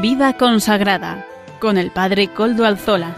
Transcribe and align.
Vida 0.00 0.32
consagrada 0.38 1.26
con 1.60 1.76
el 1.76 1.90
Padre 1.90 2.28
Coldo 2.28 2.64
Alzola. 2.64 3.14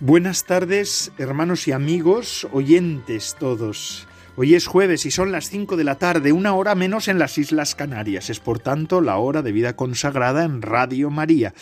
Buenas 0.00 0.44
tardes, 0.44 1.12
hermanos 1.16 1.66
y 1.66 1.72
amigos, 1.72 2.46
oyentes 2.52 3.36
todos. 3.38 4.06
Hoy 4.42 4.54
es 4.54 4.66
jueves 4.66 5.04
y 5.04 5.10
son 5.10 5.32
las 5.32 5.50
5 5.50 5.76
de 5.76 5.84
la 5.84 5.98
tarde, 5.98 6.32
una 6.32 6.54
hora 6.54 6.74
menos 6.74 7.08
en 7.08 7.18
las 7.18 7.36
Islas 7.36 7.74
Canarias. 7.74 8.30
Es 8.30 8.40
por 8.40 8.58
tanto 8.58 9.02
la 9.02 9.18
hora 9.18 9.42
de 9.42 9.52
vida 9.52 9.76
consagrada 9.76 10.44
en 10.44 10.62
Radio 10.62 11.10
María. 11.10 11.52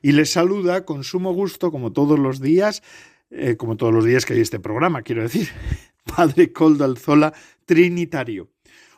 Y 0.00 0.12
les 0.12 0.30
saluda 0.30 0.86
con 0.86 1.04
sumo 1.04 1.34
gusto, 1.34 1.70
como 1.70 1.92
todos 1.92 2.18
los 2.18 2.40
días, 2.40 2.82
eh, 3.28 3.58
como 3.58 3.76
todos 3.76 3.92
los 3.92 4.06
días 4.06 4.24
que 4.24 4.32
hay 4.32 4.40
este 4.40 4.58
programa, 4.58 5.02
quiero 5.02 5.20
decir, 5.20 5.50
Padre 6.16 6.50
Coldo 6.50 6.86
Alzola, 6.86 7.34
Trinitario. 7.66 8.48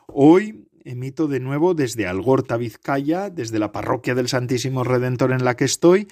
Hoy 0.05 0.66
emito 0.87 1.27
de 1.27 1.39
nuevo 1.39 1.73
desde 1.73 2.07
Algorta, 2.07 2.57
Vizcaya, 2.57 3.29
desde 3.29 3.59
la 3.59 3.71
parroquia 3.71 4.15
del 4.15 4.29
Santísimo 4.29 4.83
Redentor 4.83 5.31
en 5.31 5.43
la 5.43 5.55
que 5.55 5.65
estoy 5.65 6.07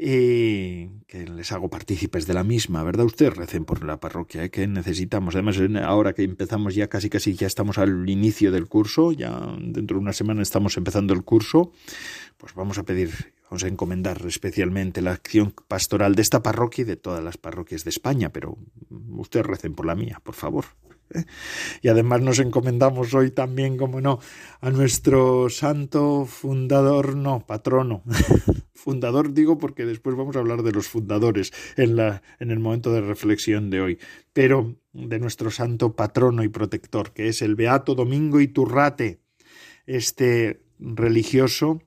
y 0.00 0.86
que 1.08 1.26
les 1.26 1.50
hago 1.50 1.68
partícipes 1.68 2.26
de 2.26 2.34
la 2.34 2.44
misma, 2.44 2.84
¿verdad? 2.84 3.06
Ustedes 3.06 3.36
recen 3.36 3.64
por 3.64 3.84
la 3.84 3.98
parroquia, 3.98 4.44
¿eh? 4.44 4.50
que 4.50 4.66
necesitamos. 4.68 5.34
Además, 5.34 5.58
ahora 5.82 6.12
que 6.12 6.22
empezamos 6.22 6.76
ya 6.76 6.88
casi 6.88 7.10
casi 7.10 7.34
ya 7.34 7.48
estamos 7.48 7.78
al 7.78 8.08
inicio 8.08 8.52
del 8.52 8.68
curso, 8.68 9.10
ya 9.10 9.56
dentro 9.58 9.96
de 9.96 10.02
una 10.02 10.12
semana 10.12 10.42
estamos 10.42 10.76
empezando 10.76 11.14
el 11.14 11.24
curso, 11.24 11.72
pues 12.36 12.54
vamos 12.54 12.78
a 12.78 12.84
pedir, 12.84 13.32
vamos 13.50 13.64
a 13.64 13.68
encomendar 13.68 14.24
especialmente 14.26 15.02
la 15.02 15.12
acción 15.12 15.52
pastoral 15.66 16.14
de 16.14 16.22
esta 16.22 16.42
parroquia 16.44 16.82
y 16.82 16.84
de 16.84 16.96
todas 16.96 17.24
las 17.24 17.36
parroquias 17.36 17.82
de 17.82 17.90
España, 17.90 18.30
pero 18.30 18.56
ustedes 19.16 19.46
recen 19.46 19.74
por 19.74 19.86
la 19.86 19.96
mía, 19.96 20.20
por 20.22 20.34
favor. 20.34 20.66
Y 21.82 21.88
además 21.88 22.20
nos 22.20 22.38
encomendamos 22.38 23.14
hoy 23.14 23.30
también, 23.30 23.76
como 23.76 24.00
no, 24.00 24.18
a 24.60 24.70
nuestro 24.70 25.48
santo 25.48 26.26
fundador, 26.26 27.16
no, 27.16 27.46
patrono. 27.46 28.02
fundador 28.74 29.34
digo 29.34 29.58
porque 29.58 29.84
después 29.84 30.16
vamos 30.16 30.36
a 30.36 30.38
hablar 30.38 30.62
de 30.62 30.72
los 30.72 30.88
fundadores 30.88 31.52
en, 31.76 31.96
la, 31.96 32.22
en 32.38 32.50
el 32.50 32.58
momento 32.58 32.92
de 32.92 33.00
reflexión 33.00 33.70
de 33.70 33.80
hoy, 33.80 33.98
pero 34.32 34.76
de 34.92 35.18
nuestro 35.18 35.50
santo 35.50 35.94
patrono 35.94 36.44
y 36.44 36.48
protector, 36.48 37.12
que 37.12 37.28
es 37.28 37.42
el 37.42 37.54
Beato 37.54 37.94
Domingo 37.94 38.40
Iturrate, 38.40 39.20
este 39.86 40.62
religioso 40.78 41.82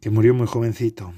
que 0.00 0.10
murió 0.10 0.34
muy 0.34 0.46
jovencito 0.46 1.14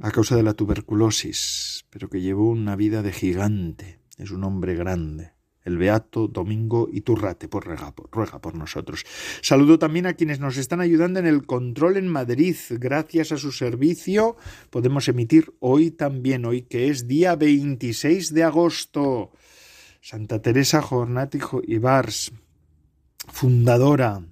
a 0.00 0.10
causa 0.10 0.36
de 0.36 0.42
la 0.42 0.54
tuberculosis, 0.54 1.84
pero 1.90 2.08
que 2.08 2.20
llevó 2.20 2.48
una 2.48 2.76
vida 2.76 3.02
de 3.02 3.12
gigante. 3.12 4.00
Es 4.16 4.30
un 4.30 4.44
hombre 4.44 4.74
grande 4.74 5.32
el 5.64 5.78
beato 5.78 6.28
Domingo 6.28 6.88
Iturrate, 6.92 7.48
por 7.48 7.64
ruega, 7.64 7.94
ruega 8.10 8.40
por 8.40 8.54
nosotros. 8.54 9.04
Saludo 9.42 9.78
también 9.78 10.06
a 10.06 10.14
quienes 10.14 10.40
nos 10.40 10.56
están 10.56 10.80
ayudando 10.80 11.20
en 11.20 11.26
el 11.26 11.46
control 11.46 11.96
en 11.96 12.08
Madrid. 12.08 12.56
Gracias 12.70 13.32
a 13.32 13.36
su 13.36 13.52
servicio 13.52 14.36
podemos 14.70 15.08
emitir 15.08 15.52
hoy 15.60 15.90
también, 15.90 16.44
hoy 16.44 16.62
que 16.62 16.88
es 16.88 17.06
día 17.06 17.36
26 17.36 18.32
de 18.34 18.44
agosto. 18.44 19.32
Santa 20.00 20.40
Teresa 20.40 20.80
Jornati 20.80 21.38
Ibars, 21.66 22.32
fundadora 23.28 24.22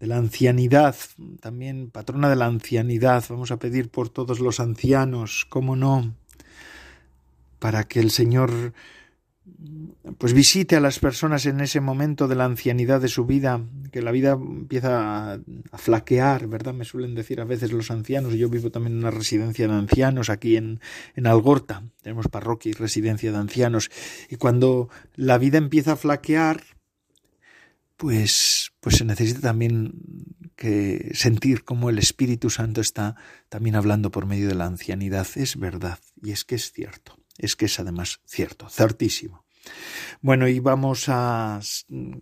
de 0.00 0.06
la 0.06 0.16
ancianidad, 0.16 0.96
también 1.40 1.90
patrona 1.90 2.30
de 2.30 2.36
la 2.36 2.46
ancianidad. 2.46 3.24
Vamos 3.28 3.50
a 3.50 3.58
pedir 3.58 3.90
por 3.90 4.08
todos 4.08 4.40
los 4.40 4.60
ancianos, 4.60 5.46
cómo 5.48 5.76
no, 5.76 6.14
para 7.58 7.84
que 7.84 8.00
el 8.00 8.10
Señor 8.10 8.72
pues 10.16 10.32
visite 10.32 10.76
a 10.76 10.80
las 10.80 10.98
personas 10.98 11.46
en 11.46 11.60
ese 11.60 11.80
momento 11.80 12.28
de 12.28 12.34
la 12.34 12.44
ancianidad 12.44 13.00
de 13.00 13.08
su 13.08 13.26
vida, 13.26 13.60
que 13.92 14.02
la 14.02 14.10
vida 14.10 14.32
empieza 14.32 15.34
a, 15.34 15.38
flaquear, 15.78 16.46
¿verdad? 16.46 16.74
Me 16.74 16.84
suelen 16.84 17.14
decir 17.14 17.40
a 17.40 17.44
veces 17.44 17.72
los 17.72 17.90
ancianos, 17.90 18.34
yo 18.34 18.48
vivo 18.48 18.70
también 18.70 18.94
en 18.94 19.00
una 19.00 19.10
residencia 19.10 19.68
de 19.68 19.74
ancianos 19.74 20.30
aquí 20.30 20.56
en, 20.56 20.80
en 21.14 21.26
Algorta, 21.26 21.84
tenemos 22.02 22.28
parroquia 22.28 22.70
y 22.70 22.72
residencia 22.72 23.30
de 23.32 23.38
ancianos, 23.38 23.90
y 24.30 24.36
cuando 24.36 24.88
la 25.14 25.38
vida 25.38 25.58
empieza 25.58 25.92
a 25.92 25.96
flaquear, 25.96 26.62
pues, 27.96 28.72
pues 28.80 28.96
se 28.96 29.04
necesita 29.04 29.40
también 29.40 29.92
que 30.56 31.10
sentir 31.14 31.64
cómo 31.64 31.90
el 31.90 31.98
Espíritu 31.98 32.50
Santo 32.50 32.80
está 32.80 33.16
también 33.48 33.76
hablando 33.76 34.10
por 34.10 34.26
medio 34.26 34.48
de 34.48 34.54
la 34.54 34.66
ancianidad. 34.66 35.26
Es 35.34 35.56
verdad, 35.56 35.98
y 36.22 36.30
es 36.30 36.44
que 36.44 36.54
es 36.54 36.72
cierto 36.72 37.17
es 37.38 37.56
que 37.56 37.66
es 37.66 37.80
además 37.80 38.20
cierto, 38.26 38.68
certísimo. 38.68 39.44
Bueno, 40.20 40.48
y 40.48 40.58
vamos 40.60 41.08
a 41.08 41.60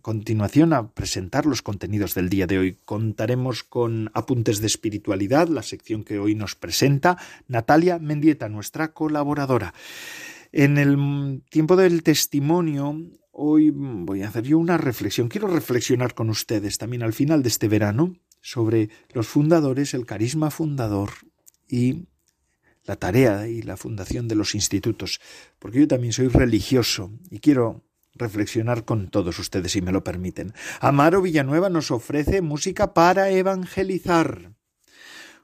continuación 0.03 0.73
a 0.73 0.93
presentar 0.93 1.47
los 1.47 1.63
contenidos 1.63 2.15
del 2.15 2.29
día 2.29 2.47
de 2.47 2.59
hoy. 2.59 2.79
Contaremos 2.85 3.63
con 3.63 4.11
Apuntes 4.15 4.61
de 4.61 4.67
Espiritualidad, 4.67 5.49
la 5.49 5.63
sección 5.63 6.05
que 6.05 6.19
hoy 6.19 6.35
nos 6.35 6.55
presenta 6.55 7.19
Natalia 7.49 7.99
Mendieta, 7.99 8.49
nuestra 8.49 8.93
colaboradora. 8.93 9.75
En 10.53 10.79
el 10.79 11.43
tiempo 11.51 11.77
del 11.77 12.03
testimonio, 12.03 13.01
hoy 13.33 13.71
voy 13.71 14.23
a 14.23 14.29
hacer 14.29 14.45
yo 14.45 14.59
una 14.59 14.79
reflexión. 14.79 15.29
Quiero 15.29 15.49
reflexionar 15.49 16.15
con 16.15 16.31
ustedes 16.31 16.79
también 16.79 17.03
al 17.03 17.13
final 17.13 17.43
de 17.43 17.49
este 17.49 17.69
verano 17.69 18.17
sobre 18.41 18.91
los 19.13 19.27
fundadores, 19.27 19.95
el 19.95 20.07
carisma 20.07 20.51
fundador 20.51 21.11
y 21.69 22.07
la 22.87 22.97
tarea 22.97 23.49
y 23.49 23.63
la 23.63 23.77
fundación 23.77 24.29
de 24.29 24.35
los 24.35 24.55
institutos, 24.55 25.21
porque 25.59 25.81
yo 25.81 25.89
también 25.89 26.13
soy 26.13 26.29
religioso 26.29 27.11
y 27.31 27.41
quiero 27.41 27.83
reflexionar 28.15 28.85
con 28.85 29.09
todos 29.09 29.39
ustedes, 29.39 29.73
si 29.73 29.83
me 29.83 29.93
lo 29.93 30.05
permiten. 30.05 30.53
Amaro 30.81 31.23
Villanueva 31.23 31.69
nos 31.69 31.91
ofrece 31.91 32.41
música 32.41 32.95
para 32.95 33.31
evangelizar. 33.31 34.53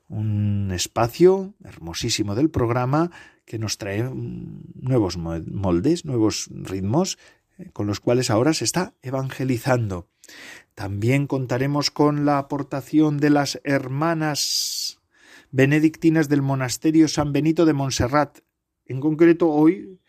Un 0.08 0.70
espacio 0.72 1.54
hermosísimo 1.64 2.34
del 2.34 2.50
programa 2.50 3.10
que 3.44 3.58
nos 3.58 3.78
trae 3.78 4.02
nuevos 4.02 5.16
moldes, 5.16 6.04
nuevos 6.04 6.48
ritmos, 6.50 7.18
eh, 7.58 7.70
con 7.72 7.86
los 7.86 8.00
cuales 8.00 8.30
ahora 8.30 8.54
se 8.54 8.64
está 8.64 8.94
evangelizando. 9.02 10.08
También 10.74 11.26
contaremos 11.26 11.90
con 11.90 12.24
la 12.24 12.38
aportación 12.38 13.18
de 13.18 13.30
las 13.30 13.60
hermanas 13.64 15.01
benedictinas 15.52 16.28
del 16.28 16.42
monasterio 16.42 17.06
San 17.06 17.32
Benito 17.32 17.64
de 17.64 17.74
Montserrat. 17.74 18.40
En 18.86 19.00
concreto, 19.00 19.50
hoy 19.50 20.00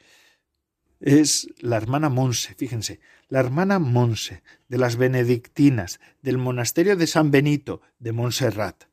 es 0.99 1.47
la 1.59 1.75
hermana 1.75 2.09
Monse, 2.09 2.55
fíjense, 2.55 3.01
la 3.27 3.41
hermana 3.41 3.77
Monse 3.77 4.41
de 4.69 4.77
las 4.77 4.95
benedictinas 4.95 5.99
del 6.21 6.37
monasterio 6.37 6.95
de 6.95 7.07
San 7.07 7.29
Benito 7.29 7.81
de 7.99 8.13
Montserrat. 8.13 8.85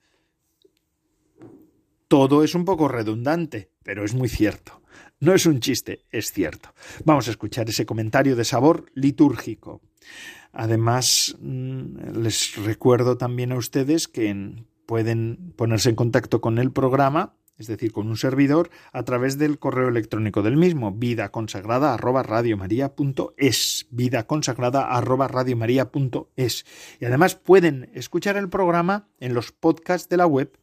Todo 2.09 2.43
es 2.43 2.57
un 2.57 2.65
poco 2.65 2.89
redundante, 2.89 3.71
pero 3.85 4.05
es 4.05 4.13
muy 4.13 4.29
cierto. 4.29 4.83
No 5.21 5.35
es 5.35 5.47
un 5.47 5.61
chiste, 5.61 6.05
es 6.11 6.33
cierto. 6.33 6.75
Vamos 7.05 7.29
a 7.29 7.31
escuchar 7.31 7.69
ese 7.69 7.87
comentario 7.87 8.35
de 8.35 8.45
sabor 8.45 8.91
litúrgico. 8.95 9.81
Además, 10.53 11.37
mm, 11.39 12.19
les 12.23 12.57
recuerdo 12.57 13.17
también 13.17 13.53
a 13.53 13.57
ustedes 13.57 14.09
que 14.09 14.31
en 14.31 14.67
pueden 14.91 15.55
ponerse 15.55 15.89
en 15.89 15.95
contacto 15.95 16.41
con 16.41 16.59
el 16.59 16.73
programa, 16.73 17.37
es 17.59 17.69
decir, 17.69 17.93
con 17.93 18.09
un 18.09 18.17
servidor, 18.17 18.71
a 18.93 19.05
través 19.05 19.39
del 19.39 19.61
correo 19.61 19.87
electrónico 19.87 20.43
del 20.43 20.57
mismo, 20.57 20.91
vida 20.91 21.31
consagrada 21.31 21.97
vida 23.93 24.27
consagrada 24.27 24.89
arroba 24.91 25.29
Y 26.99 27.05
además 27.05 27.37
pueden 27.37 27.89
escuchar 27.95 28.37
el 28.37 28.49
programa 28.49 29.07
en 29.21 29.33
los 29.33 29.53
podcasts 29.53 30.09
de 30.09 30.17
la 30.17 30.27
web, 30.27 30.59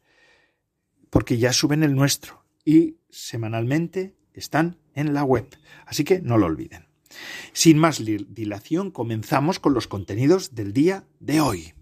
porque 1.08 1.38
ya 1.38 1.54
suben 1.54 1.82
el 1.82 1.94
nuestro 1.94 2.44
y 2.66 2.98
semanalmente 3.08 4.14
están 4.34 4.76
en 4.94 5.14
la 5.14 5.24
web. 5.24 5.46
Así 5.86 6.04
que 6.04 6.20
no 6.20 6.36
lo 6.36 6.44
olviden. 6.44 6.84
Sin 7.54 7.78
más 7.78 8.04
dilación, 8.04 8.90
comenzamos 8.90 9.58
con 9.58 9.72
los 9.72 9.88
contenidos 9.88 10.54
del 10.54 10.74
día 10.74 11.06
de 11.18 11.40
hoy. 11.40 11.72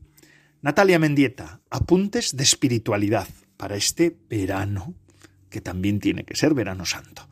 Natalia 0.66 0.98
Mendieta, 0.98 1.60
apuntes 1.70 2.36
de 2.36 2.42
espiritualidad 2.42 3.28
para 3.56 3.76
este 3.76 4.18
verano, 4.28 4.94
que 5.48 5.60
también 5.60 6.00
tiene 6.00 6.24
que 6.24 6.34
ser 6.34 6.54
verano 6.54 6.84
santo. 6.84 7.22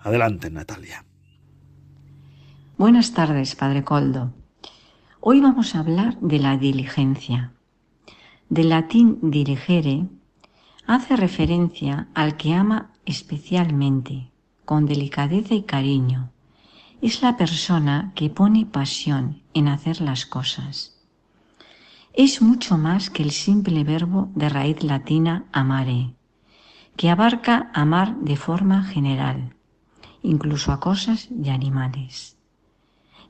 Adelante, 0.00 0.50
Natalia. 0.50 1.04
Buenas 2.76 3.12
tardes, 3.12 3.54
Padre 3.54 3.84
Coldo. 3.84 4.34
Hoy 5.20 5.40
vamos 5.40 5.76
a 5.76 5.78
hablar 5.78 6.18
de 6.18 6.40
la 6.40 6.56
diligencia. 6.56 7.52
Del 8.48 8.70
latín 8.70 9.30
diligere 9.30 10.08
hace 10.84 11.14
referencia 11.14 12.08
al 12.14 12.36
que 12.36 12.52
ama 12.52 12.90
especialmente, 13.06 14.32
con 14.64 14.86
delicadeza 14.86 15.54
y 15.54 15.62
cariño. 15.62 16.32
Es 17.00 17.22
la 17.22 17.36
persona 17.36 18.10
que 18.16 18.28
pone 18.28 18.66
pasión 18.66 19.40
en 19.54 19.68
hacer 19.68 20.00
las 20.00 20.26
cosas 20.26 20.98
es 22.14 22.42
mucho 22.42 22.76
más 22.76 23.08
que 23.08 23.22
el 23.22 23.30
simple 23.30 23.84
verbo 23.84 24.30
de 24.34 24.48
raíz 24.48 24.82
latina 24.82 25.46
amare, 25.52 26.14
que 26.96 27.08
abarca 27.08 27.70
amar 27.72 28.16
de 28.18 28.36
forma 28.36 28.84
general, 28.84 29.54
incluso 30.22 30.72
a 30.72 30.80
cosas 30.80 31.28
y 31.30 31.48
animales. 31.48 32.36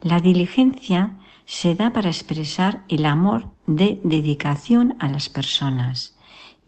La 0.01 0.19
diligencia 0.19 1.19
se 1.45 1.77
da 1.77 1.93
para 1.93 2.09
expresar 2.09 2.85
el 2.89 3.07
amor 3.07 3.53
de 3.67 4.01
dedicación 4.03 4.97
a 4.99 5.09
las 5.09 5.29
personas 5.29 6.17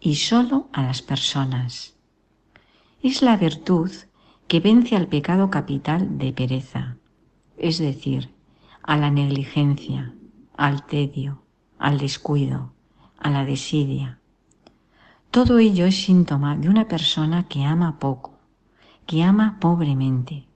y 0.01 0.17
solo 0.17 0.69
a 0.73 0.83
las 0.83 1.03
personas. 1.03 1.97
Es 3.03 3.23
la 3.23 3.37
virtud 3.37 3.91
que 4.47 4.61
vence 4.61 4.95
al 4.95 5.09
pecado 5.09 5.51
capital 5.51 6.17
de 6.17 6.33
pereza, 6.33 6.97
es 7.57 7.79
decir, 7.79 8.31
a 8.83 8.97
la 8.97 9.11
negligencia, 9.11 10.15
al 10.57 10.87
tedio, 10.87 11.44
al 11.85 11.99
descuido, 11.99 12.73
a 13.19 13.29
la 13.29 13.45
desidia. 13.45 14.19
Todo 15.31 15.59
ello 15.59 15.85
es 15.85 16.03
síntoma 16.07 16.57
de 16.57 16.71
una 16.71 16.89
persona 16.89 17.47
que 17.47 17.63
ama 17.65 17.99
poco, 17.99 18.39
que 19.07 19.23
ama 19.23 19.59
pobremente, 19.61 20.47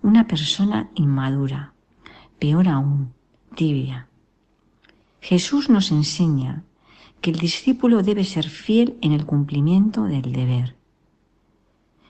una 0.00 0.26
persona 0.26 0.88
inmadura, 0.94 1.74
peor 2.38 2.68
aún, 2.68 3.12
tibia. 3.54 4.08
Jesús 5.20 5.68
nos 5.68 5.92
enseña 5.92 6.64
que 7.20 7.32
el 7.32 7.38
discípulo 7.38 8.02
debe 8.02 8.24
ser 8.24 8.48
fiel 8.48 8.96
en 9.02 9.12
el 9.12 9.26
cumplimiento 9.26 10.04
del 10.04 10.32
deber. 10.32 10.74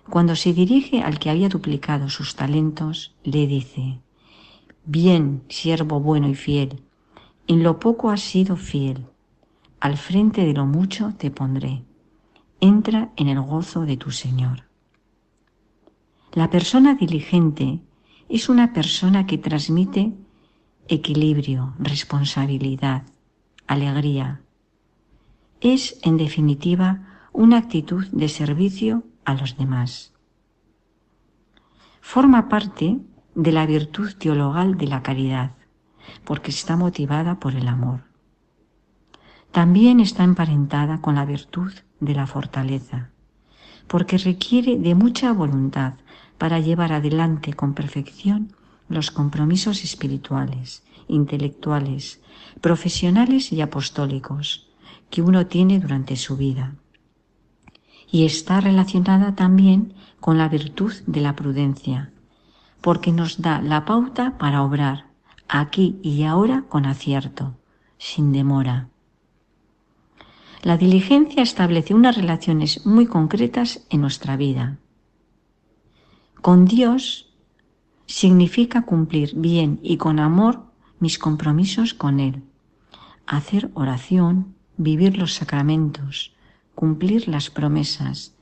Cuando 0.08 0.36
se 0.36 0.52
dirige 0.52 1.02
al 1.02 1.18
que 1.18 1.30
había 1.30 1.48
duplicado 1.48 2.08
sus 2.08 2.36
talentos, 2.36 3.16
le 3.24 3.48
dice, 3.48 3.98
Bien, 4.84 5.42
siervo 5.48 5.98
bueno 5.98 6.28
y 6.28 6.36
fiel, 6.36 6.80
en 7.46 7.62
lo 7.62 7.78
poco 7.78 8.10
has 8.10 8.20
sido 8.20 8.56
fiel, 8.56 9.06
al 9.80 9.96
frente 9.96 10.44
de 10.44 10.52
lo 10.52 10.66
mucho 10.66 11.14
te 11.16 11.30
pondré. 11.30 11.82
Entra 12.60 13.12
en 13.16 13.28
el 13.28 13.40
gozo 13.40 13.82
de 13.82 13.96
tu 13.96 14.10
Señor. 14.10 14.64
La 16.32 16.50
persona 16.50 16.94
diligente 16.94 17.80
es 18.28 18.48
una 18.48 18.72
persona 18.72 19.26
que 19.26 19.38
transmite 19.38 20.14
equilibrio, 20.88 21.74
responsabilidad, 21.78 23.02
alegría. 23.66 24.42
Es, 25.60 25.98
en 26.02 26.16
definitiva, 26.16 27.28
una 27.32 27.58
actitud 27.58 28.06
de 28.08 28.28
servicio 28.28 29.04
a 29.24 29.34
los 29.34 29.56
demás. 29.56 30.12
Forma 32.00 32.48
parte 32.48 32.98
de 33.34 33.52
la 33.52 33.66
virtud 33.66 34.12
teologal 34.18 34.76
de 34.76 34.86
la 34.86 35.02
caridad, 35.02 35.52
porque 36.24 36.50
está 36.50 36.76
motivada 36.76 37.38
por 37.40 37.54
el 37.54 37.68
amor. 37.68 38.04
También 39.52 40.00
está 40.00 40.24
emparentada 40.24 41.02
con 41.02 41.14
la 41.14 41.26
virtud 41.26 41.72
de 42.00 42.14
la 42.14 42.26
fortaleza, 42.26 43.10
porque 43.86 44.16
requiere 44.16 44.78
de 44.78 44.94
mucha 44.94 45.32
voluntad 45.32 45.94
para 46.38 46.58
llevar 46.58 46.92
adelante 46.92 47.52
con 47.52 47.74
perfección 47.74 48.54
los 48.88 49.10
compromisos 49.10 49.84
espirituales, 49.84 50.82
intelectuales, 51.06 52.20
profesionales 52.60 53.52
y 53.52 53.60
apostólicos 53.60 54.68
que 55.10 55.20
uno 55.20 55.46
tiene 55.46 55.78
durante 55.78 56.16
su 56.16 56.36
vida. 56.36 56.74
Y 58.10 58.24
está 58.24 58.60
relacionada 58.60 59.34
también 59.34 59.94
con 60.20 60.38
la 60.38 60.48
virtud 60.48 60.92
de 61.06 61.20
la 61.20 61.36
prudencia, 61.36 62.10
porque 62.80 63.12
nos 63.12 63.42
da 63.42 63.60
la 63.60 63.84
pauta 63.84 64.38
para 64.38 64.62
obrar 64.62 65.11
aquí 65.60 65.98
y 66.02 66.22
ahora 66.22 66.64
con 66.68 66.86
acierto, 66.86 67.58
sin 67.98 68.32
demora. 68.32 68.88
La 70.62 70.78
diligencia 70.78 71.42
establece 71.42 71.92
unas 71.92 72.16
relaciones 72.16 72.86
muy 72.86 73.06
concretas 73.06 73.84
en 73.90 74.00
nuestra 74.00 74.36
vida. 74.36 74.78
Con 76.40 76.64
Dios 76.64 77.34
significa 78.06 78.82
cumplir 78.82 79.34
bien 79.36 79.78
y 79.82 79.98
con 79.98 80.20
amor 80.20 80.64
mis 81.00 81.18
compromisos 81.18 81.92
con 81.92 82.18
Él, 82.18 82.44
hacer 83.26 83.70
oración, 83.74 84.54
vivir 84.78 85.18
los 85.18 85.34
sacramentos, 85.34 86.34
cumplir 86.74 87.28
las 87.28 87.50
promesas, 87.50 88.34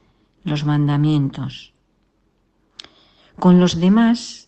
los 0.45 0.65
mandamientos. 0.65 1.75
Con 3.37 3.59
los 3.59 3.81
demás, 3.81 4.40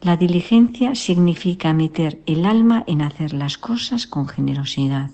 la 0.00 0.16
diligencia 0.16 0.94
significa 0.94 1.72
meter 1.72 2.22
el 2.26 2.44
alma 2.44 2.84
en 2.86 3.02
hacer 3.02 3.32
las 3.32 3.58
cosas 3.58 4.06
con 4.06 4.28
generosidad, 4.28 5.10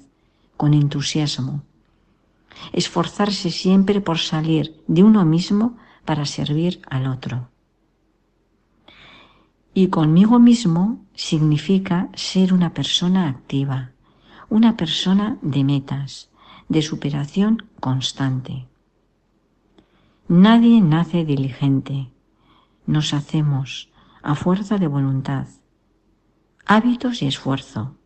con 0.56 0.74
entusiasmo, 0.74 1.62
esforzarse 2.72 3.50
siempre 3.50 4.00
por 4.00 4.18
salir 4.18 4.82
de 4.86 5.02
uno 5.02 5.24
mismo 5.24 5.76
para 6.04 6.26
servir 6.26 6.80
al 6.88 7.06
otro. 7.06 7.48
Y 9.74 9.88
conmigo 9.88 10.38
mismo 10.38 11.04
significa 11.14 12.10
ser 12.14 12.52
una 12.52 12.74
persona 12.74 13.28
activa, 13.28 13.92
una 14.48 14.76
persona 14.76 15.38
de 15.40 15.64
metas, 15.64 16.30
de 16.68 16.82
superación 16.82 17.66
constante. 17.80 18.66
Nadie 20.28 20.80
nace 20.80 21.24
diligente, 21.24 22.10
nos 22.86 23.14
hacemos 23.14 23.91
a 24.22 24.34
fuerza 24.34 24.78
de 24.78 24.86
voluntad, 24.86 25.46
hábitos 26.64 27.22
y 27.22 27.26
esfuerzo. 27.26 27.96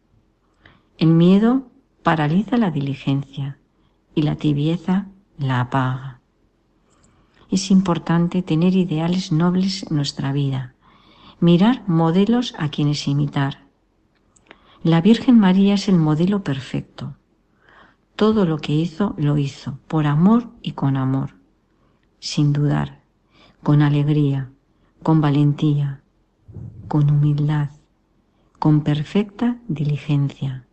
El 0.98 1.08
miedo 1.08 1.70
paraliza 2.02 2.56
la 2.56 2.70
diligencia 2.70 3.58
y 4.14 4.22
la 4.22 4.36
tibieza 4.36 5.08
la 5.38 5.60
apaga. 5.60 6.20
Es 7.50 7.70
importante 7.70 8.42
tener 8.42 8.74
ideales 8.74 9.30
nobles 9.30 9.84
en 9.84 9.96
nuestra 9.96 10.32
vida, 10.32 10.74
mirar 11.38 11.84
modelos 11.86 12.54
a 12.58 12.70
quienes 12.70 13.06
imitar. 13.06 13.66
La 14.82 15.00
Virgen 15.00 15.38
María 15.38 15.74
es 15.74 15.88
el 15.88 15.96
modelo 15.96 16.42
perfecto. 16.42 17.16
Todo 18.16 18.46
lo 18.46 18.58
que 18.58 18.72
hizo 18.72 19.14
lo 19.18 19.36
hizo 19.36 19.78
por 19.86 20.06
amor 20.06 20.48
y 20.62 20.72
con 20.72 20.96
amor, 20.96 21.34
sin 22.18 22.52
dudar, 22.52 23.02
con 23.62 23.82
alegría, 23.82 24.50
con 25.02 25.20
valentía, 25.20 26.02
con 26.88 27.10
humildad, 27.10 27.70
con 28.58 28.82
perfecta 28.82 29.58
diligencia, 29.68 30.66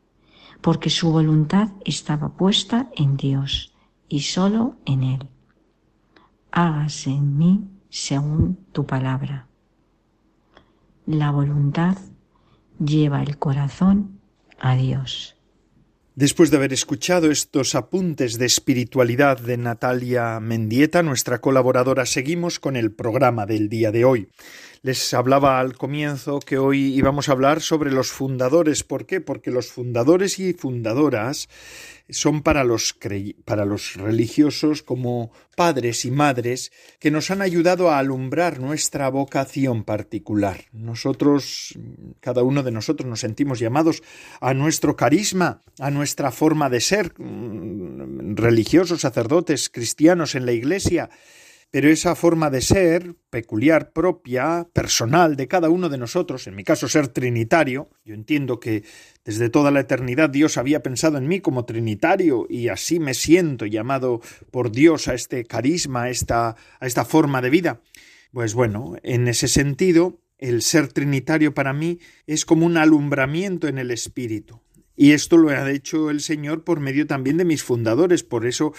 porque 0.62 0.90
su 0.90 1.12
voluntad 1.12 1.70
estaba 1.86 2.36
puesta 2.38 2.90
en 2.96 3.18
Dios 3.18 3.74
y 4.08 4.22
sólo 4.22 4.78
en 4.86 5.04
Él. 5.04 5.28
Hágase 6.52 7.10
en 7.10 7.38
mí 7.38 7.68
según 7.90 8.58
tu 8.72 8.86
palabra. 8.86 9.48
La 11.06 11.32
voluntad 11.32 11.98
lleva 12.80 13.22
el 13.22 13.38
corazón 13.38 14.20
a 14.60 14.75
Dios. 14.75 15.36
Después 16.16 16.52
de 16.52 16.58
haber 16.58 16.74
escuchado 16.74 17.32
estos 17.32 17.74
apuntes 17.74 18.38
de 18.38 18.46
espiritualidad 18.46 19.40
de 19.40 19.58
Natalia 19.58 20.40
Mendieta, 20.40 21.02
nuestra 21.02 21.42
colaboradora, 21.42 22.06
seguimos 22.06 22.60
con 22.60 22.75
el 22.75 22.92
programa 22.92 23.48
del 23.48 23.68
día 23.68 23.92
de 23.92 24.06
hoy. 24.06 24.30
Les 24.86 25.13
hablaba 25.13 25.62
al 25.62 25.78
comienzo 25.78 26.42
que 26.42 26.58
hoy 26.58 26.94
íbamos 26.94 27.30
a 27.30 27.32
hablar 27.32 27.62
sobre 27.62 27.90
los 27.90 28.12
fundadores. 28.12 28.84
¿Por 28.84 29.06
qué? 29.06 29.22
Porque 29.22 29.50
los 29.50 29.72
fundadores 29.72 30.40
y 30.40 30.52
fundadoras 30.52 31.48
son 32.10 32.42
para 32.44 32.66
los, 32.66 32.94
para 33.46 33.63
los 33.63 33.96
religiosos 33.96 34.84
como 34.84 35.32
padres 35.56 36.04
y 36.04 36.12
madres 36.12 36.74
que 37.00 37.12
nos 37.12 37.32
han 37.32 37.42
ayudado 37.42 37.92
a 37.92 37.98
alumbrar 37.98 38.60
nuestra 38.60 39.08
vocación 39.08 39.86
particular. 39.86 40.66
Nosotros, 40.74 41.80
cada 42.20 42.44
uno 42.44 42.62
de 42.62 42.72
nosotros 42.72 43.10
nos 43.10 43.22
sentimos 43.22 43.60
llamados 43.60 44.04
a 44.42 44.54
nuestro 44.54 44.98
carisma, 44.98 45.62
a 45.80 45.92
nuestra 45.92 46.30
forma 46.30 46.70
de 46.70 46.82
ser, 46.82 47.13
mm, 47.18 48.36
religiosos, 48.36 49.00
sacerdotes, 49.00 49.70
cristianos 49.70 50.36
en 50.36 50.46
la 50.46 50.52
Iglesia, 50.52 51.10
pero 51.74 51.89
esa 51.89 52.13
forma 52.13 52.51
de 52.51 52.62
ser, 52.62 53.15
peculiar, 53.32 53.94
propia, 53.94 54.70
personal 54.74 55.36
de 55.36 55.48
cada 55.48 55.70
uno 55.70 55.89
de 55.89 55.98
nosotros, 55.98 56.46
en 56.46 56.53
mi 56.53 56.63
caso 56.63 56.88
ser 56.88 57.08
trinitario, 57.08 57.89
yo 58.06 58.13
entiendo 58.13 58.60
que 58.60 58.84
desde 59.25 59.50
toda 59.50 59.72
la 59.72 59.80
eternidad 59.80 60.30
Dios 60.30 60.58
había 60.58 60.84
pensado 60.84 61.18
en 61.18 61.27
mí 61.27 61.39
como 61.39 61.65
trinitario 61.65 62.46
y 62.48 62.68
así 62.68 63.00
me 63.00 63.15
siento 63.15 63.65
llamado 63.65 64.22
por 64.51 64.72
Dios 64.72 65.08
a 65.08 65.15
este 65.15 65.46
carisma, 65.46 66.03
a 66.03 66.10
esta, 66.12 66.50
a 66.80 66.86
esta 66.86 67.06
forma 67.06 67.42
de 67.42 67.50
vida. 67.50 67.82
Pues 68.32 68.53
bueno, 68.53 68.94
en 69.01 69.27
ese 69.27 69.48
sentido, 69.48 70.22
el 70.38 70.62
ser 70.62 70.94
trinitario 70.94 71.56
para 71.56 71.74
mí 71.74 71.98
es 72.27 72.46
como 72.46 72.68
un 72.68 72.77
alumbramiento 72.77 73.68
en 73.68 73.80
el 73.80 73.89
espíritu. 73.89 74.62
Y 74.96 75.13
esto 75.13 75.38
lo 75.38 75.50
ha 75.50 75.72
hecho 75.72 76.12
el 76.12 76.22
Señor 76.22 76.63
por 76.63 76.80
medio 76.80 77.08
también 77.08 77.38
de 77.38 77.46
mis 77.46 77.63
fundadores. 77.63 78.24
Por 78.24 78.46
eso 78.46 78.74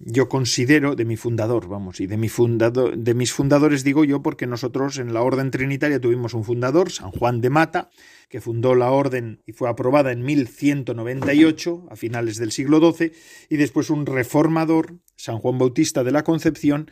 yo 0.00 0.28
considero 0.28 0.94
de 0.94 1.04
mi 1.04 1.16
fundador, 1.16 1.66
vamos, 1.68 2.00
y 2.00 2.06
de 2.06 2.16
mi 2.16 2.28
fundador, 2.28 2.96
de 2.96 3.14
mis 3.14 3.32
fundadores 3.32 3.82
digo 3.82 4.04
yo 4.04 4.22
porque 4.22 4.46
nosotros 4.46 4.98
en 4.98 5.12
la 5.12 5.22
Orden 5.22 5.50
Trinitaria 5.50 6.00
tuvimos 6.00 6.34
un 6.34 6.44
fundador, 6.44 6.92
San 6.92 7.10
Juan 7.10 7.40
de 7.40 7.50
Mata, 7.50 7.90
que 8.28 8.40
fundó 8.40 8.74
la 8.74 8.90
orden 8.90 9.42
y 9.44 9.52
fue 9.52 9.68
aprobada 9.68 10.12
en 10.12 10.22
1198, 10.22 11.86
a 11.90 11.96
finales 11.96 12.36
del 12.36 12.52
siglo 12.52 12.80
XII, 12.80 13.12
y 13.48 13.56
después 13.56 13.90
un 13.90 14.06
reformador, 14.06 14.98
San 15.16 15.38
Juan 15.38 15.58
Bautista 15.58 16.04
de 16.04 16.12
la 16.12 16.22
Concepción, 16.22 16.90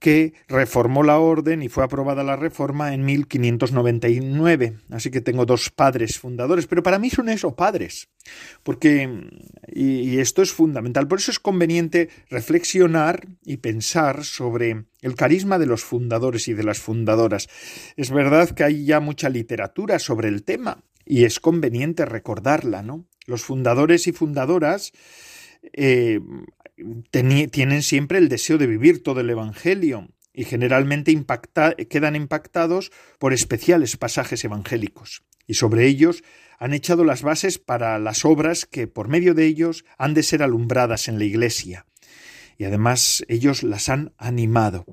que 0.00 0.32
reformó 0.48 1.02
la 1.02 1.18
orden 1.18 1.62
y 1.62 1.68
fue 1.68 1.84
aprobada 1.84 2.24
la 2.24 2.34
reforma 2.34 2.94
en 2.94 3.04
1599. 3.04 4.78
Así 4.90 5.10
que 5.10 5.20
tengo 5.20 5.44
dos 5.44 5.70
padres 5.70 6.18
fundadores, 6.18 6.66
pero 6.66 6.82
para 6.82 6.98
mí 6.98 7.10
son 7.10 7.28
esos 7.28 7.52
padres, 7.52 8.08
porque, 8.62 9.28
y, 9.68 10.18
esto 10.18 10.42
es 10.42 10.52
fundamental, 10.52 11.06
por 11.06 11.18
eso 11.18 11.30
es 11.30 11.38
conveniente 11.38 12.08
reflexionar 12.30 13.28
y 13.44 13.58
pensar 13.58 14.24
sobre 14.24 14.86
el 15.02 15.14
carisma 15.16 15.58
de 15.58 15.66
los 15.66 15.84
fundadores 15.84 16.48
y 16.48 16.54
de 16.54 16.64
las 16.64 16.78
fundadoras. 16.78 17.48
Es 17.96 18.10
verdad 18.10 18.50
que 18.50 18.64
hay 18.64 18.86
ya 18.86 19.00
mucha 19.00 19.28
literatura 19.28 19.98
sobre 19.98 20.28
el 20.28 20.44
tema 20.44 20.82
y 21.04 21.24
es 21.24 21.40
conveniente 21.40 22.06
recordarla, 22.06 22.82
¿no? 22.82 23.04
Los 23.26 23.42
fundadores 23.42 24.06
y 24.06 24.12
fundadoras 24.12 24.92
eh, 25.74 26.20
tienen 27.10 27.82
siempre 27.82 28.18
el 28.18 28.28
deseo 28.28 28.58
de 28.58 28.66
vivir 28.66 29.02
todo 29.02 29.20
el 29.20 29.30
Evangelio 29.30 30.08
y 30.32 30.44
generalmente 30.44 31.16
quedan 31.88 32.16
impactados 32.16 32.92
por 33.18 33.32
especiales 33.32 33.96
pasajes 33.96 34.44
evangélicos, 34.44 35.22
y 35.46 35.54
sobre 35.54 35.86
ellos 35.86 36.22
han 36.58 36.74
echado 36.74 37.04
las 37.04 37.22
bases 37.22 37.58
para 37.58 37.98
las 37.98 38.24
obras 38.24 38.66
que 38.66 38.86
por 38.86 39.08
medio 39.08 39.34
de 39.34 39.46
ellos 39.46 39.84
han 39.98 40.14
de 40.14 40.22
ser 40.22 40.42
alumbradas 40.42 41.08
en 41.08 41.18
la 41.18 41.24
Iglesia, 41.24 41.86
y 42.58 42.64
además 42.64 43.24
ellos 43.28 43.62
las 43.62 43.88
han 43.88 44.12
animado. 44.18 44.84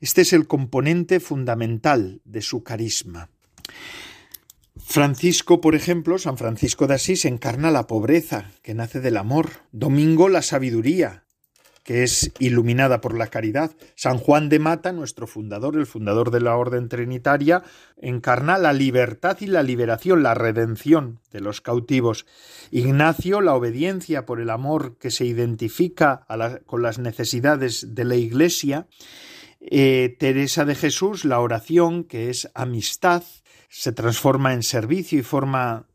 Este 0.00 0.22
es 0.22 0.32
el 0.32 0.46
componente 0.46 1.20
fundamental 1.20 2.22
de 2.24 2.42
su 2.42 2.62
carisma. 2.62 3.30
Francisco, 4.86 5.60
por 5.60 5.74
ejemplo, 5.74 6.18
San 6.18 6.36
Francisco 6.36 6.86
de 6.86 6.94
Asís 6.94 7.24
encarna 7.24 7.70
la 7.70 7.86
pobreza, 7.86 8.52
que 8.62 8.74
nace 8.74 9.00
del 9.00 9.16
amor. 9.16 9.48
Domingo, 9.72 10.28
la 10.28 10.42
sabiduría, 10.42 11.24
que 11.82 12.02
es 12.02 12.30
iluminada 12.38 13.00
por 13.00 13.16
la 13.16 13.28
caridad. 13.28 13.72
San 13.96 14.18
Juan 14.18 14.50
de 14.50 14.58
Mata, 14.58 14.92
nuestro 14.92 15.26
fundador, 15.26 15.76
el 15.76 15.86
fundador 15.86 16.30
de 16.30 16.42
la 16.42 16.56
Orden 16.56 16.90
Trinitaria, 16.90 17.64
encarna 17.96 18.58
la 18.58 18.74
libertad 18.74 19.38
y 19.40 19.46
la 19.46 19.62
liberación, 19.62 20.22
la 20.22 20.34
redención 20.34 21.18
de 21.32 21.40
los 21.40 21.62
cautivos. 21.62 22.26
Ignacio, 22.70 23.40
la 23.40 23.54
obediencia 23.54 24.26
por 24.26 24.38
el 24.38 24.50
amor 24.50 24.98
que 24.98 25.10
se 25.10 25.24
identifica 25.24 26.26
con 26.66 26.82
las 26.82 26.98
necesidades 26.98 27.94
de 27.94 28.04
la 28.04 28.16
Iglesia. 28.16 28.86
Eh, 29.60 30.14
Teresa 30.20 30.66
de 30.66 30.74
Jesús, 30.74 31.24
la 31.24 31.40
oración, 31.40 32.04
que 32.04 32.28
es 32.28 32.50
amistad 32.54 33.24
se 33.76 33.90
transforma 33.90 34.54
en 34.54 34.62
servicio 34.62 35.18
y 35.18 35.22
forma 35.22 35.88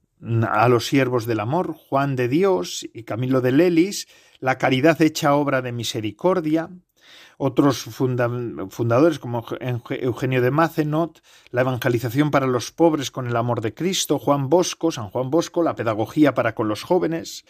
a 0.52 0.68
los 0.68 0.86
siervos 0.86 1.26
del 1.26 1.40
amor, 1.40 1.74
Juan 1.74 2.18
de 2.18 2.28
Dios 2.28 2.86
y 2.94 3.04
Camilo 3.04 3.40
de 3.40 3.54
Lelis, 3.54 4.06
la 4.42 4.58
caridad 4.58 5.02
hecha 5.02 5.34
obra 5.34 5.62
de 5.62 5.72
misericordia, 5.72 6.70
otros 7.38 7.80
fundadores 7.80 9.18
como 9.20 9.46
Eugenio 9.92 10.42
de 10.42 10.52
Macenot, 10.52 11.24
la 11.52 11.62
evangelización 11.62 12.32
para 12.32 12.48
los 12.48 12.74
pobres 12.74 13.12
con 13.12 13.28
el 13.28 13.36
amor 13.38 13.62
de 13.62 13.74
Cristo, 13.74 14.20
Juan 14.20 14.50
Bosco, 14.50 14.92
San 14.92 15.10
Juan 15.10 15.30
Bosco, 15.30 15.64
la 15.64 15.76
pedagogía 15.76 16.34
para 16.34 16.56
con 16.56 16.68
los 16.68 16.84
jóvenes. 16.84 17.46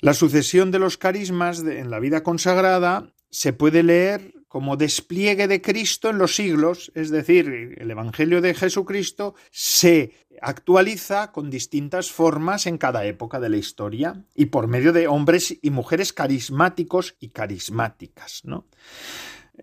La 0.00 0.14
sucesión 0.14 0.72
de 0.72 0.80
los 0.80 0.98
carismas 0.98 1.60
en 1.60 1.90
la 1.90 2.00
vida 2.00 2.24
consagrada 2.24 3.12
se 3.30 3.52
puede 3.52 3.84
leer 3.84 4.34
como 4.48 4.76
despliegue 4.76 5.46
de 5.46 5.60
Cristo 5.60 6.08
en 6.10 6.18
los 6.18 6.34
siglos, 6.34 6.90
es 6.94 7.10
decir, 7.10 7.76
el 7.78 7.90
Evangelio 7.90 8.40
de 8.40 8.54
Jesucristo 8.54 9.34
se 9.50 10.12
actualiza 10.40 11.32
con 11.32 11.50
distintas 11.50 12.10
formas 12.10 12.66
en 12.66 12.78
cada 12.78 13.04
época 13.04 13.40
de 13.40 13.50
la 13.50 13.56
historia 13.56 14.24
y 14.34 14.46
por 14.46 14.66
medio 14.66 14.92
de 14.92 15.06
hombres 15.06 15.58
y 15.60 15.70
mujeres 15.70 16.12
carismáticos 16.12 17.16
y 17.20 17.28
carismáticas, 17.28 18.42
¿no? 18.44 18.66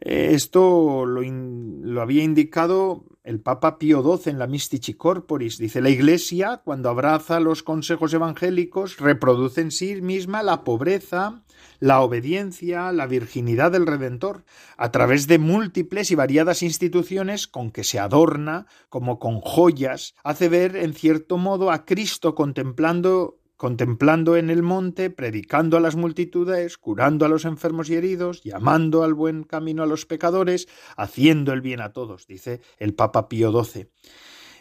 Esto 0.01 1.05
lo, 1.05 2.01
había 2.01 2.23
indicado 2.23 3.05
el 3.25 3.39
Papa 3.39 3.79
Pío 3.79 4.03
XII 4.03 4.31
en 4.31 4.39
la 4.39 4.45
Mystici 4.45 4.93
Corporis. 4.93 5.57
Dice, 5.57 5.81
la 5.81 5.89
Iglesia, 5.89 6.61
cuando 6.63 6.89
abraza 6.89 7.39
los 7.39 7.63
consejos 7.63 8.13
evangélicos, 8.13 8.97
reproduce 8.99 9.61
en 9.61 9.71
sí 9.71 9.99
misma 9.99 10.43
la 10.43 10.63
pobreza, 10.63 11.41
la 11.79 12.01
obediencia, 12.01 12.91
la 12.91 13.07
virginidad 13.07 13.71
del 13.71 13.87
Redentor, 13.87 14.45
a 14.77 14.91
través 14.91 15.27
de 15.27 15.39
múltiples 15.39 16.11
y 16.11 16.15
variadas 16.15 16.61
instituciones 16.61 17.47
con 17.47 17.71
que 17.71 17.83
se 17.83 17.99
adorna, 17.99 18.67
como 18.89 19.17
con 19.17 19.41
joyas, 19.41 20.13
hace 20.23 20.47
ver 20.47 20.75
en 20.75 20.93
cierto 20.93 21.37
modo 21.37 21.71
a 21.71 21.83
Cristo 21.83 22.35
contemplando 22.35 23.39
contemplando 23.57 24.37
en 24.37 24.49
el 24.49 24.63
monte, 24.63 25.09
predicando 25.09 25.77
a 25.77 25.79
las 25.79 25.95
multitudes, 25.95 26.77
curando 26.77 27.25
a 27.25 27.29
los 27.29 27.45
enfermos 27.45 27.89
y 27.89 27.95
heridos, 27.95 28.43
llamando 28.43 29.03
al 29.03 29.13
buen 29.13 29.43
camino 29.43 29.83
a 29.83 29.87
los 29.87 30.05
pecadores, 30.05 30.67
haciendo 30.97 31.53
el 31.53 31.61
bien 31.61 31.81
a 31.81 31.93
todos, 31.93 32.27
dice 32.27 32.61
el 32.77 32.93
Papa 32.93 33.27
Pío 33.29 33.51
XII. 33.63 33.89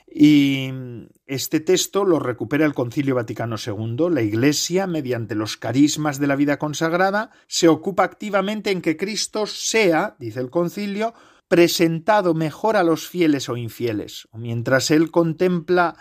Y 0.07 0.71
este 1.27 1.61
texto 1.61 2.05
lo 2.05 2.21
recupera 2.21 2.67
el 2.67 2.75
Concilio 2.75 3.17
Vaticano 3.17 3.57
II. 3.57 4.11
La 4.11 4.23
Iglesia, 4.23 4.87
mediante 4.87 5.35
los 5.35 5.57
carismas 5.57 6.21
de 6.21 6.27
la 6.29 6.37
vida 6.37 6.59
consagrada, 6.59 7.31
se 7.49 7.69
ocupa 7.69 8.05
activamente 8.05 8.71
en 8.71 8.81
que 8.81 8.97
Cristo 8.97 9.47
sea, 9.47 10.15
dice 10.21 10.41
el 10.41 10.51
Concilio, 10.51 11.15
presentado 11.49 12.35
mejor 12.35 12.77
a 12.77 12.85
los 12.85 13.09
fieles 13.09 13.49
o 13.49 13.57
infieles. 13.57 14.29
Mientras 14.33 14.91
Él 14.91 15.11
contempla 15.11 15.97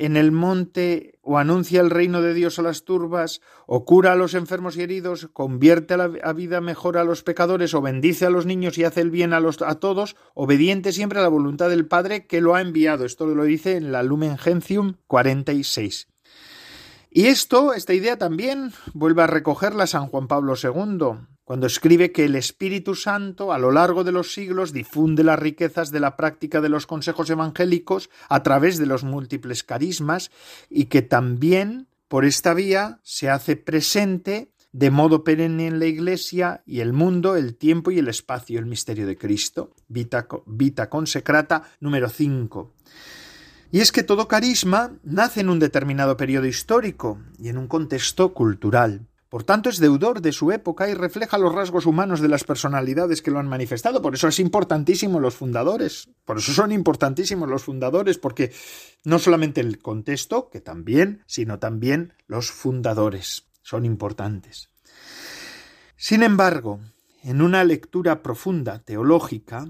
en 0.00 0.16
el 0.16 0.32
monte 0.32 1.18
o 1.22 1.38
anuncia 1.38 1.82
el 1.82 1.90
reino 1.90 2.22
de 2.22 2.32
Dios 2.32 2.58
a 2.58 2.62
las 2.62 2.84
turbas, 2.84 3.42
o 3.66 3.84
cura 3.84 4.12
a 4.12 4.16
los 4.16 4.34
enfermos 4.34 4.76
y 4.76 4.82
heridos, 4.82 5.28
convierte 5.32 5.94
a 5.94 6.32
vida 6.32 6.60
mejor 6.60 6.96
a 6.96 7.04
los 7.04 7.22
pecadores, 7.22 7.74
o 7.74 7.82
bendice 7.82 8.24
a 8.24 8.30
los 8.30 8.46
niños 8.46 8.78
y 8.78 8.84
hace 8.84 9.02
el 9.02 9.10
bien 9.10 9.34
a, 9.34 9.40
los, 9.40 9.60
a 9.60 9.74
todos, 9.74 10.16
obediente 10.34 10.92
siempre 10.92 11.18
a 11.18 11.22
la 11.22 11.28
voluntad 11.28 11.68
del 11.68 11.86
Padre 11.86 12.26
que 12.26 12.40
lo 12.40 12.54
ha 12.54 12.62
enviado. 12.62 13.04
Esto 13.04 13.26
lo 13.26 13.44
dice 13.44 13.76
en 13.76 13.92
la 13.92 14.02
Lumen 14.02 14.38
Gentium 14.38 14.94
46. 15.06 16.08
Y 17.10 17.26
esto, 17.26 17.74
esta 17.74 17.92
idea 17.92 18.16
también 18.16 18.72
vuelve 18.94 19.22
a 19.22 19.26
recogerla 19.26 19.86
San 19.86 20.06
Juan 20.06 20.28
Pablo 20.28 20.54
II, 20.60 21.26
cuando 21.50 21.66
escribe 21.66 22.12
que 22.12 22.26
el 22.26 22.36
Espíritu 22.36 22.94
Santo 22.94 23.52
a 23.52 23.58
lo 23.58 23.72
largo 23.72 24.04
de 24.04 24.12
los 24.12 24.32
siglos 24.32 24.72
difunde 24.72 25.24
las 25.24 25.36
riquezas 25.36 25.90
de 25.90 25.98
la 25.98 26.16
práctica 26.16 26.60
de 26.60 26.68
los 26.68 26.86
consejos 26.86 27.28
evangélicos 27.28 28.08
a 28.28 28.44
través 28.44 28.78
de 28.78 28.86
los 28.86 29.02
múltiples 29.02 29.64
carismas 29.64 30.30
y 30.68 30.84
que 30.84 31.02
también 31.02 31.88
por 32.06 32.24
esta 32.24 32.54
vía 32.54 33.00
se 33.02 33.30
hace 33.30 33.56
presente 33.56 34.52
de 34.70 34.92
modo 34.92 35.24
perenne 35.24 35.66
en 35.66 35.80
la 35.80 35.86
Iglesia 35.86 36.62
y 36.66 36.78
el 36.78 36.92
mundo, 36.92 37.34
el 37.34 37.56
tiempo 37.56 37.90
y 37.90 37.98
el 37.98 38.06
espacio, 38.06 38.60
el 38.60 38.66
misterio 38.66 39.08
de 39.08 39.18
Cristo. 39.18 39.74
Vita, 39.88 40.88
Consecrata 40.88 41.64
número 41.80 42.08
5. 42.10 42.74
Y 43.72 43.80
es 43.80 43.90
que 43.90 44.04
todo 44.04 44.28
carisma 44.28 44.92
nace 45.02 45.40
en 45.40 45.50
un 45.50 45.58
determinado 45.58 46.16
periodo 46.16 46.46
histórico 46.46 47.18
y 47.40 47.48
en 47.48 47.58
un 47.58 47.66
contexto 47.66 48.34
cultural. 48.34 49.09
Por 49.30 49.44
tanto, 49.44 49.70
es 49.70 49.78
deudor 49.78 50.22
de 50.22 50.32
su 50.32 50.50
época 50.50 50.90
y 50.90 50.94
refleja 50.94 51.38
los 51.38 51.54
rasgos 51.54 51.86
humanos 51.86 52.20
de 52.20 52.26
las 52.26 52.42
personalidades 52.42 53.22
que 53.22 53.30
lo 53.30 53.38
han 53.38 53.46
manifestado. 53.46 54.02
Por 54.02 54.16
eso 54.16 54.26
es 54.26 54.40
importantísimo 54.40 55.20
los 55.20 55.36
fundadores. 55.36 56.10
Por 56.24 56.38
eso 56.38 56.52
son 56.52 56.72
importantísimos 56.72 57.48
los 57.48 57.62
fundadores, 57.62 58.18
porque 58.18 58.52
no 59.04 59.20
solamente 59.20 59.60
el 59.60 59.78
contexto, 59.78 60.50
que 60.50 60.60
también, 60.60 61.22
sino 61.26 61.60
también 61.60 62.12
los 62.26 62.50
fundadores 62.50 63.44
son 63.62 63.84
importantes. 63.84 64.68
Sin 65.94 66.24
embargo, 66.24 66.80
en 67.22 67.40
una 67.40 67.62
lectura 67.62 68.22
profunda 68.22 68.80
teológica, 68.80 69.68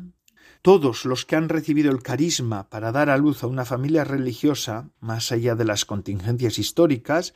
todos 0.63 1.05
los 1.05 1.27
que 1.27 1.37
han 1.37 1.51
recibido 1.51 1.93
el 1.93 2.03
carisma 2.03 2.71
para 2.71 2.93
dar 2.93 3.11
a 3.11 3.19
luz 3.19 3.43
a 3.43 3.47
una 3.47 3.67
familia 3.67 4.05
religiosa, 4.05 4.89
más 5.01 5.33
allá 5.33 5.55
de 5.55 5.67
las 5.67 5.85
contingencias 5.85 6.59
históricas, 6.59 7.35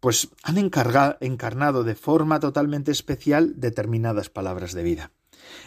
pues 0.00 0.28
han 0.42 0.58
encarnado 0.58 1.84
de 1.84 1.94
forma 1.94 2.40
totalmente 2.40 2.92
especial 2.92 3.54
determinadas 3.56 4.30
palabras 4.30 4.72
de 4.72 4.82
vida. 4.82 5.12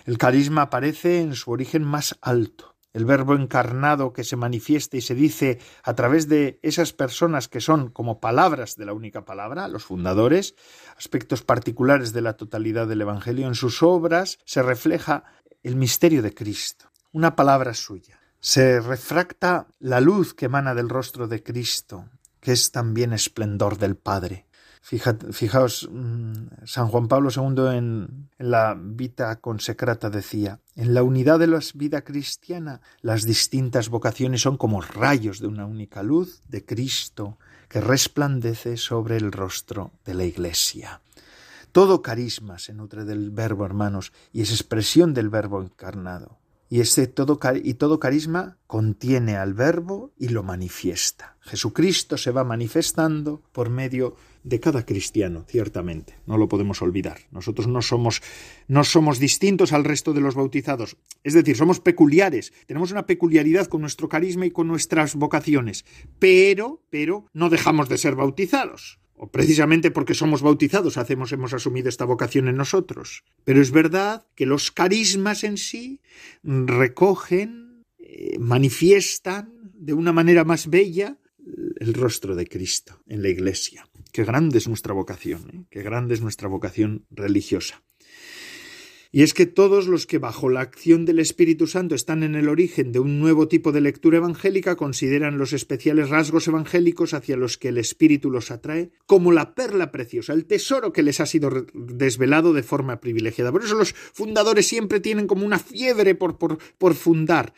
El 0.06 0.18
carisma 0.18 0.64
aparece 0.64 1.22
en 1.22 1.36
su 1.36 1.52
origen 1.52 1.84
más 1.84 2.18
alto, 2.22 2.76
el 2.94 3.06
verbo 3.06 3.36
encarnado 3.36 4.14
que 4.14 4.24
se 4.24 4.36
manifiesta 4.36 4.98
y 4.98 5.02
se 5.02 5.16
dice 5.16 5.60
a 5.84 5.94
través 5.94 6.28
de 6.28 6.60
esas 6.64 6.94
personas 6.94 7.48
que 7.48 7.62
son 7.62 7.90
como 7.90 8.20
palabras 8.20 8.76
de 8.76 8.86
la 8.86 8.94
única 8.94 9.26
palabra, 9.26 9.68
los 9.68 9.86
fundadores, 9.86 10.56
aspectos 10.98 11.44
particulares 11.44 12.14
de 12.14 12.22
la 12.22 12.34
totalidad 12.34 12.88
del 12.88 13.02
Evangelio, 13.02 13.48
en 13.48 13.56
sus 13.56 13.84
obras 13.84 14.40
se 14.46 14.64
refleja 14.64 15.24
el 15.64 15.76
misterio 15.76 16.22
de 16.22 16.34
Cristo, 16.34 16.92
una 17.12 17.36
palabra 17.36 17.74
suya. 17.74 18.20
Se 18.40 18.80
refracta 18.80 19.68
la 19.80 20.00
luz 20.00 20.34
que 20.34 20.46
emana 20.46 20.74
del 20.74 20.90
rostro 20.90 21.28
de 21.28 21.44
Cristo, 21.44 22.06
que 22.40 22.52
es 22.52 22.72
también 22.72 23.14
esplendor 23.14 23.78
del 23.78 23.96
Padre. 23.96 24.46
fijaos, 24.82 25.90
mm, 25.92 26.34
San 26.66 26.88
Juan 26.88 27.08
Pablo 27.08 27.30
II 27.36 27.78
en, 27.78 28.30
en 28.38 28.52
la 28.52 28.76
Vita 28.80 29.36
Consecrata 29.36 30.10
decía, 30.10 30.62
en 30.76 30.94
la 30.94 31.04
unidad 31.04 31.38
de 31.38 31.48
la 31.48 31.60
vida 31.76 32.02
cristiana, 32.02 32.82
las 33.02 33.24
distintas 33.24 33.90
vocaciones 33.90 34.42
son 34.42 34.58
como 34.58 34.82
rayos 34.82 35.40
de 35.40 35.48
una 35.48 35.66
única 35.66 36.02
luz 36.02 36.42
de 36.48 36.66
Cristo 36.66 37.38
que 37.68 37.82
resplandece 37.82 38.78
sobre 38.78 39.18
el 39.18 39.32
rostro 39.32 39.92
de 40.06 40.16
la 40.16 40.24
Iglesia. 40.24 41.02
Todo 41.72 42.02
carisma 42.02 42.58
se 42.58 42.74
nutre 42.74 43.06
del 43.06 43.30
verbo, 43.30 43.64
hermanos, 43.66 44.12
y 44.34 44.42
es 44.42 44.52
expresión 44.52 45.14
del 45.14 45.30
verbo 45.30 45.62
encarnado. 45.62 46.40
Y, 46.70 46.82
este 46.82 47.08
todo, 47.08 47.40
y 47.64 47.74
todo 47.74 48.00
carisma 48.00 48.58
contiene 48.68 49.36
al 49.36 49.56
verbo 49.56 50.12
y 50.20 50.30
lo 50.30 50.44
manifiesta. 50.44 51.36
Jesucristo 51.42 52.16
se 52.16 52.30
va 52.30 52.44
manifestando 52.44 53.42
por 53.52 53.72
medio 53.72 54.16
de 54.44 54.60
cada 54.60 54.86
cristiano, 54.86 55.46
ciertamente. 55.48 56.20
No 56.28 56.38
lo 56.38 56.48
podemos 56.48 56.82
olvidar. 56.84 57.18
Nosotros 57.32 57.68
no 57.68 57.82
somos, 57.82 58.22
no 58.68 58.84
somos 58.84 59.18
distintos 59.18 59.74
al 59.74 59.84
resto 59.84 60.14
de 60.14 60.22
los 60.22 60.36
bautizados. 60.36 60.98
Es 61.24 61.34
decir, 61.34 61.58
somos 61.58 61.80
peculiares. 61.80 62.54
Tenemos 62.68 62.92
una 62.92 63.08
peculiaridad 63.08 63.66
con 63.66 63.82
nuestro 63.82 64.08
carisma 64.08 64.46
y 64.46 64.52
con 64.52 64.68
nuestras 64.68 65.16
vocaciones. 65.16 65.86
Pero, 66.20 66.84
pero, 66.92 67.26
no 67.34 67.50
dejamos 67.50 67.90
de 67.90 67.98
ser 67.98 68.16
bautizados 68.16 68.99
o 69.20 69.28
precisamente 69.28 69.92
porque 69.92 70.16
somos 70.16 70.42
bautizados 70.42 70.98
hacemos, 70.98 71.34
hemos 71.34 71.54
asumido 71.54 71.90
esta 71.90 72.06
vocación 72.06 72.48
en 72.48 72.56
nosotros. 72.56 73.24
Pero 73.44 73.62
es 73.62 73.72
verdad 73.72 74.26
que 74.34 74.46
los 74.46 74.72
carismas 74.72 75.44
en 75.44 75.58
sí 75.58 76.00
recogen, 76.42 77.84
eh, 78.00 78.40
manifiestan 78.40 79.52
de 79.74 79.94
una 79.94 80.14
manera 80.14 80.46
más 80.46 80.68
bella 80.68 81.18
el 81.80 81.94
rostro 81.94 82.36
de 82.36 82.48
Cristo 82.48 83.04
en 83.08 83.22
la 83.22 83.30
Iglesia. 83.30 83.90
Qué 84.14 84.24
grande 84.24 84.58
es 84.58 84.68
nuestra 84.70 84.94
vocación, 84.94 85.50
¿eh? 85.54 85.66
qué 85.70 85.84
grande 85.84 86.14
es 86.14 86.22
nuestra 86.22 86.48
vocación 86.48 87.06
religiosa. 87.12 87.84
Y 89.12 89.24
es 89.24 89.34
que 89.34 89.48
todos 89.48 89.88
los 89.88 90.06
que 90.06 90.20
bajo 90.20 90.50
la 90.50 90.62
acción 90.62 91.04
del 91.06 91.18
Espíritu 91.18 91.66
Santo 91.66 91.96
están 91.96 92.22
en 92.22 92.36
el 92.36 92.48
origen 92.48 92.92
de 92.92 93.00
un 93.00 93.20
nuevo 93.20 93.48
tipo 93.48 93.72
de 93.72 93.82
lectura 93.82 94.18
evangélica 94.18 94.76
consideran 94.76 95.40
los 95.40 95.52
especiales 95.52 96.10
rasgos 96.10 96.48
evangélicos 96.48 97.16
hacia 97.16 97.36
los 97.36 97.58
que 97.58 97.70
el 97.70 97.80
Espíritu 97.80 98.30
los 98.30 98.52
atrae 98.52 98.92
como 99.08 99.32
la 99.32 99.56
perla 99.56 99.92
preciosa, 99.92 100.34
el 100.34 100.46
tesoro 100.46 100.94
que 100.94 101.02
les 101.02 101.20
ha 101.22 101.26
sido 101.26 101.66
desvelado 101.74 102.54
de 102.54 102.62
forma 102.62 103.00
privilegiada. 103.00 103.52
Por 103.52 103.64
eso 103.64 103.74
los 103.74 103.94
fundadores 103.94 104.68
siempre 104.68 105.00
tienen 105.00 105.26
como 105.26 105.44
una 105.44 105.58
fiebre 105.58 106.14
por, 106.14 106.38
por, 106.38 106.60
por 106.78 106.94
fundar. 106.94 107.54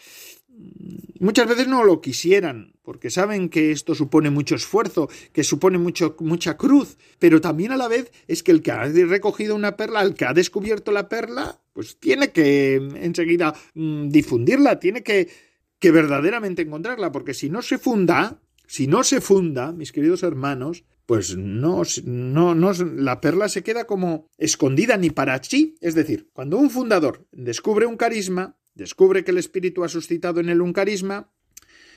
Muchas 1.20 1.48
veces 1.48 1.68
no 1.68 1.84
lo 1.84 2.01
quisieran, 2.01 2.74
porque 2.82 3.12
saben 3.12 3.50
que 3.50 3.72
esto 3.72 3.94
supone 3.94 4.32
mucho 4.32 4.56
esfuerzo, 4.56 5.08
que 5.34 5.44
supone 5.44 5.77
mucho, 5.77 6.15
mucha 6.20 6.58
cruz, 6.58 6.98
pero 7.20 7.39
también 7.41 7.72
a 7.72 7.77
la 7.77 7.88
vez 7.88 8.12
es 8.27 8.41
que 8.41 8.51
el 8.51 8.63
que 8.63 8.72
ha 8.72 8.86
recogido 8.86 9.56
una 9.56 9.77
perla, 9.77 10.01
el 10.01 10.15
que 10.15 10.25
ha 10.25 10.34
descubierto 10.34 10.91
la 10.91 11.10
perla, 11.10 11.62
pues 11.74 12.00
tiene 12.00 12.32
que 12.32 12.75
enseguida 12.75 13.53
mm, 13.75 14.10
difundirla, 14.10 14.80
tiene 14.80 15.03
que, 15.03 15.30
que 15.77 15.91
verdaderamente 15.91 16.63
encontrarla, 16.63 17.12
porque 17.12 17.36
si 17.36 17.50
no 17.50 17.62
se 17.62 17.77
funda, 17.77 18.41
si 18.65 18.88
no 18.88 19.03
se 19.03 19.22
funda, 19.22 19.72
mis 19.72 19.91
queridos 19.91 20.24
hermanos, 20.24 20.86
pues 21.06 21.36
no, 21.36 21.84
no, 22.06 22.56
no, 22.56 22.72
la 22.74 23.20
perla 23.20 23.50
se 23.50 23.63
queda 23.63 23.86
como 23.86 24.30
escondida 24.38 24.96
ni 24.96 25.10
para 25.10 25.44
sí. 25.44 25.75
Es 25.82 25.94
decir, 25.94 26.30
cuando 26.32 26.58
un 26.58 26.70
fundador 26.70 27.27
descubre 27.32 27.86
un 27.86 27.98
carisma, 27.98 28.56
descubre 28.74 29.24
que 29.24 29.31
el 29.31 29.38
Espíritu 29.38 29.84
ha 29.84 29.90
suscitado 29.90 30.40
en 30.40 30.50
él 30.50 30.62
un 30.62 30.74
carisma, 30.74 31.31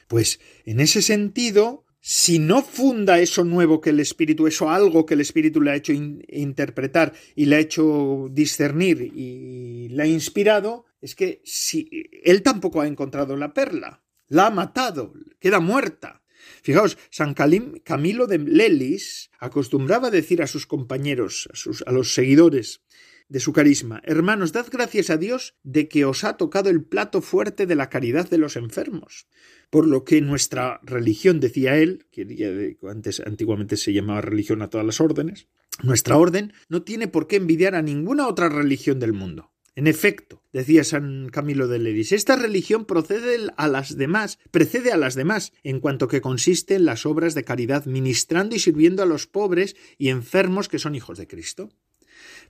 pues 0.08 0.40
en 0.64 0.80
ese 0.80 1.02
sentido, 1.02 1.84
si 2.00 2.38
no 2.38 2.62
funda 2.62 3.20
eso 3.20 3.44
nuevo 3.44 3.80
que 3.80 3.90
el 3.90 4.00
Espíritu, 4.00 4.46
eso 4.46 4.70
algo 4.70 5.06
que 5.06 5.14
el 5.14 5.20
Espíritu 5.20 5.60
le 5.60 5.70
ha 5.70 5.76
hecho 5.76 5.92
interpretar 5.92 7.14
y 7.34 7.46
le 7.46 7.56
ha 7.56 7.60
hecho 7.60 8.28
discernir 8.30 9.00
y 9.00 9.88
le 9.88 10.02
ha 10.02 10.06
inspirado, 10.06 10.84
es 11.00 11.14
que 11.14 11.40
si 11.44 11.88
él 12.22 12.42
tampoco 12.42 12.80
ha 12.80 12.86
encontrado 12.86 13.36
la 13.36 13.54
perla, 13.54 14.02
la 14.28 14.46
ha 14.46 14.50
matado, 14.50 15.14
queda 15.38 15.60
muerta. 15.60 16.22
Fijaos, 16.62 16.98
San 17.10 17.34
Camilo 17.34 18.26
de 18.26 18.38
Lelis 18.38 19.30
acostumbraba 19.38 20.08
a 20.08 20.10
decir 20.10 20.42
a 20.42 20.46
sus 20.46 20.66
compañeros, 20.66 21.48
a, 21.52 21.56
sus, 21.56 21.82
a 21.86 21.92
los 21.92 22.14
seguidores, 22.14 22.82
de 23.28 23.40
su 23.40 23.52
carisma. 23.52 24.00
Hermanos, 24.04 24.52
dad 24.52 24.66
gracias 24.70 25.10
a 25.10 25.16
Dios 25.16 25.54
de 25.62 25.88
que 25.88 26.04
os 26.04 26.24
ha 26.24 26.36
tocado 26.36 26.70
el 26.70 26.84
plato 26.84 27.22
fuerte 27.22 27.66
de 27.66 27.74
la 27.74 27.88
caridad 27.88 28.28
de 28.28 28.38
los 28.38 28.56
enfermos. 28.56 29.26
Por 29.70 29.86
lo 29.86 30.04
que 30.04 30.20
nuestra 30.20 30.80
religión, 30.82 31.40
decía 31.40 31.76
él, 31.76 32.06
que 32.10 32.76
antes 32.88 33.20
antiguamente 33.20 33.76
se 33.76 33.92
llamaba 33.92 34.20
religión 34.20 34.62
a 34.62 34.68
todas 34.68 34.86
las 34.86 35.00
órdenes, 35.00 35.48
nuestra 35.82 36.16
orden 36.16 36.52
no 36.68 36.82
tiene 36.82 37.08
por 37.08 37.26
qué 37.26 37.36
envidiar 37.36 37.74
a 37.74 37.82
ninguna 37.82 38.28
otra 38.28 38.48
religión 38.48 39.00
del 39.00 39.12
mundo. 39.12 39.50
En 39.76 39.88
efecto, 39.88 40.40
decía 40.52 40.84
San 40.84 41.30
Camilo 41.30 41.66
de 41.66 41.80
Leris, 41.80 42.12
esta 42.12 42.36
religión 42.36 42.84
procede 42.84 43.50
a 43.56 43.66
las 43.66 43.96
demás, 43.96 44.38
precede 44.52 44.92
a 44.92 44.96
las 44.96 45.16
demás, 45.16 45.52
en 45.64 45.80
cuanto 45.80 46.06
que 46.06 46.20
consiste 46.20 46.76
en 46.76 46.84
las 46.84 47.06
obras 47.06 47.34
de 47.34 47.42
caridad, 47.42 47.84
ministrando 47.86 48.54
y 48.54 48.60
sirviendo 48.60 49.02
a 49.02 49.06
los 49.06 49.26
pobres 49.26 49.74
y 49.98 50.10
enfermos 50.10 50.68
que 50.68 50.78
son 50.78 50.94
hijos 50.94 51.18
de 51.18 51.26
Cristo. 51.26 51.70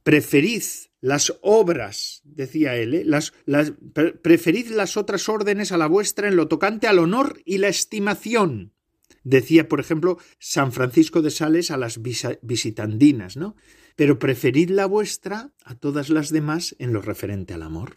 Preferid 0.04 0.62
las 1.00 1.34
obras, 1.42 2.22
decía 2.24 2.76
él, 2.76 2.94
¿eh? 2.94 3.04
las, 3.04 3.32
preferid 4.22 4.68
las 4.68 4.96
otras 4.96 5.28
órdenes 5.28 5.72
a 5.72 5.76
la 5.76 5.86
vuestra 5.86 6.28
en 6.28 6.36
lo 6.36 6.48
tocante 6.48 6.86
al 6.86 6.98
honor 6.98 7.42
y 7.44 7.58
la 7.58 7.68
estimación. 7.68 8.72
Decía, 9.22 9.68
por 9.68 9.80
ejemplo, 9.80 10.18
San 10.38 10.72
Francisco 10.72 11.22
de 11.22 11.30
Sales 11.30 11.70
a 11.70 11.78
las 11.78 12.00
visitandinas, 12.42 13.36
¿no? 13.36 13.56
Pero 13.96 14.18
preferid 14.18 14.70
la 14.70 14.86
vuestra 14.86 15.52
a 15.64 15.74
todas 15.74 16.10
las 16.10 16.30
demás 16.30 16.76
en 16.78 16.92
lo 16.92 17.00
referente 17.00 17.54
al 17.54 17.62
amor. 17.62 17.96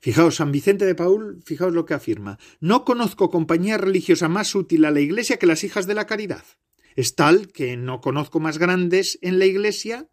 Fijaos, 0.00 0.36
San 0.36 0.52
Vicente 0.52 0.84
de 0.84 0.94
Paul, 0.94 1.42
fijaos 1.44 1.74
lo 1.74 1.86
que 1.86 1.94
afirma. 1.94 2.38
No 2.60 2.84
conozco 2.84 3.30
compañía 3.30 3.78
religiosa 3.78 4.28
más 4.28 4.54
útil 4.54 4.84
a 4.84 4.90
la 4.90 5.00
Iglesia 5.00 5.38
que 5.38 5.46
las 5.46 5.64
hijas 5.64 5.86
de 5.86 5.94
la 5.94 6.06
caridad. 6.06 6.44
Es 6.94 7.14
tal 7.14 7.48
que 7.48 7.76
no 7.76 8.00
conozco 8.00 8.38
más 8.40 8.58
grandes 8.58 9.18
en 9.22 9.38
la 9.38 9.46
Iglesia 9.46 10.08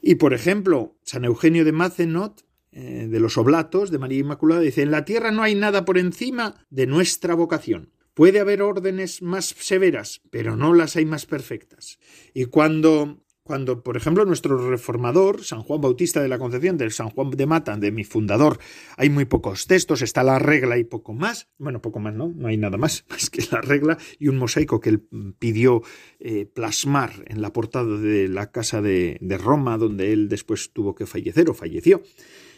y 0.00 0.16
por 0.16 0.34
ejemplo, 0.34 0.96
San 1.02 1.24
Eugenio 1.24 1.64
de 1.64 1.72
Macenot, 1.72 2.44
eh, 2.72 3.08
de 3.10 3.20
los 3.20 3.38
Oblatos, 3.38 3.90
de 3.90 3.98
María 3.98 4.20
Inmaculada, 4.20 4.60
dice: 4.60 4.82
En 4.82 4.90
la 4.90 5.04
tierra 5.04 5.30
no 5.30 5.42
hay 5.42 5.54
nada 5.54 5.84
por 5.84 5.98
encima 5.98 6.54
de 6.70 6.86
nuestra 6.86 7.34
vocación. 7.34 7.92
Puede 8.14 8.40
haber 8.40 8.62
órdenes 8.62 9.20
más 9.20 9.54
severas, 9.58 10.22
pero 10.30 10.56
no 10.56 10.72
las 10.72 10.96
hay 10.96 11.04
más 11.04 11.26
perfectas. 11.26 11.98
Y 12.32 12.46
cuando 12.46 13.22
cuando, 13.46 13.82
por 13.82 13.96
ejemplo, 13.96 14.24
nuestro 14.24 14.68
reformador, 14.68 15.44
San 15.44 15.62
Juan 15.62 15.80
Bautista 15.80 16.20
de 16.20 16.28
la 16.28 16.38
Concepción, 16.38 16.76
del 16.76 16.90
San 16.90 17.10
Juan 17.10 17.30
de 17.30 17.46
Mata, 17.46 17.76
de 17.76 17.92
mi 17.92 18.04
fundador, 18.04 18.58
hay 18.96 19.08
muy 19.08 19.24
pocos 19.24 19.66
textos, 19.66 20.02
está 20.02 20.24
la 20.24 20.38
regla 20.38 20.76
y 20.78 20.84
poco 20.84 21.14
más. 21.14 21.48
Bueno, 21.56 21.80
poco 21.80 22.00
más, 22.00 22.12
¿no? 22.12 22.32
No 22.34 22.48
hay 22.48 22.56
nada 22.56 22.76
más, 22.76 23.04
más 23.10 23.30
que 23.30 23.42
la 23.50 23.60
regla 23.60 23.96
y 24.18 24.28
un 24.28 24.36
mosaico 24.36 24.80
que 24.80 24.90
él 24.90 25.08
pidió 25.38 25.82
eh, 26.18 26.44
plasmar 26.44 27.12
en 27.26 27.40
la 27.40 27.52
portada 27.52 27.96
de 27.96 28.28
la 28.28 28.50
casa 28.50 28.82
de 28.82 29.38
Roma, 29.40 29.78
donde 29.78 30.12
él 30.12 30.28
después 30.28 30.72
tuvo 30.72 30.94
que 30.94 31.06
fallecer 31.06 31.48
o 31.48 31.54
falleció. 31.54 32.02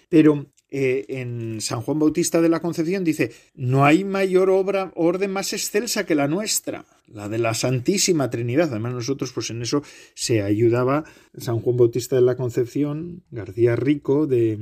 Pero 0.08 0.46
eh, 0.70 1.06
en 1.08 1.60
San 1.60 1.80
Juan 1.80 1.98
Bautista 1.98 2.40
de 2.40 2.48
la 2.48 2.60
Concepción 2.60 3.02
dice, 3.02 3.32
no 3.54 3.84
hay 3.84 4.04
mayor 4.04 4.50
obra, 4.50 4.92
orden 4.94 5.30
más 5.30 5.52
excelsa 5.52 6.04
que 6.04 6.14
la 6.14 6.28
nuestra, 6.28 6.84
la 7.06 7.28
de 7.28 7.38
la 7.38 7.54
Santísima 7.54 8.28
Trinidad. 8.28 8.68
Además 8.70 8.94
nosotros 8.94 9.32
pues 9.32 9.48
en 9.50 9.62
eso 9.62 9.82
se 10.14 10.42
ayudaba 10.42 11.04
San 11.36 11.60
Juan 11.60 11.76
Bautista 11.76 12.16
de 12.16 12.22
la 12.22 12.36
Concepción, 12.36 13.22
García 13.30 13.76
Rico 13.76 14.26
de, 14.26 14.58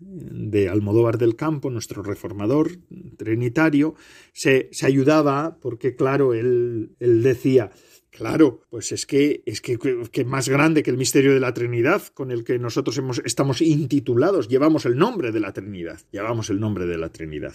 de 0.00 0.68
Almodóvar 0.68 1.18
del 1.18 1.34
Campo, 1.34 1.70
nuestro 1.70 2.02
reformador 2.02 2.70
trinitario, 3.16 3.94
se, 4.32 4.68
se 4.72 4.86
ayudaba 4.86 5.58
porque 5.60 5.96
claro, 5.96 6.34
él, 6.34 6.94
él 7.00 7.22
decía, 7.22 7.70
Claro, 8.18 8.62
pues 8.68 8.90
es 8.90 9.06
que 9.06 9.44
es 9.46 9.60
que, 9.60 10.24
más 10.24 10.48
grande 10.48 10.82
que 10.82 10.90
el 10.90 10.96
misterio 10.96 11.32
de 11.32 11.38
la 11.38 11.54
Trinidad, 11.54 12.02
con 12.14 12.32
el 12.32 12.42
que 12.42 12.58
nosotros 12.58 12.98
hemos, 12.98 13.22
estamos 13.24 13.60
intitulados, 13.62 14.48
llevamos 14.48 14.86
el 14.86 14.98
nombre 14.98 15.30
de 15.30 15.38
la 15.38 15.52
Trinidad, 15.52 16.00
llevamos 16.10 16.50
el 16.50 16.58
nombre 16.58 16.86
de 16.86 16.98
la 16.98 17.10
Trinidad. 17.10 17.54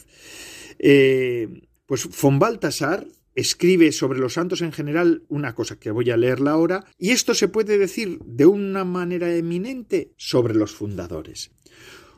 Eh, 0.79 1.49
pues 1.85 2.07
von 2.21 2.39
Baltasar 2.39 3.05
escribe 3.35 3.91
sobre 3.91 4.19
los 4.19 4.35
santos 4.35 4.61
en 4.61 4.71
general 4.71 5.23
una 5.27 5.53
cosa 5.53 5.77
que 5.77 5.91
voy 5.91 6.09
a 6.11 6.15
leerla 6.15 6.51
ahora, 6.51 6.85
y 6.97 7.09
esto 7.09 7.33
se 7.33 7.49
puede 7.49 7.77
decir 7.77 8.19
de 8.23 8.45
una 8.45 8.85
manera 8.85 9.35
eminente 9.35 10.13
sobre 10.15 10.55
los 10.55 10.71
fundadores. 10.71 11.51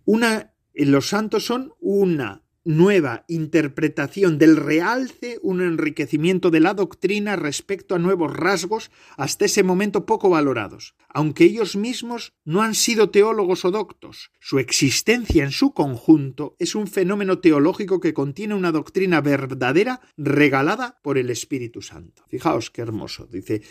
Una, 0.06 0.54
los 0.76 1.08
santos 1.08 1.48
son 1.48 1.74
una 1.80 2.45
nueva 2.66 3.24
interpretación 3.28 4.38
del 4.38 4.58
realce, 4.58 5.40
un 5.42 5.62
enriquecimiento 5.62 6.50
de 6.50 6.60
la 6.60 6.74
doctrina 6.74 7.36
respecto 7.36 7.96
a 7.96 8.00
nuevos 8.00 8.36
rasgos 8.36 8.92
hasta 9.18 9.46
ese 9.46 9.64
momento 9.64 10.06
poco 10.06 10.30
valorados. 10.30 10.96
Aunque 11.10 11.46
ellos 11.46 11.76
mismos 11.76 12.34
no 12.44 12.64
han 12.64 12.76
sido 12.76 13.12
teólogos 13.12 13.64
o 13.64 13.72
doctos, 13.72 14.32
su 14.40 14.60
existencia 14.60 15.44
en 15.44 15.52
su 15.52 15.74
conjunto 15.74 16.56
es 16.60 16.76
un 16.76 16.88
fenómeno 16.88 17.40
teológico 17.40 18.00
que 18.00 18.14
contiene 18.14 18.56
una 18.56 18.72
doctrina 18.72 19.22
verdadera 19.22 20.02
regalada 20.18 21.00
por 21.04 21.18
el 21.18 21.30
Espíritu 21.30 21.82
Santo. 21.82 22.24
Fijaos 22.28 22.72
qué 22.72 22.82
hermoso. 22.82 23.28
Dice, 23.28 23.62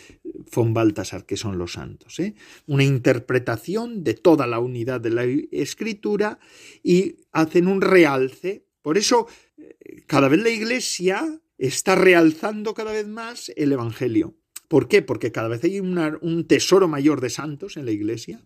von 0.53 0.73
Baltasar, 0.73 1.25
que 1.25 1.37
son 1.37 1.57
los 1.57 1.73
santos. 1.73 2.19
¿eh? 2.19 2.35
Una 2.67 2.83
interpretación 2.83 4.03
de 4.03 4.13
toda 4.13 4.47
la 4.47 4.59
unidad 4.59 5.01
de 5.01 5.09
la 5.09 5.25
escritura 5.51 6.39
y 6.83 7.17
hacen 7.31 7.67
un 7.67 7.81
realce. 7.81 8.64
Por 8.85 8.99
eso, 8.99 9.27
cada 10.05 10.27
vez 10.27 10.43
la 10.43 10.51
Iglesia 10.51 11.41
está 11.57 11.95
realzando 11.95 12.75
cada 12.75 12.91
vez 12.91 13.07
más 13.07 13.51
el 13.55 13.71
Evangelio. 13.71 14.35
¿Por 14.67 14.87
qué? 14.87 15.01
Porque 15.01 15.31
cada 15.31 15.47
vez 15.47 15.63
hay 15.63 15.79
un 15.79 16.45
tesoro 16.47 16.87
mayor 16.87 17.19
de 17.19 17.31
santos 17.31 17.77
en 17.77 17.85
la 17.85 17.91
Iglesia. 17.91 18.45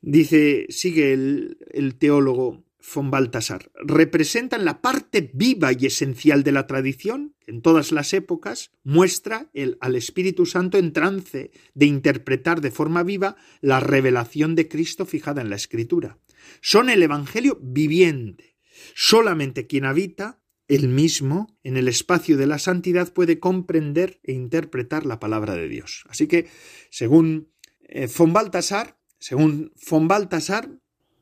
Dice, 0.00 0.66
sigue 0.70 1.12
el, 1.12 1.58
el 1.70 1.94
teólogo 1.94 2.64
von 2.92 3.12
Baltasar, 3.12 3.70
representan 3.74 4.64
la 4.64 4.82
parte 4.82 5.30
viva 5.34 5.70
y 5.72 5.86
esencial 5.86 6.42
de 6.42 6.50
la 6.50 6.66
tradición, 6.66 7.36
en 7.46 7.62
todas 7.62 7.92
las 7.92 8.12
épocas, 8.12 8.72
muestra 8.82 9.50
el, 9.54 9.78
al 9.80 9.94
Espíritu 9.94 10.46
Santo 10.46 10.78
en 10.78 10.92
trance 10.92 11.52
de 11.74 11.86
interpretar 11.86 12.60
de 12.60 12.72
forma 12.72 13.04
viva 13.04 13.36
la 13.60 13.78
revelación 13.78 14.56
de 14.56 14.66
Cristo 14.66 15.06
fijada 15.06 15.42
en 15.42 15.50
la 15.50 15.54
Escritura. 15.54 16.18
Son 16.60 16.90
el 16.90 17.04
Evangelio 17.04 17.56
viviente. 17.62 18.49
Solamente 18.94 19.66
quien 19.66 19.84
habita 19.84 20.40
el 20.68 20.88
mismo 20.88 21.58
en 21.64 21.76
el 21.76 21.88
espacio 21.88 22.36
de 22.36 22.46
la 22.46 22.58
santidad 22.58 23.12
puede 23.12 23.40
comprender 23.40 24.20
e 24.22 24.32
interpretar 24.32 25.04
la 25.04 25.18
palabra 25.18 25.54
de 25.54 25.68
Dios. 25.68 26.04
Así 26.08 26.26
que, 26.26 26.48
según 26.90 27.50
eh, 27.82 28.08
von 28.16 28.32
Baltasar, 28.32 28.98
según 29.18 29.72
von 29.88 30.06
Baltasar, 30.06 30.70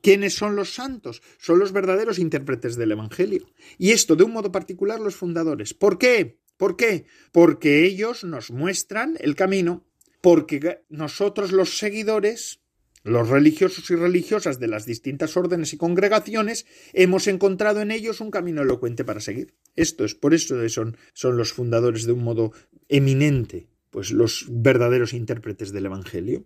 ¿Quiénes 0.01 0.33
son 0.33 0.55
los 0.55 0.73
santos? 0.73 1.21
Son 1.37 1.59
los 1.59 1.73
verdaderos 1.73 2.19
intérpretes 2.19 2.77
del 2.77 2.93
Evangelio. 2.93 3.51
Y 3.77 3.91
esto 3.91 4.15
de 4.15 4.23
un 4.23 4.31
modo 4.31 4.51
particular 4.51 4.99
los 4.99 5.15
fundadores. 5.15 5.73
¿Por 5.73 5.97
qué? 5.97 6.39
¿Por 6.57 6.77
qué? 6.77 7.05
Porque 7.31 7.85
ellos 7.85 8.23
nos 8.23 8.51
muestran 8.51 9.17
el 9.19 9.35
camino, 9.35 9.85
porque 10.21 10.83
nosotros 10.89 11.51
los 11.51 11.77
seguidores, 11.77 12.58
los 13.03 13.29
religiosos 13.29 13.89
y 13.89 13.95
religiosas 13.95 14.59
de 14.59 14.67
las 14.67 14.85
distintas 14.85 15.37
órdenes 15.37 15.73
y 15.73 15.77
congregaciones, 15.77 16.65
hemos 16.93 17.27
encontrado 17.27 17.81
en 17.81 17.91
ellos 17.91 18.21
un 18.21 18.31
camino 18.31 18.61
elocuente 18.61 19.03
para 19.03 19.21
seguir. 19.21 19.53
Esto 19.75 20.05
es, 20.05 20.15
por 20.15 20.33
eso 20.33 20.67
son, 20.69 20.97
son 21.13 21.37
los 21.37 21.53
fundadores 21.53 22.05
de 22.05 22.11
un 22.11 22.23
modo 22.23 22.51
eminente, 22.87 23.67
pues 23.89 24.11
los 24.11 24.45
verdaderos 24.49 25.13
intérpretes 25.13 25.71
del 25.71 25.85
Evangelio. 25.85 26.45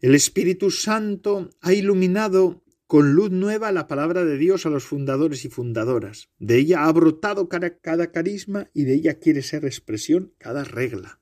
El 0.00 0.14
Espíritu 0.14 0.70
Santo 0.70 1.50
ha 1.60 1.72
iluminado 1.72 2.63
con 2.94 3.14
luz 3.14 3.32
nueva 3.32 3.72
la 3.72 3.88
palabra 3.88 4.24
de 4.24 4.38
Dios 4.38 4.66
a 4.66 4.70
los 4.70 4.84
fundadores 4.84 5.44
y 5.44 5.48
fundadoras. 5.48 6.28
De 6.38 6.58
ella 6.58 6.84
ha 6.84 6.92
brotado 6.92 7.48
cada, 7.48 8.12
carisma 8.12 8.70
y 8.72 8.84
de 8.84 8.94
ella 8.94 9.18
quiere 9.18 9.42
ser 9.42 9.64
expresión 9.64 10.32
cada 10.38 10.62
regla. 10.62 11.18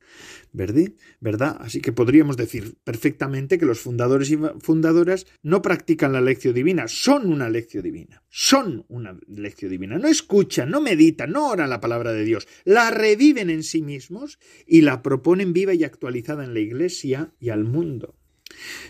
¿Verdad? 0.52 0.92
¿Verdad? 1.20 1.56
Así 1.60 1.80
que 1.80 1.92
podríamos 1.92 2.36
decir 2.36 2.76
perfectamente 2.84 3.56
que 3.56 3.64
los 3.64 3.80
fundadores 3.80 4.30
y 4.30 4.38
fundadoras 4.60 5.26
no 5.42 5.62
practican 5.62 6.12
la 6.12 6.20
lección 6.20 6.52
divina, 6.52 6.88
son 6.88 7.32
una 7.32 7.48
lección 7.48 7.84
divina. 7.84 8.22
Son 8.28 8.84
una 8.88 9.18
lección 9.26 9.70
divina. 9.70 9.96
No 9.96 10.08
escuchan, 10.08 10.68
no 10.68 10.82
meditan, 10.82 11.30
no 11.30 11.48
oran 11.48 11.70
la 11.70 11.80
palabra 11.80 12.12
de 12.12 12.24
Dios. 12.26 12.46
La 12.66 12.90
reviven 12.90 13.48
en 13.48 13.62
sí 13.62 13.80
mismos 13.80 14.38
y 14.66 14.82
la 14.82 15.00
proponen 15.00 15.54
viva 15.54 15.72
y 15.72 15.84
actualizada 15.84 16.44
en 16.44 16.52
la 16.52 16.60
Iglesia 16.60 17.32
y 17.40 17.48
al 17.48 17.64
mundo. 17.64 18.18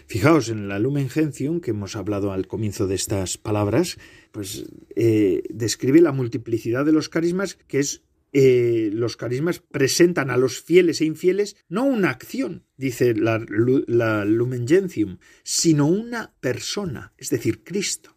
Fijaos 0.06 0.48
en 0.48 0.68
la 0.68 0.78
Lumen 0.78 1.08
Gentium, 1.08 1.60
que 1.60 1.70
hemos 1.70 1.96
hablado 1.96 2.32
al 2.32 2.46
comienzo 2.46 2.86
de 2.86 2.94
estas 2.94 3.38
palabras, 3.38 3.98
pues 4.30 4.64
eh, 4.96 5.42
describe 5.50 6.00
la 6.00 6.12
multiplicidad 6.12 6.84
de 6.84 6.92
los 6.92 7.08
carismas, 7.08 7.58
que 7.66 7.80
es 7.80 8.02
eh, 8.34 8.90
los 8.92 9.16
carismas 9.16 9.58
presentan 9.58 10.30
a 10.30 10.38
los 10.38 10.62
fieles 10.62 11.02
e 11.02 11.04
infieles 11.04 11.56
no 11.68 11.84
una 11.84 12.08
acción, 12.08 12.64
dice 12.78 13.14
la, 13.14 13.44
la 13.86 14.24
Lumen 14.24 14.66
Gentium, 14.66 15.18
sino 15.42 15.86
una 15.86 16.32
persona, 16.40 17.12
es 17.18 17.28
decir, 17.28 17.62
Cristo. 17.62 18.16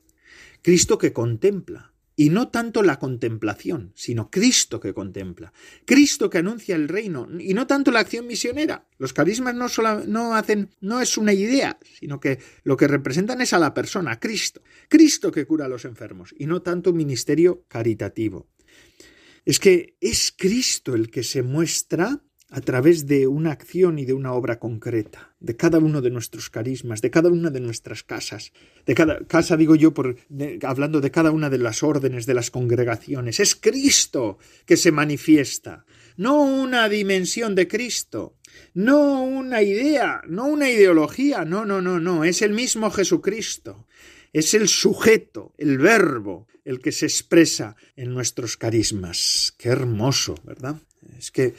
Cristo 0.61 0.97
que 0.97 1.13
contempla, 1.13 1.93
y 2.15 2.29
no 2.29 2.47
tanto 2.47 2.81
la 2.81 2.97
contemplación, 2.97 3.91
sino 3.95 4.29
Cristo 4.29 4.79
que 4.79 4.93
contempla, 4.93 5.51
Cristo 5.85 6.29
que 6.29 6.37
anuncia 6.37 6.75
el 6.75 6.87
reino, 6.87 7.27
y 7.39 7.53
no 7.53 7.67
tanto 7.67 7.91
la 7.91 7.99
acción 7.99 8.27
misionera. 8.27 8.87
Los 8.97 9.13
carismas 9.13 9.55
no, 9.55 9.67
no 10.07 10.35
hacen, 10.35 10.69
no 10.79 11.01
es 11.01 11.17
una 11.17 11.33
idea, 11.33 11.77
sino 11.99 12.19
que 12.19 12.39
lo 12.63 12.77
que 12.77 12.87
representan 12.87 13.41
es 13.41 13.53
a 13.53 13.59
la 13.59 13.73
persona, 13.73 14.19
Cristo, 14.19 14.61
Cristo 14.87 15.31
que 15.31 15.45
cura 15.45 15.65
a 15.65 15.69
los 15.69 15.85
enfermos, 15.85 16.33
y 16.37 16.45
no 16.45 16.61
tanto 16.61 16.91
un 16.91 16.97
ministerio 16.97 17.65
caritativo. 17.67 18.47
Es 19.43 19.59
que 19.59 19.95
es 20.01 20.33
Cristo 20.35 20.95
el 20.95 21.11
que 21.11 21.23
se 21.23 21.43
muestra 21.43 22.24
a 22.55 22.61
través 22.61 23.05
de 23.05 23.27
una 23.27 23.51
acción 23.51 23.99
y 23.99 24.05
de 24.05 24.13
una 24.13 24.31
obra 24.31 24.59
concreta, 24.59 25.35
de 25.41 25.57
cada 25.57 25.77
uno 25.77 26.01
de 26.01 26.09
nuestros 26.09 26.49
carismas, 26.49 27.01
de 27.01 27.11
cada 27.11 27.27
una 27.27 27.49
de 27.49 27.59
nuestras 27.59 28.01
casas, 28.03 28.53
de 28.85 28.95
cada 28.95 29.19
casa 29.25 29.57
digo 29.57 29.75
yo 29.75 29.93
por 29.93 30.15
hablando 30.63 31.01
de 31.01 31.11
cada 31.11 31.31
una 31.31 31.49
de 31.49 31.57
las 31.57 31.83
órdenes 31.83 32.25
de 32.25 32.33
las 32.33 32.51
congregaciones, 32.51 33.41
es 33.41 33.57
Cristo 33.57 34.37
que 34.65 34.77
se 34.77 34.93
manifiesta, 34.93 35.85
no 36.15 36.43
una 36.43 36.87
dimensión 36.87 37.55
de 37.55 37.67
Cristo, 37.67 38.37
no 38.73 39.21
una 39.21 39.61
idea, 39.61 40.21
no 40.25 40.45
una 40.45 40.71
ideología, 40.71 41.43
no, 41.43 41.65
no, 41.65 41.81
no, 41.81 41.99
no, 41.99 42.23
es 42.23 42.41
el 42.41 42.53
mismo 42.53 42.89
Jesucristo, 42.89 43.85
es 44.31 44.53
el 44.53 44.69
sujeto, 44.69 45.53
el 45.57 45.77
verbo, 45.77 46.47
el 46.63 46.79
que 46.79 46.93
se 46.93 47.05
expresa 47.05 47.75
en 47.97 48.13
nuestros 48.13 48.55
carismas. 48.55 49.53
Qué 49.57 49.67
hermoso, 49.67 50.35
¿verdad? 50.45 50.77
Es 51.17 51.31
que 51.31 51.53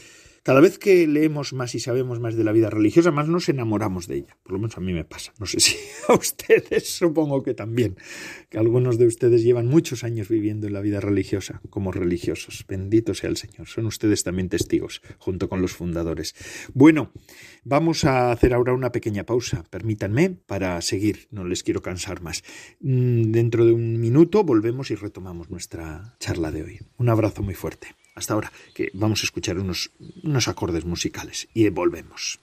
cada 0.46 0.61
vez 0.61 0.78
que 0.78 1.09
leemos 1.09 1.52
más 1.52 1.74
y 1.74 1.80
sabemos 1.80 2.20
más 2.20 2.37
de 2.37 2.44
la 2.44 2.52
vida 2.52 2.70
religiosa, 2.70 3.11
más 3.11 3.26
nos 3.26 3.48
enamoramos 3.48 4.06
de 4.06 4.18
ella. 4.18 4.38
Por 4.44 4.52
lo 4.52 4.61
menos 4.61 4.76
a 4.76 4.80
mí 4.80 4.92
me 4.92 5.04
pasa. 5.04 5.32
No 5.40 5.46
sé 5.46 5.59
si 5.61 5.74
a 6.06 6.14
ustedes, 6.14 6.88
supongo 6.88 7.42
que 7.42 7.52
también. 7.52 7.96
Que 8.48 8.56
algunos 8.56 8.96
de 8.96 9.09
ustedes 9.09 9.42
llevan 9.42 9.66
muchos 9.66 10.04
años 10.04 10.28
viviendo 10.28 10.68
en 10.68 10.74
la 10.74 10.80
vida 10.80 11.00
religiosa 11.00 11.61
como 11.68 11.90
religiosos. 11.90 12.64
Bendito 12.68 13.12
sea 13.12 13.28
el 13.28 13.37
Señor. 13.37 13.66
Son 13.66 13.87
ustedes 13.87 14.22
también 14.22 14.48
testigos, 14.48 15.02
junto 15.18 15.48
con 15.48 15.62
los 15.62 15.72
fundadores. 15.72 16.37
Bueno, 16.74 17.11
vamos 17.64 18.04
a 18.04 18.30
hacer 18.30 18.54
ahora 18.54 18.72
una 18.72 18.92
pequeña 18.92 19.26
pausa. 19.26 19.64
Permítanme 19.68 20.30
para 20.30 20.80
seguir. 20.80 21.26
No 21.32 21.44
les 21.44 21.64
quiero 21.64 21.82
cansar 21.82 22.22
más. 22.22 22.44
Mm, 22.78 23.32
dentro 23.32 23.66
de 23.66 23.72
un 23.72 23.98
minuto 23.98 24.44
volvemos 24.44 24.92
y 24.92 24.94
retomamos 24.94 25.50
nuestra 25.50 26.14
charla 26.20 26.52
de 26.52 26.62
hoy. 26.62 26.78
Un 26.98 27.09
abrazo 27.09 27.42
muy 27.42 27.54
fuerte 27.54 27.88
hasta 28.16 28.35
ahora, 28.35 28.50
que 28.74 28.90
vamos 28.94 29.22
a 29.22 29.26
escuchar 29.26 29.59
unos, 29.59 29.92
unos 30.24 30.48
acordes 30.48 30.85
musicales 30.85 31.48
y 31.55 31.68
volvemos. 31.68 32.40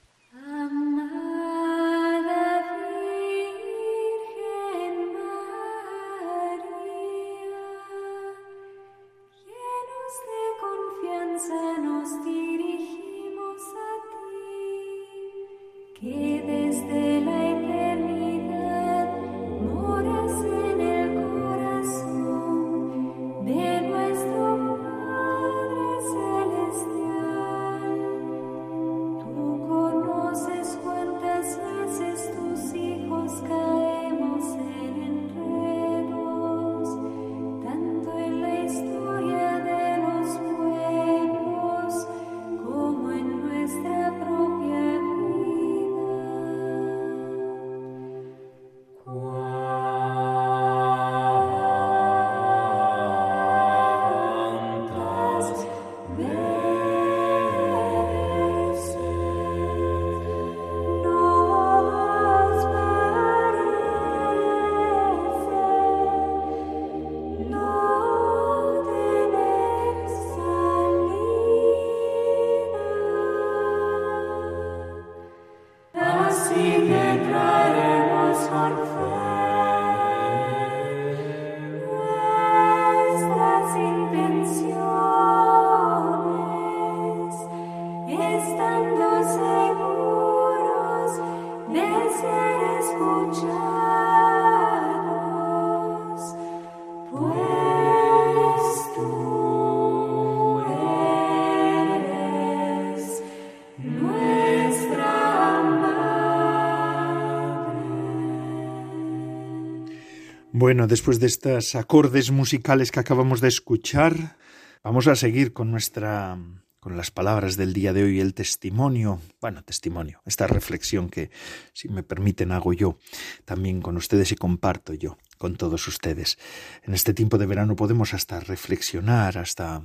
Bueno, 110.74 110.88
después 110.88 111.20
de 111.20 111.28
estos 111.28 111.76
acordes 111.76 112.32
musicales 112.32 112.90
que 112.90 112.98
acabamos 112.98 113.40
de 113.40 113.46
escuchar, 113.46 114.36
vamos 114.82 115.06
a 115.06 115.14
seguir 115.14 115.52
con 115.52 115.70
nuestra 115.70 116.36
con 116.80 116.96
las 116.96 117.12
palabras 117.12 117.56
del 117.56 117.72
día 117.72 117.92
de 117.92 118.02
hoy, 118.02 118.18
el 118.18 118.34
testimonio, 118.34 119.20
bueno, 119.40 119.62
testimonio, 119.62 120.20
esta 120.26 120.48
reflexión 120.48 121.10
que, 121.10 121.30
si 121.72 121.88
me 121.88 122.02
permiten, 122.02 122.50
hago 122.50 122.72
yo 122.72 122.98
también 123.44 123.80
con 123.80 123.96
ustedes 123.96 124.32
y 124.32 124.34
comparto 124.34 124.94
yo 124.94 125.16
con 125.38 125.54
todos 125.54 125.86
ustedes. 125.86 126.38
En 126.82 126.92
este 126.92 127.14
tiempo 127.14 127.38
de 127.38 127.46
verano 127.46 127.76
podemos 127.76 128.12
hasta 128.12 128.40
reflexionar, 128.40 129.38
hasta 129.38 129.80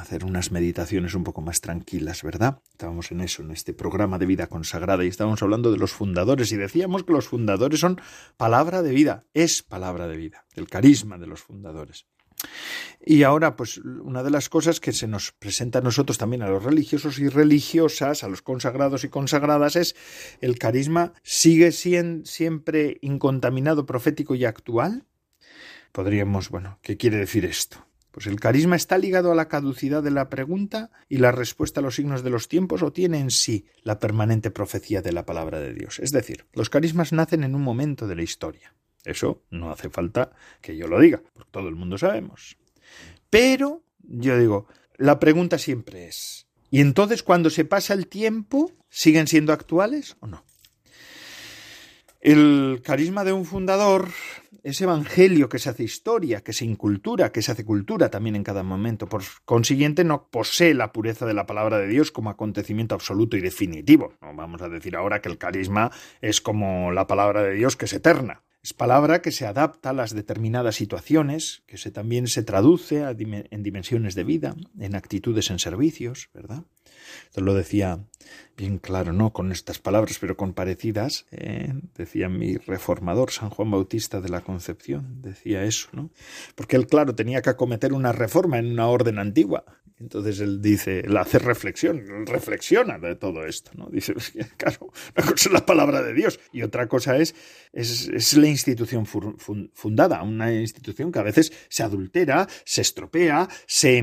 hacer 0.00 0.24
unas 0.24 0.50
meditaciones 0.50 1.14
un 1.14 1.24
poco 1.24 1.40
más 1.40 1.60
tranquilas, 1.60 2.22
¿verdad? 2.22 2.62
Estábamos 2.72 3.10
en 3.12 3.20
eso, 3.20 3.42
en 3.42 3.50
este 3.50 3.72
programa 3.72 4.18
de 4.18 4.26
vida 4.26 4.46
consagrada 4.46 5.04
y 5.04 5.08
estábamos 5.08 5.42
hablando 5.42 5.70
de 5.70 5.78
los 5.78 5.92
fundadores 5.92 6.52
y 6.52 6.56
decíamos 6.56 7.04
que 7.04 7.12
los 7.12 7.28
fundadores 7.28 7.80
son 7.80 8.00
palabra 8.36 8.82
de 8.82 8.92
vida, 8.92 9.24
es 9.34 9.62
palabra 9.62 10.08
de 10.08 10.16
vida, 10.16 10.44
el 10.54 10.68
carisma 10.68 11.18
de 11.18 11.26
los 11.26 11.40
fundadores. 11.40 12.06
Y 13.04 13.22
ahora, 13.22 13.56
pues 13.56 13.78
una 13.78 14.22
de 14.22 14.30
las 14.30 14.48
cosas 14.48 14.80
que 14.80 14.92
se 14.92 15.06
nos 15.06 15.32
presenta 15.32 15.78
a 15.78 15.82
nosotros 15.82 16.18
también, 16.18 16.42
a 16.42 16.48
los 16.48 16.62
religiosos 16.62 17.18
y 17.18 17.28
religiosas, 17.28 18.24
a 18.24 18.28
los 18.28 18.42
consagrados 18.42 19.04
y 19.04 19.08
consagradas, 19.08 19.76
es 19.76 19.96
el 20.40 20.58
carisma 20.58 21.12
sigue 21.22 21.72
siendo 21.72 22.24
siempre 22.26 22.98
incontaminado, 23.00 23.86
profético 23.86 24.34
y 24.34 24.44
actual. 24.44 25.04
Podríamos, 25.92 26.50
bueno, 26.50 26.78
¿qué 26.82 26.96
quiere 26.96 27.16
decir 27.16 27.44
esto? 27.44 27.89
Pues 28.10 28.26
el 28.26 28.40
carisma 28.40 28.76
está 28.76 28.98
ligado 28.98 29.30
a 29.30 29.34
la 29.34 29.48
caducidad 29.48 30.02
de 30.02 30.10
la 30.10 30.28
pregunta 30.28 30.90
y 31.08 31.18
la 31.18 31.30
respuesta 31.30 31.80
a 31.80 31.82
los 31.82 31.94
signos 31.94 32.22
de 32.22 32.30
los 32.30 32.48
tiempos 32.48 32.82
o 32.82 32.92
tiene 32.92 33.18
en 33.18 33.30
sí 33.30 33.66
la 33.82 33.98
permanente 33.98 34.50
profecía 34.50 35.00
de 35.00 35.12
la 35.12 35.24
palabra 35.24 35.60
de 35.60 35.74
Dios. 35.74 36.00
Es 36.00 36.10
decir, 36.10 36.46
los 36.52 36.70
carismas 36.70 37.12
nacen 37.12 37.44
en 37.44 37.54
un 37.54 37.62
momento 37.62 38.08
de 38.08 38.16
la 38.16 38.22
historia. 38.22 38.74
Eso 39.04 39.42
no 39.50 39.70
hace 39.70 39.90
falta 39.90 40.32
que 40.60 40.76
yo 40.76 40.86
lo 40.86 41.00
diga, 41.00 41.22
porque 41.32 41.50
todo 41.52 41.68
el 41.68 41.76
mundo 41.76 41.98
sabemos. 41.98 42.56
Pero, 43.30 43.84
yo 44.00 44.38
digo, 44.38 44.66
la 44.96 45.18
pregunta 45.18 45.56
siempre 45.58 46.06
es, 46.06 46.48
¿y 46.70 46.80
entonces 46.80 47.22
cuando 47.22 47.48
se 47.48 47.64
pasa 47.64 47.94
el 47.94 48.08
tiempo, 48.08 48.72
siguen 48.88 49.26
siendo 49.26 49.52
actuales 49.52 50.16
o 50.20 50.26
no? 50.26 50.44
El 52.20 52.82
carisma 52.84 53.24
de 53.24 53.32
un 53.32 53.46
fundador 53.46 54.08
ese 54.62 54.84
evangelio 54.84 55.48
que 55.48 55.58
se 55.58 55.70
hace 55.70 55.84
historia, 55.84 56.42
que 56.42 56.52
se 56.52 56.64
incultura, 56.64 57.32
que 57.32 57.42
se 57.42 57.52
hace 57.52 57.64
cultura 57.64 58.10
también 58.10 58.36
en 58.36 58.44
cada 58.44 58.62
momento. 58.62 59.08
Por 59.08 59.22
consiguiente, 59.44 60.04
no 60.04 60.28
posee 60.28 60.74
la 60.74 60.92
pureza 60.92 61.26
de 61.26 61.34
la 61.34 61.46
palabra 61.46 61.78
de 61.78 61.88
Dios 61.88 62.10
como 62.10 62.30
acontecimiento 62.30 62.94
absoluto 62.94 63.36
y 63.36 63.40
definitivo. 63.40 64.14
No 64.20 64.34
vamos 64.34 64.62
a 64.62 64.68
decir 64.68 64.96
ahora 64.96 65.20
que 65.20 65.28
el 65.28 65.38
carisma 65.38 65.90
es 66.20 66.40
como 66.40 66.92
la 66.92 67.06
palabra 67.06 67.42
de 67.42 67.54
Dios 67.54 67.76
que 67.76 67.86
es 67.86 67.92
eterna. 67.92 68.42
Es 68.62 68.74
palabra 68.74 69.22
que 69.22 69.32
se 69.32 69.46
adapta 69.46 69.90
a 69.90 69.94
las 69.94 70.14
determinadas 70.14 70.74
situaciones, 70.74 71.62
que 71.66 71.78
se, 71.78 71.90
también 71.90 72.26
se 72.26 72.42
traduce 72.42 73.02
en 73.02 73.62
dimensiones 73.62 74.14
de 74.14 74.24
vida, 74.24 74.54
en 74.78 74.94
actitudes 74.94 75.50
en 75.50 75.58
servicios, 75.58 76.28
¿verdad? 76.34 76.64
Esto 77.26 77.40
lo 77.40 77.54
decía 77.54 78.00
bien 78.56 78.78
claro, 78.78 79.12
no 79.14 79.32
con 79.32 79.52
estas 79.52 79.78
palabras, 79.78 80.18
pero 80.20 80.36
con 80.36 80.52
parecidas, 80.52 81.24
eh, 81.30 81.72
decía 81.96 82.28
mi 82.28 82.56
reformador, 82.58 83.30
San 83.30 83.48
Juan 83.48 83.70
Bautista 83.70 84.20
de 84.20 84.28
la 84.28 84.42
Concepción, 84.42 85.22
decía 85.22 85.64
eso, 85.64 85.88
¿no? 85.92 86.10
Porque 86.54 86.76
él, 86.76 86.86
claro, 86.86 87.14
tenía 87.14 87.40
que 87.40 87.50
acometer 87.50 87.94
una 87.94 88.12
reforma 88.12 88.58
en 88.58 88.66
una 88.72 88.88
orden 88.88 89.18
antigua. 89.18 89.64
Entonces 89.98 90.40
él 90.40 90.60
dice, 90.62 91.00
él 91.00 91.16
hace 91.16 91.38
reflexión, 91.38 92.26
reflexiona 92.26 92.98
de 92.98 93.16
todo 93.16 93.44
esto, 93.44 93.70
¿no? 93.74 93.88
Dice, 93.90 94.14
claro, 94.56 94.90
una 95.16 95.26
cosa 95.26 95.48
es 95.48 95.52
la 95.52 95.66
palabra 95.66 96.02
de 96.02 96.12
Dios 96.12 96.38
y 96.52 96.62
otra 96.62 96.86
cosa 96.86 97.16
es, 97.16 97.34
es 97.72 98.36
la 98.36 98.48
institución 98.48 99.06
fundada, 99.06 100.22
una 100.22 100.52
institución 100.52 101.12
que 101.12 101.18
a 101.18 101.22
veces 101.22 101.52
se 101.68 101.82
adultera, 101.82 102.46
se 102.64 102.80
estropea, 102.82 103.48
se 103.66 104.02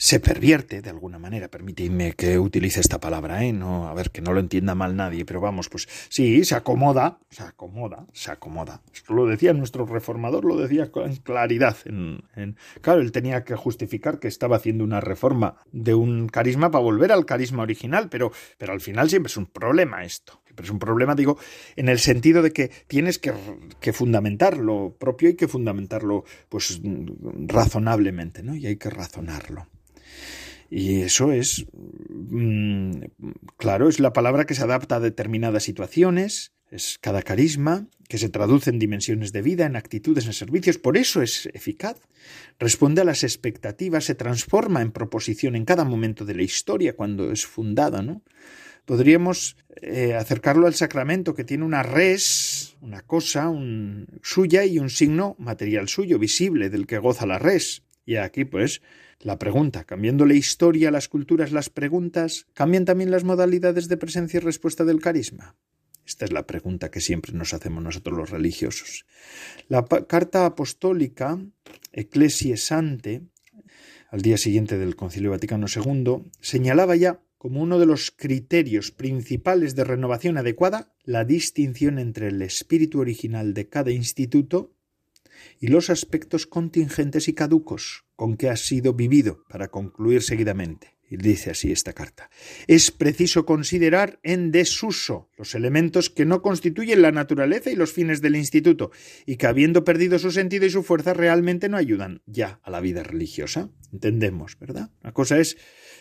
se 0.00 0.18
pervierte 0.18 0.80
de 0.80 0.88
alguna 0.88 1.18
manera, 1.18 1.48
permíteme 1.48 2.14
que 2.14 2.38
utilice 2.38 2.80
esta 2.80 2.98
palabra, 2.98 3.44
¿eh? 3.44 3.52
No, 3.52 3.86
a 3.86 3.92
ver, 3.92 4.10
que 4.10 4.22
no 4.22 4.32
lo 4.32 4.40
entienda 4.40 4.74
mal 4.74 4.96
nadie, 4.96 5.26
pero 5.26 5.42
vamos, 5.42 5.68
pues 5.68 5.86
sí, 6.08 6.42
se 6.46 6.54
acomoda, 6.54 7.18
se 7.28 7.42
acomoda, 7.42 8.06
se 8.14 8.30
acomoda. 8.30 8.80
Esto 8.94 9.12
lo 9.12 9.26
decía 9.26 9.52
nuestro 9.52 9.84
reformador, 9.84 10.46
lo 10.46 10.56
decía 10.56 10.90
con 10.90 11.14
claridad. 11.16 11.76
Claro, 12.80 13.02
él 13.02 13.12
tenía 13.12 13.44
que 13.44 13.56
justificar 13.56 14.18
que 14.20 14.28
estaba 14.28 14.56
haciendo 14.56 14.84
una 14.84 15.02
reforma 15.02 15.56
de 15.70 15.92
un 15.92 16.28
carisma 16.28 16.70
para 16.70 16.82
volver 16.82 17.12
al 17.12 17.26
carisma 17.26 17.62
original, 17.62 18.08
pero, 18.08 18.32
pero 18.56 18.72
al 18.72 18.80
final 18.80 19.10
siempre 19.10 19.28
es 19.28 19.36
un 19.36 19.46
problema 19.46 20.02
esto. 20.02 20.40
Siempre 20.46 20.64
es 20.64 20.70
un 20.70 20.78
problema, 20.78 21.14
digo, 21.14 21.36
en 21.76 21.90
el 21.90 21.98
sentido 21.98 22.40
de 22.40 22.54
que 22.54 22.70
tienes 22.86 23.18
que, 23.18 23.34
que 23.80 23.92
fundamentar 23.92 24.56
lo 24.56 24.96
propio 24.98 25.28
y 25.28 25.34
que 25.34 25.46
fundamentarlo, 25.46 26.24
pues, 26.48 26.80
razonablemente, 27.48 28.42
¿no? 28.42 28.56
Y 28.56 28.66
hay 28.66 28.76
que 28.76 28.88
razonarlo. 28.88 29.66
Y 30.70 31.00
eso 31.00 31.32
es, 31.32 31.66
mm, 31.72 33.02
claro, 33.56 33.88
es 33.88 33.98
la 33.98 34.12
palabra 34.12 34.46
que 34.46 34.54
se 34.54 34.62
adapta 34.62 34.96
a 34.96 35.00
determinadas 35.00 35.64
situaciones, 35.64 36.52
es 36.70 36.98
cada 37.00 37.22
carisma, 37.22 37.88
que 38.08 38.18
se 38.18 38.28
traduce 38.28 38.70
en 38.70 38.78
dimensiones 38.78 39.32
de 39.32 39.42
vida, 39.42 39.66
en 39.66 39.74
actitudes, 39.74 40.26
en 40.26 40.32
servicios, 40.32 40.78
por 40.78 40.96
eso 40.96 41.22
es 41.22 41.46
eficaz. 41.54 41.96
Responde 42.60 43.00
a 43.00 43.04
las 43.04 43.24
expectativas, 43.24 44.04
se 44.04 44.14
transforma 44.14 44.80
en 44.80 44.92
proposición 44.92 45.56
en 45.56 45.64
cada 45.64 45.84
momento 45.84 46.24
de 46.24 46.34
la 46.34 46.42
historia 46.42 46.94
cuando 46.94 47.32
es 47.32 47.46
fundada, 47.46 48.02
¿no? 48.02 48.22
Podríamos 48.84 49.56
eh, 49.82 50.14
acercarlo 50.14 50.66
al 50.66 50.74
sacramento 50.74 51.34
que 51.34 51.44
tiene 51.44 51.64
una 51.64 51.82
res, 51.82 52.76
una 52.80 53.02
cosa 53.02 53.48
un, 53.48 54.06
suya 54.22 54.64
y 54.64 54.78
un 54.78 54.90
signo 54.90 55.36
material 55.38 55.88
suyo, 55.88 56.18
visible, 56.18 56.70
del 56.70 56.86
que 56.86 56.98
goza 56.98 57.26
la 57.26 57.38
res. 57.38 57.82
Y 58.04 58.16
aquí, 58.16 58.44
pues, 58.44 58.82
la 59.20 59.38
pregunta, 59.38 59.84
cambiando 59.84 60.24
la 60.26 60.34
historia, 60.34 60.90
las 60.90 61.08
culturas, 61.08 61.52
las 61.52 61.70
preguntas, 61.70 62.46
¿cambian 62.54 62.84
también 62.84 63.10
las 63.10 63.24
modalidades 63.24 63.88
de 63.88 63.96
presencia 63.96 64.38
y 64.38 64.40
respuesta 64.40 64.84
del 64.84 65.00
carisma? 65.00 65.56
Esta 66.06 66.24
es 66.24 66.32
la 66.32 66.46
pregunta 66.46 66.90
que 66.90 67.00
siempre 67.00 67.32
nos 67.32 67.54
hacemos 67.54 67.84
nosotros 67.84 68.16
los 68.16 68.30
religiosos. 68.30 69.06
La 69.68 69.84
carta 69.84 70.46
apostólica 70.46 71.38
Ecclesies 71.92 72.72
Ante, 72.72 73.22
al 74.08 74.22
día 74.22 74.36
siguiente 74.36 74.78
del 74.78 74.96
Concilio 74.96 75.30
Vaticano 75.30 75.66
II, 75.72 76.24
señalaba 76.40 76.96
ya 76.96 77.20
como 77.38 77.62
uno 77.62 77.78
de 77.78 77.86
los 77.86 78.10
criterios 78.10 78.90
principales 78.90 79.74
de 79.74 79.84
renovación 79.84 80.36
adecuada 80.36 80.92
la 81.04 81.24
distinción 81.24 81.98
entre 81.98 82.28
el 82.28 82.42
espíritu 82.42 83.00
original 83.00 83.54
de 83.54 83.68
cada 83.68 83.92
instituto 83.92 84.74
y 85.60 85.68
los 85.68 85.90
aspectos 85.90 86.46
contingentes 86.46 87.28
y 87.28 87.34
caducos 87.34 88.04
con 88.16 88.36
que 88.36 88.50
ha 88.50 88.56
sido 88.56 88.94
vivido 88.94 89.44
para 89.48 89.68
concluir 89.68 90.22
seguidamente. 90.22 91.00
Y 91.10 91.16
dice 91.16 91.50
así 91.50 91.72
esta 91.72 91.92
carta. 91.92 92.30
Es 92.68 92.92
preciso 92.92 93.44
considerar 93.44 94.20
en 94.22 94.52
desuso 94.52 95.28
los 95.36 95.56
elementos 95.56 96.08
que 96.08 96.24
no 96.24 96.40
constituyen 96.40 97.02
la 97.02 97.10
naturaleza 97.10 97.68
y 97.72 97.74
los 97.74 97.92
fines 97.92 98.20
del 98.20 98.36
instituto, 98.36 98.92
y 99.26 99.34
que 99.34 99.48
habiendo 99.48 99.82
perdido 99.82 100.20
su 100.20 100.30
sentido 100.30 100.66
y 100.66 100.70
su 100.70 100.84
fuerza 100.84 101.12
realmente 101.12 101.68
no 101.68 101.76
ayudan 101.76 102.22
ya 102.26 102.60
a 102.62 102.70
la 102.70 102.80
vida 102.80 103.02
religiosa. 103.02 103.70
Entendemos, 103.92 104.56
¿verdad? 104.60 104.90
Una 105.02 105.12
cosa 105.12 105.40
es, 105.40 105.56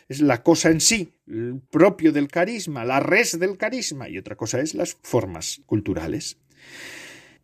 es 0.09 0.21
la 0.21 0.43
cosa 0.43 0.69
en 0.69 0.79
sí, 0.79 1.15
el 1.25 1.59
propio 1.71 2.11
del 2.11 2.27
carisma, 2.27 2.85
la 2.85 2.99
res 2.99 3.39
del 3.39 3.57
carisma, 3.57 4.09
y 4.09 4.19
otra 4.19 4.35
cosa 4.35 4.61
es 4.61 4.75
las 4.75 4.95
formas 5.01 5.61
culturales. 5.65 6.37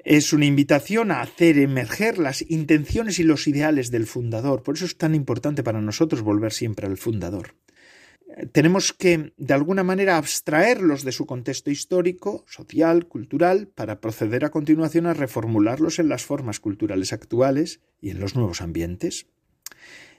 Es 0.05 0.33
una 0.33 0.45
invitación 0.45 1.09
a 1.09 1.21
hacer 1.21 1.57
emerger 1.57 2.19
las 2.19 2.43
intenciones 2.47 3.17
y 3.17 3.23
los 3.23 3.47
ideales 3.47 3.89
del 3.89 4.05
fundador. 4.05 4.61
Por 4.61 4.75
eso 4.75 4.85
es 4.85 4.97
tan 4.97 5.15
importante 5.15 5.63
para 5.63 5.81
nosotros 5.81 6.21
volver 6.21 6.53
siempre 6.53 6.85
al 6.85 6.97
fundador. 6.97 7.55
Tenemos 8.51 8.93
que, 8.93 9.33
de 9.35 9.53
alguna 9.55 9.83
manera, 9.83 10.17
abstraerlos 10.17 11.03
de 11.03 11.11
su 11.11 11.25
contexto 11.25 11.71
histórico, 11.71 12.45
social, 12.47 13.07
cultural, 13.07 13.67
para 13.67 13.99
proceder 13.99 14.45
a 14.45 14.51
continuación 14.51 15.07
a 15.07 15.15
reformularlos 15.15 15.97
en 15.97 16.09
las 16.09 16.23
formas 16.23 16.59
culturales 16.59 17.11
actuales 17.11 17.79
y 17.99 18.11
en 18.11 18.19
los 18.19 18.35
nuevos 18.35 18.61
ambientes. 18.61 19.25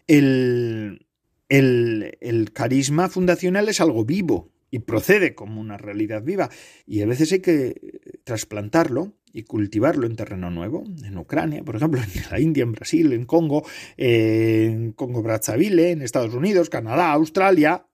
El, 0.09 1.07
el, 1.49 2.19
el 2.21 2.53
carisma 2.53 3.09
fundacional 3.09 3.69
es 3.69 3.81
algo 3.81 4.05
vivo, 4.05 4.51
y 4.71 4.81
procede 4.81 5.35
como 5.35 5.61
una 5.61 5.77
realidad 5.77 6.23
viva 6.23 6.51
y 6.87 7.03
a 7.03 7.07
veces 7.07 7.33
hay 7.33 7.41
que 7.41 8.01
trasplantarlo 8.25 9.15
y 9.33 9.43
cultivarlo 9.43 10.07
en 10.07 10.17
terreno 10.17 10.51
nuevo, 10.51 10.85
en 11.05 11.19
Ucrania, 11.19 11.63
por 11.63 11.77
ejemplo, 11.77 12.01
en 12.15 12.23
la 12.31 12.41
India, 12.41 12.63
en 12.63 12.73
Brasil, 12.73 13.13
en 13.13 13.27
Congo, 13.27 13.67
en 13.97 14.93
Congo 14.93 15.23
Brazzaville, 15.23 15.91
en 15.91 16.03
Estados 16.03 16.35
Unidos, 16.35 16.71
Canadá, 16.71 17.13
Australia. 17.13 17.87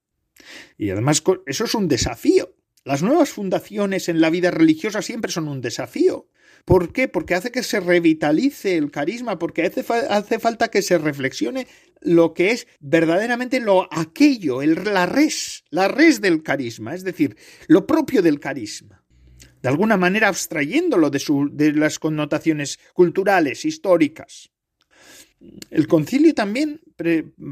Y 0.78 0.90
además 0.90 1.22
eso 1.46 1.64
es 1.64 1.74
un 1.74 1.88
desafío. 1.88 2.54
Las 2.84 3.02
nuevas 3.02 3.30
fundaciones 3.30 4.08
en 4.08 4.20
la 4.20 4.30
vida 4.30 4.50
religiosa 4.50 5.02
siempre 5.02 5.30
son 5.30 5.48
un 5.48 5.60
desafío. 5.60 6.28
¿Por 6.64 6.92
qué? 6.92 7.08
Porque 7.08 7.34
hace 7.34 7.50
que 7.50 7.62
se 7.62 7.80
revitalice 7.80 8.76
el 8.76 8.90
carisma, 8.90 9.38
porque 9.38 9.62
hace, 9.62 9.84
hace 10.08 10.38
falta 10.38 10.68
que 10.68 10.82
se 10.82 10.98
reflexione 10.98 11.66
lo 12.00 12.34
que 12.34 12.50
es 12.52 12.66
verdaderamente 12.80 13.60
lo 13.60 13.88
aquello, 13.92 14.62
el, 14.62 14.82
la 14.84 15.06
res, 15.06 15.64
la 15.70 15.88
res 15.88 16.20
del 16.20 16.42
carisma, 16.42 16.94
es 16.94 17.04
decir, 17.04 17.36
lo 17.68 17.86
propio 17.86 18.22
del 18.22 18.38
carisma. 18.40 19.02
de 19.62 19.68
alguna 19.68 19.96
manera 19.96 20.28
abstrayéndolo 20.28 21.10
de, 21.10 21.22
de 21.52 21.72
las 21.72 21.98
connotaciones 21.98 22.78
culturales, 22.94 23.64
históricas. 23.64 24.50
El 25.70 25.86
concilio 25.86 26.34
también 26.34 26.80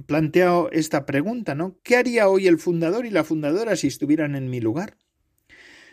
plantea 0.06 0.64
esta 0.72 1.06
pregunta, 1.06 1.54
¿no? 1.54 1.78
¿Qué 1.82 1.96
haría 1.96 2.28
hoy 2.28 2.46
el 2.46 2.58
fundador 2.58 3.06
y 3.06 3.10
la 3.10 3.24
fundadora 3.24 3.76
si 3.76 3.86
estuvieran 3.88 4.34
en 4.36 4.48
mi 4.50 4.60
lugar? 4.60 4.96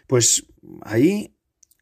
Pues 0.07 0.45
ahí, 0.81 1.35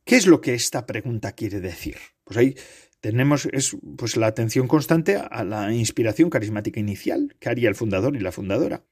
¿qué 0.06 0.16
es 0.16 0.28
lo 0.28 0.40
que 0.40 0.54
esta 0.54 0.86
pregunta 0.86 1.34
quiere 1.34 1.60
decir? 1.60 1.98
Pues 2.24 2.38
ahí 2.38 2.56
tenemos 3.02 3.48
es, 3.52 3.76
pues, 3.98 4.18
la 4.18 4.28
atención 4.28 4.68
constante 4.68 5.18
a 5.18 5.44
la 5.44 5.74
inspiración 5.74 6.30
carismática 6.30 6.80
inicial 6.80 7.36
que 7.40 7.50
haría 7.50 7.70
el 7.70 7.76
fundador 7.76 8.16
y 8.16 8.20
la 8.20 8.32
fundadora. 8.32 8.86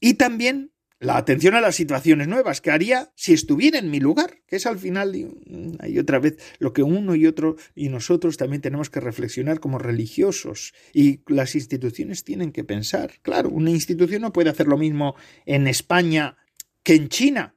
Y 0.00 0.14
también 0.14 0.72
la 1.00 1.16
atención 1.16 1.54
a 1.54 1.60
las 1.60 1.76
situaciones 1.76 2.26
nuevas 2.26 2.60
que 2.60 2.72
haría 2.72 3.12
si 3.14 3.32
estuviera 3.32 3.78
en 3.78 3.90
mi 3.90 4.00
lugar, 4.00 4.42
que 4.46 4.56
es 4.56 4.66
al 4.66 4.78
final 4.78 5.14
y 5.14 5.98
otra 5.98 6.18
vez 6.18 6.38
lo 6.58 6.72
que 6.72 6.82
uno 6.82 7.14
y 7.14 7.26
otro 7.26 7.56
y 7.76 7.88
nosotros 7.88 8.36
también 8.36 8.62
tenemos 8.62 8.90
que 8.90 9.00
reflexionar 9.00 9.60
como 9.60 9.78
religiosos 9.78 10.74
y 10.92 11.20
las 11.28 11.54
instituciones 11.54 12.24
tienen 12.24 12.50
que 12.50 12.64
pensar. 12.64 13.12
Claro, 13.22 13.48
una 13.48 13.70
institución 13.70 14.22
no 14.22 14.32
puede 14.32 14.50
hacer 14.50 14.66
lo 14.66 14.76
mismo 14.76 15.14
en 15.46 15.68
España 15.68 16.36
que 16.82 16.96
en 16.96 17.08
China, 17.08 17.54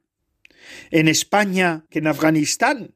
en 0.90 1.08
España 1.08 1.84
que 1.90 1.98
en 2.00 2.06
Afganistán, 2.06 2.94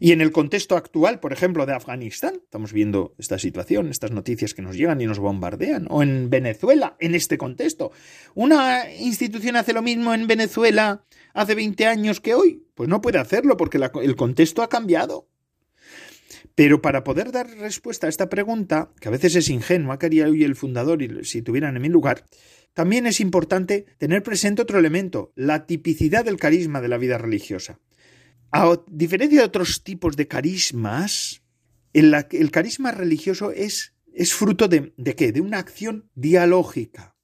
y 0.00 0.12
en 0.12 0.20
el 0.20 0.32
contexto 0.32 0.76
actual, 0.76 1.20
por 1.20 1.32
ejemplo, 1.32 1.66
de 1.66 1.74
Afganistán, 1.74 2.34
estamos 2.42 2.72
viendo 2.72 3.14
esta 3.18 3.38
situación, 3.38 3.88
estas 3.88 4.10
noticias 4.10 4.54
que 4.54 4.62
nos 4.62 4.76
llegan 4.76 5.00
y 5.00 5.06
nos 5.06 5.18
bombardean, 5.18 5.86
o 5.90 6.02
en 6.02 6.30
Venezuela, 6.30 6.96
en 7.00 7.14
este 7.14 7.38
contexto. 7.38 7.92
¿Una 8.34 8.92
institución 8.92 9.56
hace 9.56 9.72
lo 9.72 9.82
mismo 9.82 10.14
en 10.14 10.26
Venezuela 10.26 11.04
hace 11.34 11.54
20 11.54 11.86
años 11.86 12.20
que 12.20 12.34
hoy? 12.34 12.66
Pues 12.74 12.88
no 12.88 13.00
puede 13.00 13.18
hacerlo 13.18 13.56
porque 13.56 13.78
el 14.02 14.16
contexto 14.16 14.62
ha 14.62 14.68
cambiado. 14.68 15.28
Pero 16.54 16.82
para 16.82 17.02
poder 17.02 17.32
dar 17.32 17.48
respuesta 17.48 18.06
a 18.06 18.10
esta 18.10 18.28
pregunta, 18.28 18.90
que 19.00 19.08
a 19.08 19.12
veces 19.12 19.36
es 19.36 19.48
ingenua, 19.48 19.98
¿qué 19.98 20.06
haría 20.06 20.26
hoy 20.26 20.44
el 20.44 20.54
fundador 20.54 20.98
si 21.24 21.40
tuvieran 21.40 21.76
en 21.76 21.82
mi 21.82 21.88
lugar? 21.88 22.24
También 22.74 23.06
es 23.06 23.20
importante 23.20 23.86
tener 23.98 24.22
presente 24.22 24.62
otro 24.62 24.78
elemento, 24.78 25.32
la 25.36 25.66
tipicidad 25.66 26.24
del 26.24 26.38
carisma 26.38 26.80
de 26.80 26.88
la 26.88 26.98
vida 26.98 27.18
religiosa. 27.18 27.80
A 28.50 28.78
diferencia 28.88 29.40
de 29.40 29.46
otros 29.46 29.82
tipos 29.82 30.16
de 30.16 30.28
carismas, 30.28 31.42
el, 31.92 32.50
carisma 32.50 32.92
religioso 32.92 33.50
es, 33.50 33.92
fruto 34.30 34.68
de, 34.68 34.92
qué? 35.16 35.32
De 35.32 35.40
una 35.40 35.58
acción 35.58 36.10
dialógica. 36.14 37.14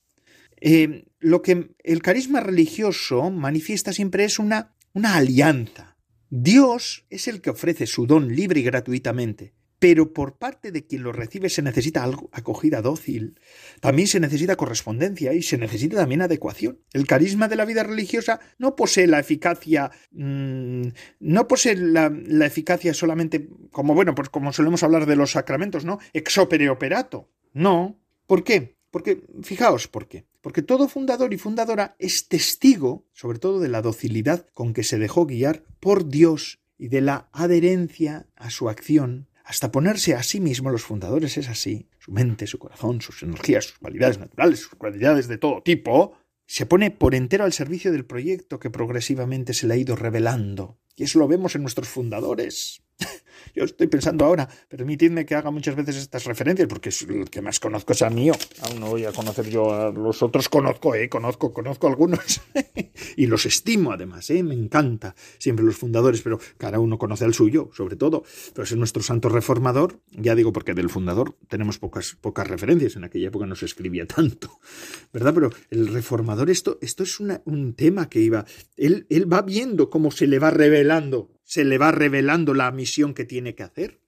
Eh, 0.61 1.07
lo 1.19 1.43
que 1.43 1.75
el 1.85 2.03
carisma 2.03 2.41
religioso 2.41 3.31
manifiesta 3.31 3.93
siempre 3.93 4.25
es 4.25 4.39
una 4.39 4.75
alianza. 5.03 5.99
Dios 6.31 7.07
es 7.09 7.27
el 7.27 7.41
que 7.41 7.51
ofrece 7.51 7.87
su 7.87 8.07
don 8.07 8.35
libre 8.35 8.61
y 8.61 8.65
gratuitamente, 8.65 9.55
pero 9.79 10.13
por 10.13 10.39
parte 10.39 10.73
de 10.73 10.87
quien 10.87 11.03
lo 11.03 11.13
recibe 11.13 11.49
se 11.49 11.63
necesita 11.63 12.03
algo, 12.03 12.29
acogida 12.33 12.83
dócil, 12.83 13.39
también 13.81 14.09
se 14.09 14.21
necesita 14.21 14.57
correspondencia 14.57 15.33
y 15.33 15.43
se 15.43 15.57
necesita 15.57 15.97
también 15.97 16.23
adecuación. 16.23 16.81
El 16.93 17.07
carisma 17.07 17.49
de 17.49 17.57
la 17.57 17.65
vida 17.65 17.85
religiosa 17.85 18.41
no 18.59 18.75
posee 18.75 19.07
la 19.07 19.21
eficacia, 19.21 19.91
mm, 20.11 20.89
no 21.21 21.49
posee 21.49 21.77
la, 21.77 22.11
eficacia 22.45 22.95
solamente 22.95 23.49
como, 23.71 23.95
bueno, 23.95 24.15
pues 24.15 24.29
como 24.31 24.53
solemos 24.53 24.83
hablar 24.83 25.07
de 25.07 25.17
los 25.17 25.33
sacramentos, 25.33 25.85
¿no? 25.85 25.99
Ex 26.13 26.39
opere 26.39 26.71
operato. 26.71 27.31
No. 27.53 28.01
¿Por 28.27 28.43
qué? 28.43 28.77
Porque, 28.91 29.23
fijaos 29.43 29.87
por 29.87 30.09
qué. 30.09 30.25
Porque 30.41 30.63
todo 30.63 30.89
fundador 30.89 31.33
y 31.35 31.39
fundadora 31.39 31.95
es 31.99 32.29
testigo, 32.29 33.07
sobre 33.13 33.39
todo 33.39 33.61
de 33.61 33.69
la 33.69 33.83
docilidad 33.83 34.47
con 34.55 34.73
que 34.73 34.83
se 34.83 34.99
dejó 34.99 35.27
guiar 35.27 35.63
por 35.79 36.09
Dios 36.09 36.61
y 36.79 36.89
de 36.89 37.01
la 37.01 37.29
adherencia 37.33 38.27
a 38.37 38.51
su 38.51 38.69
acción 38.69 39.28
hasta 39.49 39.73
ponerse 39.73 40.15
a 40.15 40.23
sí 40.23 40.41
mismo 40.41 40.69
los 40.69 40.83
fundadores 40.83 41.39
es 41.39 41.49
así, 41.49 41.89
su 41.99 42.13
mente, 42.13 42.47
su 42.47 42.59
corazón, 42.59 43.01
sus 43.01 43.23
energías, 43.23 43.65
sus 43.65 43.79
cualidades 43.79 44.19
naturales, 44.19 44.61
sus 44.61 44.75
cualidades 44.75 45.27
de 45.27 45.39
todo 45.39 45.63
tipo, 45.63 46.19
se 46.47 46.67
pone 46.67 46.91
por 46.91 47.15
entero 47.15 47.45
al 47.45 47.55
servicio 47.55 47.91
del 47.91 48.05
proyecto 48.05 48.61
que 48.61 48.69
progresivamente 48.69 49.55
se 49.55 49.67
le 49.67 49.73
ha 49.73 49.77
ido 49.79 49.97
revelando. 49.97 50.79
Y 50.97 51.05
eso 51.05 51.19
lo 51.19 51.29
vemos 51.29 51.55
en 51.55 51.63
nuestros 51.63 51.89
fundadores. 51.89 52.83
Yo 53.55 53.65
estoy 53.65 53.87
pensando 53.87 54.25
ahora, 54.25 54.49
permitidme 54.69 55.27
que 55.27 55.35
haga 55.35 55.51
muchas 55.51 55.75
veces 55.77 55.97
estas 55.97 56.25
referencias, 56.25 56.69
porque 56.69 56.91
es 56.91 57.03
el 57.03 57.31
que 57.31 57.43
más 57.43 57.61
conozco 57.61 57.93
es 57.93 58.03
a 58.03 58.11
mío. 58.11 58.35
Aún 58.63 58.81
no 58.81 58.89
voy 58.89 59.05
a 59.05 59.13
conocer 59.13 59.49
yo 59.49 59.73
a 59.73 59.91
los 59.91 60.23
otros, 60.23 60.49
conozco, 60.49 60.95
eh, 60.95 61.09
conozco, 61.09 61.53
conozco 61.53 61.87
algunos. 61.89 62.41
y 63.17 63.27
los 63.27 63.47
estimo 63.47 63.93
además, 63.93 64.31
eh, 64.31 64.43
me 64.43 64.55
encanta 64.55 65.15
siempre 65.39 65.65
los 65.65 65.77
fundadores, 65.77 66.23
pero 66.23 66.39
cada 66.57 66.79
uno 66.79 66.99
conoce 66.99 67.25
al 67.25 67.35
suyo, 67.35 67.71
sobre 67.73 67.97
todo. 67.97 68.25
Pero 68.53 68.65
es 68.65 68.77
nuestro 68.77 69.03
santo 69.03 69.29
reformador, 69.29 70.01
ya 70.11 70.35
digo 70.35 70.53
porque 70.53 70.75
del 70.75 70.91
fundador 70.91 71.37
tenemos 71.49 71.79
pocas, 71.79 72.17
pocas 72.21 72.47
referencias, 72.47 72.97
en 72.97 73.05
aquella 73.05 73.29
época 73.29 73.47
no 73.47 73.55
se 73.55 73.67
escribía 73.67 74.07
tanto, 74.07 74.61
¿verdad? 75.13 75.35
Pero 75.35 75.51
el 75.71 75.89
reformador, 75.89 76.51
esto, 76.51 76.79
esto 76.81 77.03
es 77.03 77.19
un 77.21 77.75
tema 77.75 78.09
que 78.09 78.21
iba, 78.21 78.45
él, 78.77 79.07
él 79.11 79.33
va 79.33 79.43
viendo 79.43 79.91
cómo 79.91 80.11
se 80.11 80.27
le 80.27 80.39
va 80.39 80.51
revelando 80.51 81.38
se 81.49 81.65
le 81.65 81.79
va 81.79 81.93
revelando 81.93 82.53
la 82.53 82.71
misión 82.71 83.15
que 83.15 83.25
tiene 83.25 83.55
que 83.55 83.63
hacer. 83.63 84.01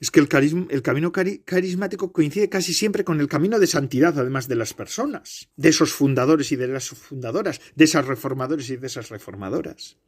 Es 0.00 0.10
que 0.10 0.18
el, 0.20 0.28
el 0.70 0.82
camino 0.82 1.12
carismático 1.12 2.10
coincide 2.10 2.48
casi 2.48 2.72
siempre 2.72 3.04
con 3.04 3.20
el 3.20 3.28
camino 3.28 3.58
de 3.58 3.66
santidad, 3.66 4.18
además 4.18 4.48
de 4.48 4.56
las 4.56 4.72
personas, 4.72 5.50
de 5.56 5.68
esos 5.68 5.92
fundadores 5.92 6.52
y 6.52 6.56
de 6.56 6.68
las 6.68 6.88
fundadoras, 6.88 7.60
de 7.74 7.84
esas 7.84 8.06
reformadores 8.06 8.70
y 8.70 8.76
de 8.76 8.86
esas 8.86 9.10
reformadoras. 9.10 9.98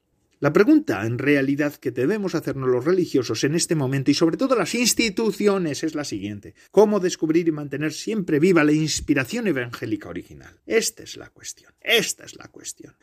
La 0.41 0.53
pregunta, 0.53 1.05
en 1.05 1.19
realidad, 1.19 1.75
que 1.75 1.91
debemos 1.91 2.35
hacernos 2.35 2.71
los 2.71 2.85
religiosos 2.87 3.45
en 3.45 3.55
este 3.55 3.75
momento 3.75 4.11
y 4.11 4.15
sobre 4.15 4.39
todo 4.39 4.57
las 4.57 4.75
instituciones 4.75 5.85
es 5.85 5.95
la 5.95 6.05
siguiente. 6.05 6.55
¿Cómo 6.71 7.01
descubrir 7.01 7.49
y 7.49 7.53
mantener 7.53 7.93
siempre 7.93 8.39
viva 8.39 8.65
la 8.65 8.73
inspiración 8.73 9.47
evangélica 9.47 10.09
original? 10.09 10.59
Esta 10.65 11.03
es 11.03 11.19
la 11.19 11.29
cuestión. 11.29 11.75
Esta 11.81 12.25
es 12.25 12.37
la 12.37 12.49
cuestión. 12.49 12.97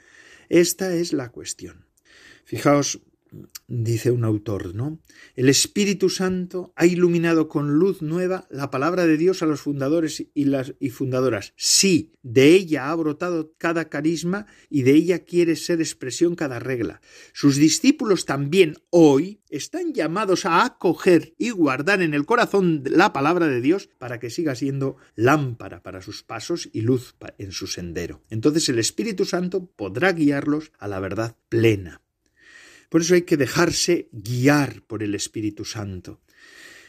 Esta 0.49 0.93
es 0.95 1.13
la 1.13 1.29
cuestión. 1.29 1.85
Fijaos, 2.45 3.01
dice 3.67 4.11
un 4.11 4.23
autor, 4.23 4.75
¿no? 4.75 4.99
El 5.35 5.49
Espíritu 5.49 6.09
Santo 6.09 6.73
ha 6.75 6.85
iluminado 6.85 7.47
con 7.47 7.73
luz 7.73 8.01
nueva 8.01 8.47
la 8.49 8.69
palabra 8.69 9.07
de 9.07 9.17
Dios 9.17 9.41
a 9.41 9.45
los 9.45 9.61
fundadores 9.61 10.25
y 10.33 10.45
las 10.45 10.75
y 10.79 10.89
fundadoras. 10.89 11.53
Sí, 11.55 12.13
de 12.21 12.53
ella 12.53 12.89
ha 12.89 12.95
brotado 12.95 13.53
cada 13.57 13.89
carisma 13.89 14.45
y 14.69 14.83
de 14.83 14.91
ella 14.91 15.25
quiere 15.25 15.55
ser 15.55 15.79
expresión 15.79 16.35
cada 16.35 16.59
regla. 16.59 17.01
Sus 17.33 17.55
discípulos 17.55 18.25
también 18.25 18.77
hoy 18.89 19.41
están 19.49 19.93
llamados 19.93 20.45
a 20.45 20.63
acoger 20.63 21.33
y 21.37 21.49
guardar 21.49 22.01
en 22.01 22.13
el 22.13 22.25
corazón 22.25 22.83
la 22.85 23.13
palabra 23.13 23.47
de 23.47 23.61
Dios 23.61 23.89
para 23.97 24.19
que 24.19 24.29
siga 24.29 24.55
siendo 24.55 24.97
lámpara 25.15 25.81
para 25.81 26.01
sus 26.01 26.23
pasos 26.23 26.69
y 26.71 26.81
luz 26.81 27.15
en 27.37 27.51
su 27.51 27.67
sendero. 27.67 28.21
Entonces 28.29 28.69
el 28.69 28.79
Espíritu 28.79 29.25
Santo 29.25 29.65
podrá 29.65 30.13
guiarlos 30.13 30.71
a 30.77 30.87
la 30.87 30.99
verdad 30.99 31.35
plena. 31.49 32.04
Por 32.89 33.01
eso 33.01 33.15
hay 33.15 33.23
que 33.23 33.37
dejarse 33.37 34.09
guiar 34.11 34.81
por 34.83 35.03
el 35.03 35.15
Espíritu 35.15 35.65
Santo, 35.65 36.21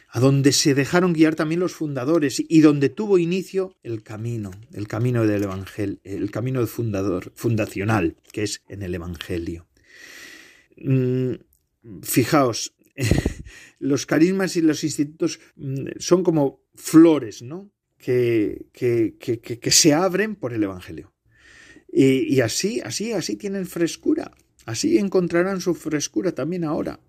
a 0.09 0.19
donde 0.19 0.51
se 0.51 0.73
dejaron 0.73 1.13
guiar 1.13 1.35
también 1.35 1.59
los 1.59 1.73
fundadores 1.73 2.41
y 2.47 2.61
donde 2.61 2.89
tuvo 2.89 3.17
inicio 3.17 3.75
el 3.83 4.03
camino, 4.03 4.51
el 4.73 4.87
camino 4.87 5.25
del 5.25 5.43
Evangelio, 5.43 5.99
el 6.03 6.31
camino 6.31 6.65
fundador, 6.67 7.31
fundacional, 7.35 8.15
que 8.31 8.43
es 8.43 8.63
en 8.69 8.83
el 8.83 8.95
Evangelio. 8.95 9.67
Mm, 10.77 11.33
fijaos, 12.03 12.75
los 13.79 14.05
carismas 14.05 14.55
y 14.55 14.61
los 14.61 14.83
institutos 14.83 15.39
mm, 15.55 15.87
son 15.99 16.23
como 16.23 16.63
flores, 16.75 17.41
¿no? 17.41 17.71
Que, 17.97 18.67
que, 18.71 19.15
que, 19.17 19.71
se 19.71 19.93
abren 19.93 20.35
por 20.35 20.53
el 20.53 20.63
Evangelio. 20.63 21.15
Y, 21.91 22.35
y, 22.35 22.41
así, 22.41 22.79
así, 22.81 23.11
así 23.11 23.37
tienen 23.37 23.65
frescura. 23.65 24.31
Así 24.67 24.97
encontrarán 24.97 25.61
su 25.61 25.73
frescura 25.73 26.33
también 26.33 26.65
ahora. 26.65 26.99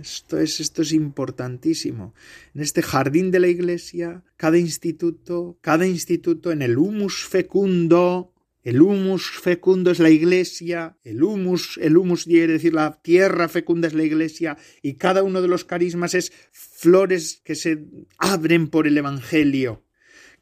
Esto 0.00 0.38
es, 0.38 0.60
esto 0.60 0.82
es 0.82 0.92
importantísimo. 0.92 2.14
En 2.54 2.60
este 2.60 2.80
jardín 2.80 3.32
de 3.32 3.40
la 3.40 3.48
iglesia, 3.48 4.22
cada 4.36 4.56
instituto, 4.56 5.58
cada 5.60 5.84
instituto 5.84 6.52
en 6.52 6.62
el 6.62 6.78
humus 6.78 7.26
fecundo, 7.26 8.32
el 8.62 8.80
humus 8.80 9.32
fecundo 9.32 9.90
es 9.90 9.98
la 9.98 10.10
iglesia, 10.10 10.96
el 11.02 11.24
humus, 11.24 11.76
el 11.82 11.96
humus 11.96 12.24
quiere 12.24 12.52
decir 12.52 12.72
la 12.72 13.02
tierra 13.02 13.48
fecunda 13.48 13.88
es 13.88 13.94
la 13.94 14.04
iglesia, 14.04 14.56
y 14.80 14.94
cada 14.94 15.24
uno 15.24 15.42
de 15.42 15.48
los 15.48 15.64
carismas 15.64 16.14
es 16.14 16.32
flores 16.52 17.42
que 17.44 17.56
se 17.56 17.84
abren 18.16 18.68
por 18.68 18.86
el 18.86 18.96
evangelio 18.96 19.82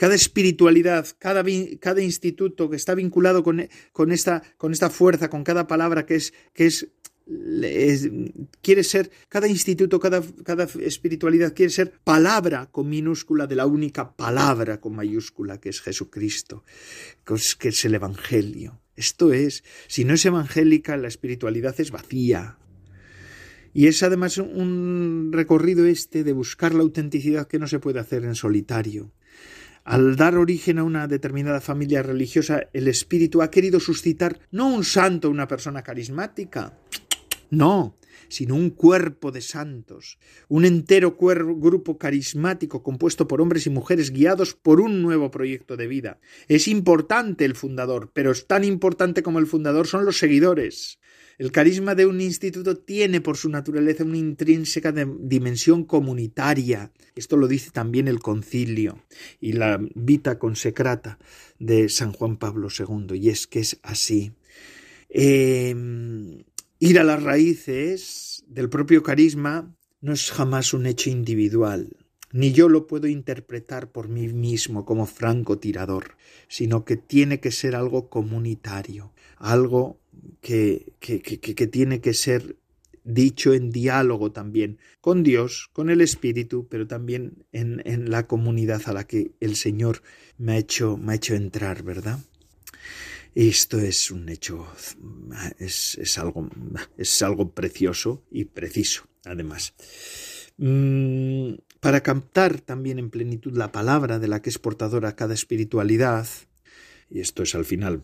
cada 0.00 0.14
espiritualidad, 0.14 1.06
cada, 1.18 1.44
cada 1.78 2.00
instituto 2.00 2.70
que 2.70 2.76
está 2.76 2.94
vinculado 2.94 3.42
con, 3.42 3.68
con, 3.92 4.12
esta, 4.12 4.42
con 4.56 4.72
esta 4.72 4.88
fuerza, 4.88 5.28
con 5.28 5.44
cada 5.44 5.66
palabra 5.66 6.06
que 6.06 6.14
es, 6.14 6.32
que 6.54 6.64
es 6.64 6.88
quiere 8.62 8.82
ser, 8.82 9.10
cada 9.28 9.46
instituto, 9.46 10.00
cada, 10.00 10.22
cada, 10.42 10.64
espiritualidad 10.80 11.52
quiere 11.54 11.68
ser 11.68 11.92
palabra 12.02 12.70
con 12.72 12.88
minúscula 12.88 13.46
de 13.46 13.56
la 13.56 13.66
única 13.66 14.16
palabra 14.16 14.80
con 14.80 14.96
mayúscula 14.96 15.60
que 15.60 15.68
es 15.68 15.82
Jesucristo, 15.82 16.64
que 17.58 17.68
es 17.68 17.84
el 17.84 17.94
Evangelio. 17.94 18.80
Esto 18.96 19.34
es, 19.34 19.64
si 19.86 20.06
no 20.06 20.14
es 20.14 20.24
evangélica, 20.24 20.96
la 20.96 21.08
espiritualidad 21.08 21.78
es 21.78 21.90
vacía. 21.90 22.56
Y 23.74 23.86
es 23.86 24.02
además 24.02 24.38
un 24.38 25.28
recorrido 25.30 25.84
este 25.84 26.24
de 26.24 26.32
buscar 26.32 26.74
la 26.74 26.84
autenticidad 26.84 27.48
que 27.48 27.58
no 27.58 27.66
se 27.66 27.80
puede 27.80 28.00
hacer 28.00 28.24
en 28.24 28.34
solitario. 28.34 29.12
Al 29.84 30.16
dar 30.16 30.36
origen 30.36 30.78
a 30.78 30.84
una 30.84 31.06
determinada 31.08 31.60
familia 31.60 32.02
religiosa, 32.02 32.68
el 32.72 32.88
espíritu 32.88 33.42
ha 33.42 33.50
querido 33.50 33.80
suscitar 33.80 34.38
no 34.50 34.68
un 34.68 34.84
santo, 34.84 35.30
una 35.30 35.48
persona 35.48 35.82
carismática, 35.82 36.78
no, 37.50 37.96
sino 38.28 38.54
un 38.54 38.70
cuerpo 38.70 39.32
de 39.32 39.40
santos, 39.40 40.18
un 40.48 40.64
entero 40.64 41.16
grupo 41.18 41.98
carismático 41.98 42.82
compuesto 42.82 43.26
por 43.26 43.40
hombres 43.40 43.66
y 43.66 43.70
mujeres 43.70 44.10
guiados 44.10 44.54
por 44.54 44.80
un 44.80 45.02
nuevo 45.02 45.30
proyecto 45.30 45.76
de 45.76 45.88
vida. 45.88 46.20
Es 46.46 46.68
importante 46.68 47.44
el 47.44 47.56
fundador, 47.56 48.10
pero 48.12 48.30
es 48.30 48.46
tan 48.46 48.64
importante 48.64 49.22
como 49.22 49.38
el 49.38 49.46
fundador 49.46 49.86
son 49.86 50.04
los 50.04 50.18
seguidores. 50.18 51.00
El 51.40 51.52
carisma 51.52 51.94
de 51.94 52.04
un 52.04 52.20
instituto 52.20 52.76
tiene 52.76 53.22
por 53.22 53.38
su 53.38 53.48
naturaleza 53.48 54.04
una 54.04 54.18
intrínseca 54.18 54.92
dimensión 54.92 55.84
comunitaria. 55.84 56.92
Esto 57.14 57.38
lo 57.38 57.48
dice 57.48 57.70
también 57.70 58.08
el 58.08 58.20
concilio 58.20 59.02
y 59.40 59.52
la 59.54 59.80
Vita 59.94 60.38
Consecrata 60.38 61.18
de 61.58 61.88
San 61.88 62.12
Juan 62.12 62.36
Pablo 62.36 62.68
II, 62.68 63.16
y 63.18 63.30
es 63.30 63.46
que 63.46 63.60
es 63.60 63.80
así. 63.82 64.32
Em, 65.08 66.44
ir 66.78 66.98
a 66.98 67.04
las 67.04 67.22
raíces 67.22 68.44
del 68.46 68.68
propio 68.68 69.02
carisma 69.02 69.74
no 70.02 70.12
es 70.12 70.30
jamás 70.32 70.74
un 70.74 70.84
hecho 70.84 71.08
individual, 71.08 71.96
ni 72.32 72.52
yo 72.52 72.68
lo 72.68 72.86
puedo 72.86 73.06
interpretar 73.06 73.90
por 73.90 74.08
mí 74.08 74.28
mismo 74.28 74.84
como 74.84 75.06
francotirador, 75.06 76.18
sino 76.48 76.84
que 76.84 76.98
tiene 76.98 77.40
que 77.40 77.50
ser 77.50 77.76
algo 77.76 78.10
comunitario, 78.10 79.14
algo 79.38 79.99
que, 80.40 80.92
que, 81.00 81.20
que, 81.20 81.66
tiene 81.66 82.00
que 82.00 82.14
ser 82.14 82.56
dicho 83.04 83.52
en 83.52 83.70
diálogo 83.70 84.32
también 84.32 84.78
con 85.00 85.22
Dios, 85.22 85.70
con 85.72 85.90
el 85.90 86.00
Espíritu, 86.00 86.66
pero 86.68 86.86
también 86.86 87.44
en, 87.52 87.82
en, 87.84 88.10
la 88.10 88.26
comunidad 88.26 88.82
a 88.86 88.92
la 88.92 89.06
que 89.06 89.32
el 89.40 89.56
Señor 89.56 90.02
me 90.38 90.52
ha 90.52 90.58
hecho, 90.58 90.96
me 90.96 91.12
ha 91.12 91.16
hecho 91.16 91.34
entrar, 91.34 91.82
¿verdad? 91.82 92.18
Esto 93.34 93.78
es 93.78 94.10
un 94.10 94.28
hecho, 94.28 94.66
es, 95.58 95.96
es, 95.96 96.18
algo, 96.18 96.50
es 96.96 97.22
algo 97.22 97.52
precioso 97.52 98.24
y 98.30 98.44
preciso, 98.46 99.06
además. 99.24 99.74
Mm, 100.56 101.54
para 101.78 102.02
captar 102.02 102.60
también 102.60 102.98
en 102.98 103.10
plenitud 103.10 103.56
la 103.56 103.72
palabra 103.72 104.18
de 104.18 104.28
la 104.28 104.42
que 104.42 104.50
es 104.50 104.58
portadora 104.58 105.14
cada 105.14 105.34
espiritualidad, 105.34 106.26
y 107.08 107.20
esto 107.20 107.42
es 107.42 107.54
al 107.54 107.64
final 107.64 108.02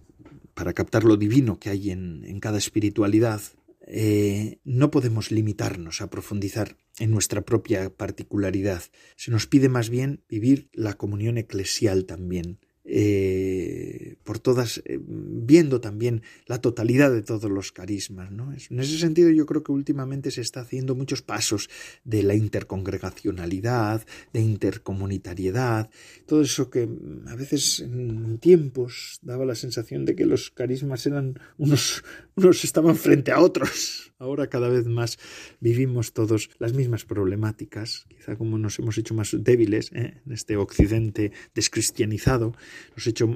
para 0.56 0.72
captar 0.72 1.04
lo 1.04 1.18
divino 1.18 1.60
que 1.60 1.68
hay 1.68 1.90
en, 1.90 2.40
cada 2.40 2.56
espiritualidad, 2.56 3.42
eh, 3.86 4.58
no 4.64 4.90
podemos 4.90 5.30
limitarnos 5.30 6.00
a 6.00 6.08
profundizar 6.08 6.78
en 6.98 7.10
nuestra 7.10 7.42
propia 7.42 7.94
particularidad. 7.94 8.82
Se 9.16 9.30
nos 9.30 9.46
pide 9.46 9.68
más 9.68 9.90
bien 9.90 10.24
vivir 10.30 10.70
la 10.72 10.94
comunión 10.94 11.36
eclesial 11.36 12.06
también, 12.06 12.58
eh, 12.88 14.16
por 14.22 14.38
todas, 14.38 14.80
eh, 14.84 15.00
viendo 15.02 15.80
también 15.80 16.22
la 16.46 16.60
totalidad 16.60 17.12
de 17.12 17.22
todos 17.22 17.50
los 17.50 17.72
carismas. 17.72 18.30
¿no? 18.30 18.52
En 18.52 18.80
ese 18.80 18.98
sentido 18.98 19.30
yo 19.30 19.44
creo 19.44 19.64
que 19.64 19.72
últimamente 19.72 20.30
se 20.30 20.40
está 20.40 20.60
haciendo 20.60 20.94
muchos 20.94 21.20
pasos 21.20 21.68
de 22.04 22.22
la 22.22 22.34
intercongregacionalidad, 22.34 24.06
de 24.32 24.40
intercomunitariedad, 24.40 25.90
todo 26.26 26.42
eso 26.42 26.70
que 26.70 26.86
mm, 26.86 27.28
a 27.28 27.34
veces 27.34 27.80
en 27.80 28.38
tiempos 28.38 29.18
daba 29.22 29.44
la 29.44 29.56
sensación 29.56 30.04
de 30.04 30.14
que 30.14 30.26
los 30.26 30.50
carismas 30.50 31.06
eran 31.06 31.38
unos, 31.58 32.04
unos 32.36 32.64
estaban 32.64 32.96
frente 32.96 33.32
a 33.32 33.40
otros. 33.40 34.12
Ahora 34.18 34.48
cada 34.48 34.68
vez 34.68 34.86
más 34.86 35.18
vivimos 35.60 36.12
todos 36.12 36.50
las 36.58 36.72
mismas 36.72 37.04
problemáticas, 37.04 38.06
quizá 38.08 38.36
como 38.36 38.56
nos 38.58 38.78
hemos 38.78 38.96
hecho 38.96 39.14
más 39.14 39.36
débiles 39.38 39.90
¿eh? 39.92 40.20
en 40.24 40.32
este 40.32 40.56
occidente 40.56 41.32
descristianizado, 41.54 42.54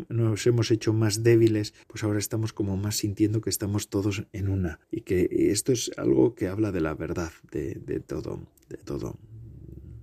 nos, 0.09 0.46
hemos 0.46 0.70
hecho 0.70 0.92
más 0.92 1.22
débiles, 1.22 1.74
pues 1.86 2.05
ahora 2.05 2.18
estamos 2.18 2.53
como 2.53 2.76
más 2.76 2.96
sintiendo 2.96 3.40
que 3.40 3.51
estamos 3.51 3.88
todos 3.88 4.24
en 4.32 4.48
una 4.48 4.80
y 4.90 5.03
que 5.03 5.28
esto 5.51 5.72
es 5.72 5.90
algo 5.96 6.34
que 6.34 6.48
habla 6.48 6.72
de 6.72 6.80
la 6.80 6.94
verdad 6.94 7.32
de, 7.53 7.74
de 7.74 8.01
todo, 8.01 8.46
de 8.68 8.78
todo, 8.78 9.18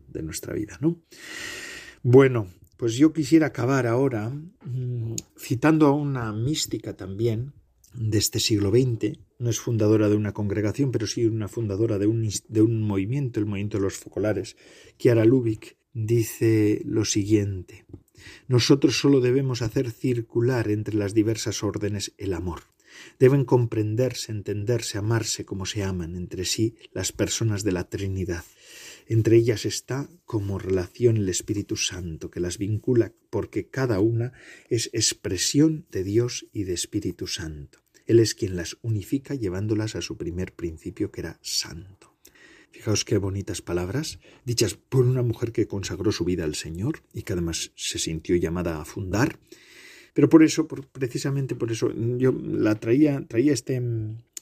de 0.10 0.22
nuestra 0.22 0.54
vida, 0.54 0.78
¿no? 0.80 1.00
Bueno, 2.04 2.48
pues 2.78 2.96
yo 2.96 3.14
quisiera 3.14 3.48
acabar 3.48 3.88
ahora 3.88 4.30
mm, 4.30 5.16
citando 5.38 5.88
a 5.88 5.92
una 5.92 6.32
mística 6.34 6.96
también 6.96 7.54
de 7.98 8.18
este 8.18 8.40
siglo 8.40 8.70
XX, 8.70 9.20
no 9.40 9.50
es 9.50 9.60
fundadora 9.60 10.08
de 10.08 10.16
una 10.16 10.34
congregación, 10.34 10.92
pero 10.92 11.08
sí 11.08 11.26
una 11.26 11.48
fundadora 11.48 11.98
de 11.98 12.08
un, 12.08 12.30
de 12.48 12.62
un 12.62 12.82
movimiento, 12.82 13.40
el 13.40 13.46
movimiento 13.46 13.78
de 13.78 13.84
los 13.84 13.98
focolares, 13.98 14.56
Chiara 14.98 15.26
Lubick, 15.26 15.78
dice 15.94 16.82
lo 16.86 17.06
siguiente 17.06 17.86
nosotros 18.48 18.98
solo 19.00 19.22
debemos 19.22 19.62
hacer 19.62 19.92
circular 19.92 20.70
entre 20.70 20.96
las 20.96 21.14
diversas 21.14 21.64
órdenes 21.64 22.14
el 22.18 22.34
amor. 22.34 22.62
Deben 23.20 23.46
comprenderse, 23.46 24.32
entenderse, 24.32 24.98
amarse 24.98 25.46
como 25.46 25.66
se 25.66 25.84
aman 25.84 26.16
entre 26.16 26.46
sí 26.46 26.76
las 26.94 27.12
personas 27.12 27.64
de 27.64 27.72
la 27.72 27.90
Trinidad. 27.90 28.44
Entre 29.08 29.38
ellas 29.38 29.66
está 29.66 30.10
como 30.26 30.60
relación 30.60 31.18
el 31.18 31.30
Espíritu 31.30 31.78
Santo, 31.78 32.30
que 32.30 32.40
las 32.40 32.58
vincula 32.58 33.14
porque 33.30 33.70
cada 33.70 34.00
una 34.00 34.34
es 34.70 34.90
expresión 34.94 35.86
de 35.92 36.04
Dios 36.04 36.48
y 36.52 36.64
de 36.64 36.74
Espíritu 36.74 37.28
Santo. 37.28 37.80
Él 38.08 38.20
es 38.20 38.34
quien 38.34 38.56
las 38.56 38.78
unifica 38.82 39.36
llevándolas 39.36 39.96
a 39.96 40.02
su 40.02 40.18
primer 40.18 40.54
principio 40.54 41.12
que 41.12 41.22
era 41.22 41.40
santo. 41.42 42.16
Fijaos 42.72 43.06
qué 43.06 43.18
bonitas 43.18 43.62
palabras, 43.62 44.20
dichas 44.46 44.76
por 44.76 45.06
una 45.06 45.22
mujer 45.22 45.52
que 45.52 45.68
consagró 45.68 46.12
su 46.12 46.26
vida 46.26 46.44
al 46.44 46.56
Señor 46.56 47.04
y 47.14 47.24
que 47.24 47.34
además 47.34 47.72
se 47.76 48.00
sintió 48.00 48.36
llamada 48.36 48.82
a 48.82 48.86
fundar. 48.86 49.40
Pero 50.14 50.30
por 50.30 50.44
eso, 50.44 50.68
precisamente 50.68 51.56
por 51.56 51.72
eso, 51.72 51.92
yo 52.18 52.32
la 52.32 52.76
traía, 52.76 53.26
traía 53.28 53.54
este, 53.54 53.82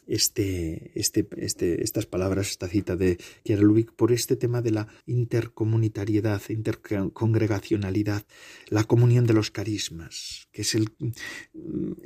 este, 0.07 0.91
este, 0.95 1.27
este, 1.37 1.83
estas 1.83 2.05
palabras, 2.05 2.49
esta 2.49 2.67
cita 2.67 2.95
de 2.95 3.17
Kiara 3.43 3.61
Lubick, 3.61 3.93
por 3.93 4.11
este 4.11 4.35
tema 4.35 4.61
de 4.61 4.71
la 4.71 4.87
intercomunitariedad, 5.05 6.41
intercongregacionalidad, 6.49 8.25
la 8.69 8.83
comunión 8.83 9.25
de 9.25 9.33
los 9.33 9.51
carismas, 9.51 10.47
que 10.51 10.61
es 10.61 10.75
el 10.75 10.89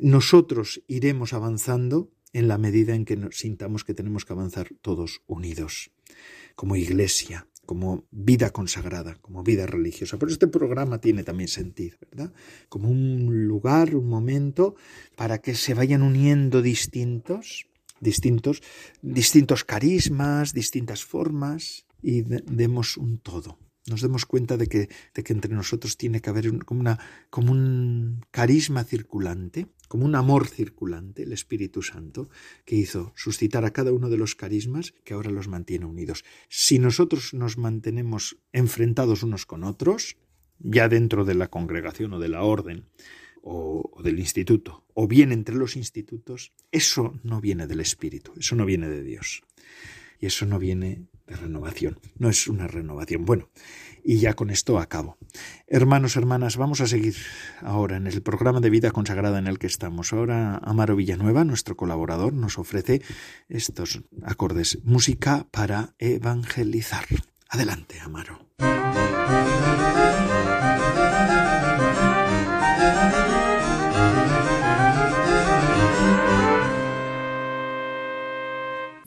nosotros 0.02 0.82
iremos 0.88 1.34
avanzando 1.34 2.12
en 2.34 2.48
la 2.48 2.58
medida 2.58 2.94
en 2.96 3.06
que 3.06 3.18
nos 3.18 3.38
sintamos 3.38 3.84
que 3.84 3.94
tenemos 3.94 4.26
que 4.26 4.34
avanzar 4.34 4.70
todos 4.82 5.22
unidos, 5.28 5.92
como 6.56 6.76
iglesia, 6.76 7.48
como 7.66 8.08
vida 8.12 8.50
consagrada, 8.50 9.16
como 9.22 9.44
vida 9.44 9.66
religiosa. 9.66 10.18
Por 10.18 10.32
este 10.32 10.48
programa 10.48 11.00
tiene 11.00 11.24
también 11.24 11.48
sentido, 11.48 11.98
¿verdad? 12.12 12.34
Como 12.68 12.90
un 12.90 13.48
lugar, 13.48 13.96
un 13.96 14.08
momento 14.08 14.76
para 15.16 15.40
que 15.40 15.56
se 15.56 15.74
vayan 15.74 16.02
uniendo 16.02 16.62
distintos, 16.62 17.69
distintos, 18.00 18.62
distintos 19.02 19.64
carismas, 19.64 20.54
distintas 20.54 21.04
formas 21.04 21.86
y 22.02 22.22
demos 22.22 22.98
un 22.98 23.20
todo 23.20 23.58
nos 23.90 24.02
demos 24.02 24.26
cuenta 24.26 24.58
de 24.58 24.68
que, 24.68 24.90
de 25.14 25.24
que 25.24 25.34
entre 25.34 25.54
nosotros 25.54 25.98
tiene 25.98 26.22
que 26.22 26.30
haber 26.30 26.64
como, 26.64 26.80
una, 26.80 27.00
como 27.30 27.52
un 27.52 28.26
carisma 28.32 28.84
circulante, 28.84 29.68
como 29.88 30.06
un 30.06 30.16
amor 30.16 30.48
circulante, 30.48 31.24
el 31.24 31.34
Espíritu 31.34 31.82
Santo, 31.82 32.30
que 32.66 32.76
hizo 32.76 33.12
suscitar 33.16 33.66
a 33.66 33.72
cada 33.72 33.92
uno 33.92 34.10
de 34.10 34.18
los 34.18 34.36
carismas 34.36 34.94
que 35.04 35.14
ahora 35.14 35.32
los 35.32 35.48
mantiene 35.48 35.86
unidos. 35.86 36.24
Si 36.50 36.80
nosotros 36.80 37.34
nos 37.34 37.58
mantenemos 37.58 38.38
enfrentados 38.52 39.24
unos 39.24 39.46
con 39.46 39.64
otros, 39.64 40.18
ya 40.60 40.90
dentro 40.90 41.26
de 41.26 41.36
la 41.36 41.48
congregación 41.48 42.14
o 42.14 42.20
de 42.20 42.30
la 42.30 42.44
orden, 42.44 42.86
o, 43.52 44.02
del 44.04 44.20
instituto, 44.20 44.86
o 44.94 45.08
bien 45.08 45.32
entre 45.32 45.56
los 45.56 45.76
institutos, 45.76 46.54
eso 46.72 47.14
no 47.24 47.42
viene 47.42 47.66
del 47.66 47.80
Espíritu, 47.80 48.34
eso 48.38 48.56
no 48.56 48.66
viene 48.66 48.88
de 48.88 49.04
Dios. 49.04 49.42
Y 50.20 50.28
eso 50.28 50.46
no 50.46 50.60
viene 50.60 51.08
de 51.26 51.36
renovación. 51.36 51.98
No 52.18 52.30
es 52.30 52.48
una 52.48 52.68
renovación. 52.68 53.24
Bueno, 53.24 53.50
y 54.04 54.18
ya 54.18 54.34
con 54.34 54.50
esto 54.50 54.78
acabo. 54.78 55.18
Hermanos, 55.66 56.18
hermanas, 56.18 56.58
vamos 56.58 56.82
a 56.82 56.88
seguir 56.88 57.16
ahora 57.62 57.96
en 57.96 58.06
el 58.06 58.22
programa 58.22 58.60
de 58.60 58.70
vida 58.70 58.92
consagrada 58.92 59.40
en 59.40 59.48
el 59.48 59.58
que 59.58 59.68
estamos. 59.68 60.12
Ahora 60.12 60.58
Amaro 60.58 60.98
Villanueva, 60.98 61.46
nuestro 61.46 61.78
colaborador, 61.78 62.34
nos 62.34 62.60
ofrece 62.60 63.02
estos 63.48 64.02
acordes, 64.24 64.80
música 64.84 65.48
para 65.52 65.96
evangelizar. 65.98 67.06
Adelante, 67.48 68.00
Amaro. 68.02 68.46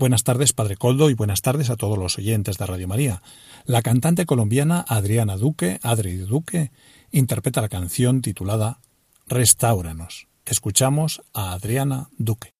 Buenas 0.02 0.24
tardes, 0.24 0.52
Padre 0.52 0.76
Coldo, 0.76 1.10
y 1.10 1.14
buenas 1.14 1.42
tardes 1.42 1.70
a 1.70 1.76
todos 1.76 1.96
los 1.96 2.18
oyentes 2.18 2.58
de 2.58 2.66
Radio 2.66 2.88
María. 2.88 3.22
La 3.66 3.82
cantante 3.82 4.26
colombiana 4.26 4.84
Adriana 4.88 5.36
Duque, 5.36 5.78
Adri 5.80 6.16
Duque, 6.16 6.72
interpreta 7.12 7.60
la 7.60 7.68
canción 7.68 8.20
titulada 8.20 8.80
Restauranos. 9.28 10.26
Escuchamos 10.44 11.22
a 11.32 11.52
Adriana 11.52 12.08
Duque. 12.18 12.52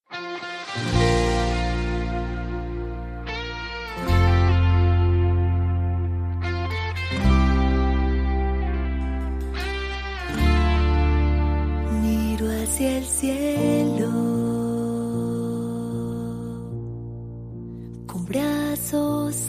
Miro 12.02 12.62
hacia 12.62 12.98
el 12.98 13.04
cielo 13.04 13.61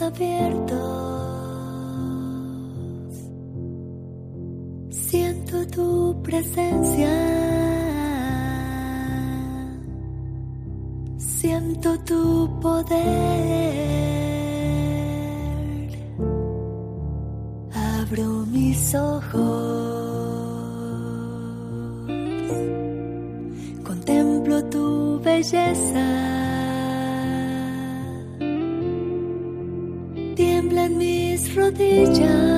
abiertos 0.00 1.34
siento 5.14 5.66
tu 5.66 6.22
presencia, 6.22 7.14
siento 11.18 11.98
tu 12.00 12.50
poder. 12.60 12.94
Abro 18.00 18.46
mis 18.46 18.94
ojos, 18.94 19.34
contemplo 23.84 24.64
tu 24.64 25.20
belleza. 25.22 26.43
Rodillas, 31.64 32.53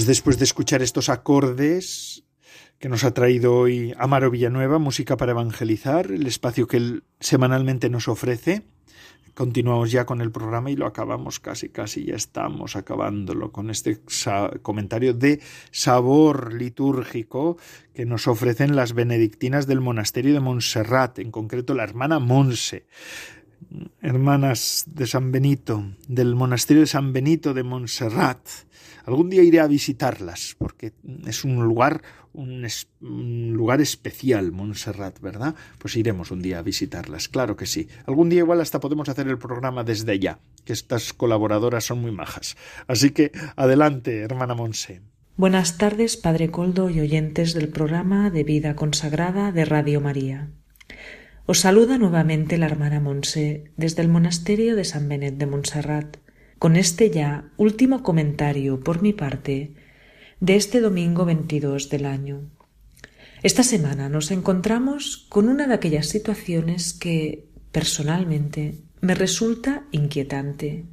Pues 0.00 0.06
después 0.06 0.38
de 0.38 0.44
escuchar 0.44 0.80
estos 0.80 1.10
acordes 1.10 2.24
que 2.78 2.88
nos 2.88 3.04
ha 3.04 3.12
traído 3.12 3.54
hoy 3.54 3.92
Amaro 3.98 4.30
Villanueva, 4.30 4.78
Música 4.78 5.18
para 5.18 5.32
Evangelizar, 5.32 6.10
el 6.10 6.26
espacio 6.26 6.66
que 6.66 6.78
él 6.78 7.04
semanalmente 7.20 7.90
nos 7.90 8.08
ofrece, 8.08 8.62
continuamos 9.34 9.90
ya 9.90 10.06
con 10.06 10.22
el 10.22 10.32
programa 10.32 10.70
y 10.70 10.76
lo 10.76 10.86
acabamos 10.86 11.38
casi, 11.38 11.68
casi 11.68 12.06
ya 12.06 12.14
estamos 12.14 12.76
acabándolo 12.76 13.52
con 13.52 13.68
este 13.68 14.00
comentario 14.62 15.12
de 15.12 15.42
sabor 15.70 16.54
litúrgico 16.54 17.58
que 17.92 18.06
nos 18.06 18.26
ofrecen 18.26 18.76
las 18.76 18.94
benedictinas 18.94 19.66
del 19.66 19.82
monasterio 19.82 20.32
de 20.32 20.40
Montserrat, 20.40 21.18
en 21.18 21.30
concreto 21.30 21.74
la 21.74 21.84
hermana 21.84 22.18
Monse 22.20 22.86
hermanas 24.00 24.84
de 24.86 25.06
San 25.06 25.32
Benito, 25.32 25.84
del 26.08 26.34
monasterio 26.34 26.80
de 26.80 26.86
San 26.86 27.12
Benito 27.12 27.54
de 27.54 27.62
Montserrat. 27.62 28.40
Algún 29.04 29.30
día 29.30 29.42
iré 29.42 29.60
a 29.60 29.66
visitarlas, 29.66 30.56
porque 30.58 30.92
es 31.26 31.44
un 31.44 31.64
lugar, 31.64 32.02
un, 32.32 32.66
lugar 33.52 33.80
especial, 33.80 34.52
Montserrat, 34.52 35.20
¿verdad? 35.20 35.54
Pues 35.78 35.96
iremos 35.96 36.30
un 36.30 36.42
día 36.42 36.58
a 36.58 36.62
visitarlas, 36.62 37.28
claro 37.28 37.56
que 37.56 37.66
sí. 37.66 37.88
Algún 38.06 38.28
día 38.28 38.40
igual 38.40 38.60
hasta 38.60 38.80
podemos 38.80 39.08
hacer 39.08 39.28
el 39.28 39.38
programa 39.38 39.84
desde 39.84 40.12
allá, 40.12 40.38
que 40.64 40.72
estas 40.72 41.12
colaboradoras 41.12 41.84
son 41.84 42.00
muy 42.00 42.12
majas. 42.12 42.56
Así 42.86 43.10
que 43.10 43.32
adelante, 43.56 44.20
hermana 44.20 44.54
Monse. 44.54 45.02
Buenas 45.36 45.78
tardes, 45.78 46.16
Padre 46.16 46.50
Coldo 46.50 46.90
y 46.90 47.00
oyentes 47.00 47.54
del 47.54 47.68
programa 47.68 48.30
de 48.30 48.44
Vida 48.44 48.76
Consagrada 48.76 49.52
de 49.52 49.64
Radio 49.64 50.00
María. 50.00 50.50
Os 51.46 51.60
saluda 51.60 51.98
nuevamente 51.98 52.58
la 52.58 52.66
hermana 52.66 53.00
Monse 53.00 53.72
desde 53.76 54.02
el 54.02 54.08
monasterio 54.08 54.76
de 54.76 54.84
San 54.84 55.08
Benet 55.08 55.36
de 55.36 55.46
Montserrat, 55.46 56.18
con 56.60 56.76
este 56.76 57.10
ya 57.10 57.50
último 57.56 58.02
comentario 58.02 58.80
por 58.80 59.00
mi 59.00 59.14
parte 59.14 59.72
de 60.40 60.56
este 60.56 60.82
domingo 60.82 61.24
22 61.24 61.88
del 61.88 62.04
año. 62.04 62.50
Esta 63.42 63.62
semana 63.62 64.10
nos 64.10 64.30
encontramos 64.30 65.26
con 65.30 65.48
una 65.48 65.66
de 65.66 65.72
aquellas 65.72 66.08
situaciones 66.08 66.92
que, 66.92 67.48
personalmente, 67.72 68.74
me 69.00 69.14
resulta 69.14 69.86
inquietante, 69.90 70.84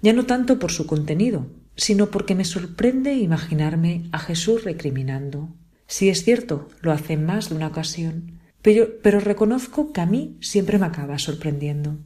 ya 0.00 0.14
no 0.14 0.24
tanto 0.24 0.58
por 0.58 0.72
su 0.72 0.86
contenido, 0.86 1.48
sino 1.76 2.10
porque 2.10 2.34
me 2.34 2.46
sorprende 2.46 3.12
imaginarme 3.12 4.08
a 4.10 4.18
Jesús 4.18 4.64
recriminando. 4.64 5.54
Si 5.86 6.08
es 6.08 6.24
cierto, 6.24 6.68
lo 6.80 6.92
hace 6.92 7.12
en 7.12 7.26
más 7.26 7.50
de 7.50 7.56
una 7.56 7.66
ocasión, 7.66 8.40
pero, 8.62 9.20
reconozco 9.20 9.92
que 9.92 10.00
a 10.00 10.06
mí 10.06 10.38
siempre 10.40 10.78
me 10.78 10.86
acaba 10.86 11.18
sorprendiendo. 11.18 11.98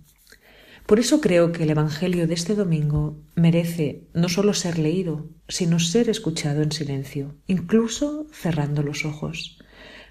Por 0.89 1.01
eso 1.01 1.21
creo 1.21 1.53
que 1.53 1.65
el 1.65 1.71
Evangelio 1.71 2.27
de 2.27 2.33
este 2.33 2.55
domingo 2.55 3.19
merece 3.35 4.05
no 4.15 4.31
solo 4.31 4.55
ser 4.55 4.79
leído, 4.79 5.29
sino 5.47 5.81
ser 5.81 6.09
escuchado 6.09 6.63
en 6.63 6.73
silencio, 6.73 7.35
incluso 7.47 8.27
cerrando 8.33 8.83
los 8.83 9.05
ojos, 9.05 9.59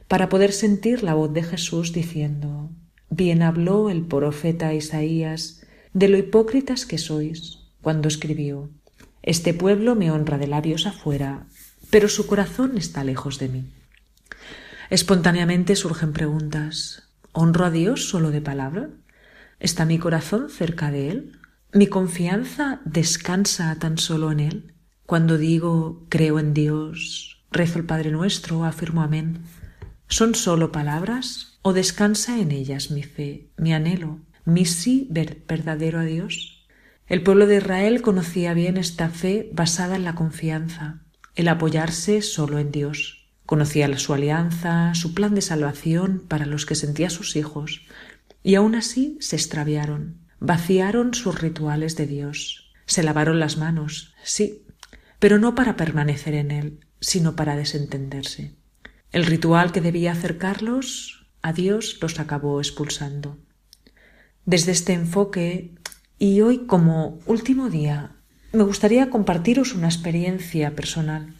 para 0.07 0.29
poder 0.29 0.51
sentir 0.51 1.01
la 1.01 1.15
voz 1.15 1.33
de 1.33 1.41
Jesús 1.41 1.93
diciendo 1.93 2.69
Bien 3.09 3.41
habló 3.41 3.89
el 3.89 4.05
profeta 4.05 4.75
Isaías 4.75 5.65
de 5.93 6.09
lo 6.09 6.17
hipócritas 6.19 6.85
que 6.85 6.99
sois, 6.99 7.57
cuando 7.81 8.07
escribió 8.07 8.69
Este 9.23 9.55
pueblo 9.55 9.95
me 9.95 10.11
honra 10.11 10.37
de 10.37 10.45
labios 10.45 10.85
afuera, 10.85 11.47
pero 11.89 12.07
su 12.07 12.27
corazón 12.27 12.77
está 12.77 13.03
lejos 13.03 13.39
de 13.39 13.49
mí. 13.49 13.65
Espontáneamente 14.91 15.75
surgen 15.75 16.13
preguntas. 16.13 17.09
¿Honro 17.31 17.65
a 17.65 17.71
Dios 17.71 18.07
solo 18.07 18.29
de 18.29 18.41
palabra? 18.41 18.91
¿Está 19.59 19.85
mi 19.85 19.97
corazón 19.97 20.49
cerca 20.49 20.91
de 20.91 21.09
Él? 21.09 21.31
¿Mi 21.73 21.87
confianza 21.87 22.79
descansa 22.85 23.75
tan 23.79 23.97
solo 23.97 24.31
en 24.31 24.39
Él? 24.39 24.73
Cuando 25.07 25.37
digo 25.37 26.05
creo 26.09 26.37
en 26.37 26.53
Dios, 26.53 27.43
rezo 27.49 27.79
el 27.79 27.85
Padre 27.85 28.11
Nuestro, 28.11 28.65
afirmo 28.65 29.01
amén, 29.01 29.39
¿son 30.07 30.35
solo 30.35 30.71
palabras 30.71 31.59
o 31.63 31.73
descansa 31.73 32.39
en 32.39 32.51
ellas 32.51 32.91
mi 32.91 33.01
fe, 33.01 33.49
mi 33.57 33.73
anhelo, 33.73 34.19
mi 34.45 34.65
sí 34.65 35.09
verdadero 35.09 36.01
a 36.01 36.03
Dios? 36.03 36.67
El 37.07 37.23
pueblo 37.23 37.47
de 37.47 37.57
Israel 37.57 38.01
conocía 38.01 38.53
bien 38.53 38.77
esta 38.77 39.09
fe 39.09 39.49
basada 39.53 39.95
en 39.95 40.03
la 40.03 40.13
confianza, 40.13 41.01
el 41.35 41.47
apoyarse 41.47 42.21
solo 42.21 42.59
en 42.59 42.71
Dios. 42.71 43.27
Conocía 43.45 43.97
su 43.97 44.13
alianza, 44.13 44.93
su 44.93 45.13
plan 45.13 45.33
de 45.33 45.41
salvación 45.41 46.21
para 46.27 46.45
los 46.45 46.65
que 46.65 46.75
sentía 46.75 47.09
sus 47.09 47.37
hijos, 47.37 47.86
y 48.47 48.55
aún 48.55 48.75
así 48.75 49.17
se 49.19 49.35
extraviaron, 49.35 50.21
vaciaron 50.39 51.13
sus 51.13 51.41
rituales 51.41 51.97
de 51.97 52.07
Dios, 52.07 52.71
se 52.85 53.03
lavaron 53.03 53.41
las 53.41 53.57
manos, 53.57 54.15
sí, 54.23 54.65
pero 55.19 55.37
no 55.37 55.53
para 55.53 55.75
permanecer 55.75 56.33
en 56.33 56.51
él, 56.51 56.79
sino 57.01 57.35
para 57.35 57.57
desentenderse. 57.57 58.55
El 59.11 59.25
ritual 59.25 59.73
que 59.73 59.81
debía 59.81 60.13
acercarlos 60.13 61.27
a 61.41 61.51
Dios 61.51 61.97
los 62.01 62.21
acabó 62.21 62.61
expulsando. 62.61 63.37
Desde 64.45 64.71
este 64.71 64.93
enfoque, 64.93 65.75
y 66.17 66.39
hoy 66.39 66.67
como 66.67 67.19
último 67.25 67.69
día, 67.69 68.15
me 68.53 68.63
gustaría 68.63 69.09
compartiros 69.09 69.73
una 69.73 69.87
experiencia 69.87 70.73
personal. 70.73 71.35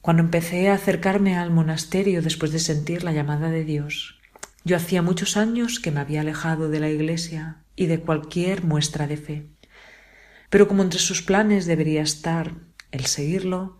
Cuando 0.00 0.22
empecé 0.22 0.68
a 0.68 0.74
acercarme 0.74 1.36
al 1.36 1.50
monasterio 1.50 2.22
después 2.22 2.52
de 2.52 2.60
sentir 2.60 3.02
la 3.02 3.10
llamada 3.10 3.50
de 3.50 3.64
Dios, 3.64 4.21
yo 4.64 4.76
hacía 4.76 5.02
muchos 5.02 5.36
años 5.36 5.80
que 5.80 5.90
me 5.90 6.00
había 6.00 6.20
alejado 6.20 6.68
de 6.68 6.80
la 6.80 6.88
Iglesia 6.88 7.58
y 7.76 7.86
de 7.86 8.00
cualquier 8.00 8.64
muestra 8.64 9.06
de 9.06 9.16
fe. 9.16 9.46
Pero 10.50 10.68
como 10.68 10.82
entre 10.82 11.00
sus 11.00 11.22
planes 11.22 11.66
debería 11.66 12.02
estar 12.02 12.54
el 12.90 13.06
seguirlo, 13.06 13.78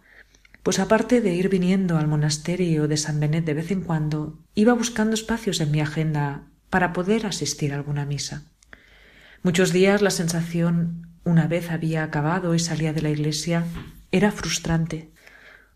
pues 0.62 0.78
aparte 0.78 1.20
de 1.20 1.35
ir 1.35 1.49
viniendo 1.49 1.99
al 1.99 2.09
monasterio 2.09 2.89
de 2.89 2.97
San 2.97 3.20
Benet 3.20 3.45
de 3.45 3.55
vez 3.55 3.70
en 3.70 3.83
cuando, 3.83 4.39
iba 4.55 4.72
buscando 4.72 5.14
espacios 5.14 5.61
en 5.61 5.70
mi 5.70 5.80
agenda 5.80 6.45
para 6.70 6.93
poder 6.93 7.26
asistir 7.26 7.72
a 7.72 7.76
alguna 7.76 8.07
misa. 8.07 8.45
Muchos 9.43 9.72
días 9.72 10.03
la 10.03 10.11
sensación, 10.11 11.09
una 11.24 11.49
vez 11.49 11.70
había 11.70 12.05
acabado 12.05 12.55
y 12.55 12.59
salía 12.59 12.93
de 12.93 13.03
la 13.03 13.11
iglesia, 13.11 13.64
era 14.12 14.30
frustrante. 14.30 15.11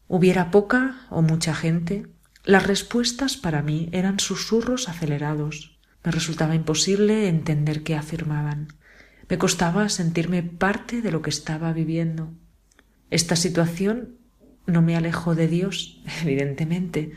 Hubiera 0.08 0.50
poca 0.52 1.06
o 1.10 1.20
mucha 1.20 1.54
gente, 1.54 2.06
las 2.46 2.64
respuestas 2.64 3.36
para 3.36 3.60
mí 3.60 3.88
eran 3.90 4.20
susurros 4.20 4.88
acelerados. 4.88 5.80
Me 6.04 6.12
resultaba 6.12 6.54
imposible 6.54 7.28
entender 7.28 7.82
qué 7.82 7.96
afirmaban. 7.96 8.68
Me 9.28 9.36
costaba 9.36 9.88
sentirme 9.88 10.44
parte 10.44 11.02
de 11.02 11.10
lo 11.10 11.22
que 11.22 11.30
estaba 11.30 11.72
viviendo. 11.72 12.32
Esta 13.10 13.34
situación 13.34 14.14
no 14.64 14.80
me 14.80 14.96
alejó 14.96 15.34
de 15.34 15.48
Dios, 15.48 16.00
evidentemente, 16.22 17.14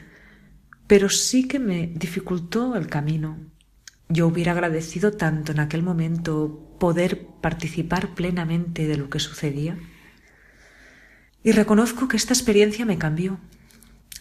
pero 0.87 1.09
sí 1.09 1.47
que 1.47 1.59
me 1.59 1.85
dificultó 1.85 2.75
el 2.75 2.87
camino. 2.87 3.37
Yo 4.07 4.25
hubiera 4.25 4.53
agradecido 4.53 5.11
tanto 5.11 5.51
en 5.51 5.59
aquel 5.59 5.83
momento 5.83 6.75
poder 6.79 7.27
participar 7.39 8.15
plenamente 8.15 8.87
de 8.87 8.97
lo 8.97 9.11
que 9.11 9.19
sucedía. 9.19 9.77
Y 11.43 11.51
reconozco 11.51 12.07
que 12.07 12.17
esta 12.17 12.33
experiencia 12.33 12.83
me 12.85 12.97
cambió, 12.97 13.39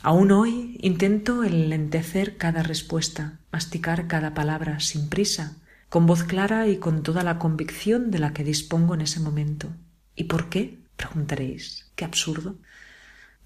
Aún 0.02 0.30
hoy 0.30 0.78
intento 0.80 1.42
enlentecer 1.42 2.36
cada 2.36 2.62
respuesta, 2.62 3.40
masticar 3.50 4.06
cada 4.06 4.32
palabra 4.32 4.78
sin 4.78 5.08
prisa, 5.08 5.56
con 5.88 6.06
voz 6.06 6.22
clara 6.22 6.68
y 6.68 6.76
con 6.76 7.02
toda 7.02 7.24
la 7.24 7.38
convicción 7.38 8.10
de 8.10 8.20
la 8.20 8.32
que 8.32 8.44
dispongo 8.44 8.94
en 8.94 9.00
ese 9.00 9.20
momento. 9.20 9.68
¿Y 10.14 10.24
por 10.24 10.48
qué? 10.48 10.78
preguntaréis. 10.96 11.90
Qué 11.96 12.04
absurdo. 12.04 12.56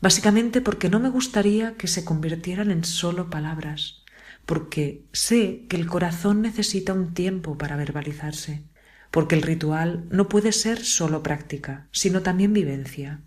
Básicamente 0.00 0.60
porque 0.60 0.88
no 0.88 1.00
me 1.00 1.08
gustaría 1.08 1.76
que 1.76 1.86
se 1.86 2.04
convirtieran 2.04 2.70
en 2.70 2.84
solo 2.84 3.30
palabras, 3.30 4.02
porque 4.44 5.04
sé 5.12 5.64
que 5.68 5.76
el 5.76 5.86
corazón 5.86 6.42
necesita 6.42 6.92
un 6.92 7.14
tiempo 7.14 7.56
para 7.56 7.76
verbalizarse, 7.76 8.62
porque 9.10 9.36
el 9.36 9.42
ritual 9.42 10.06
no 10.10 10.28
puede 10.28 10.52
ser 10.52 10.84
solo 10.84 11.22
práctica, 11.22 11.86
sino 11.92 12.20
también 12.22 12.52
vivencia. 12.52 13.20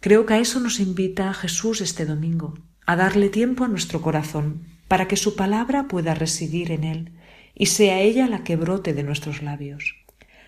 Creo 0.00 0.24
que 0.24 0.32
a 0.32 0.38
eso 0.38 0.60
nos 0.60 0.80
invita 0.80 1.34
Jesús 1.34 1.82
este 1.82 2.06
domingo, 2.06 2.54
a 2.86 2.96
darle 2.96 3.28
tiempo 3.28 3.64
a 3.64 3.68
nuestro 3.68 4.00
corazón, 4.00 4.64
para 4.88 5.06
que 5.06 5.16
su 5.16 5.36
palabra 5.36 5.88
pueda 5.88 6.14
residir 6.14 6.72
en 6.72 6.84
él 6.84 7.12
y 7.54 7.66
sea 7.66 8.00
ella 8.00 8.26
la 8.26 8.42
que 8.42 8.56
brote 8.56 8.94
de 8.94 9.02
nuestros 9.02 9.42
labios. 9.42 9.96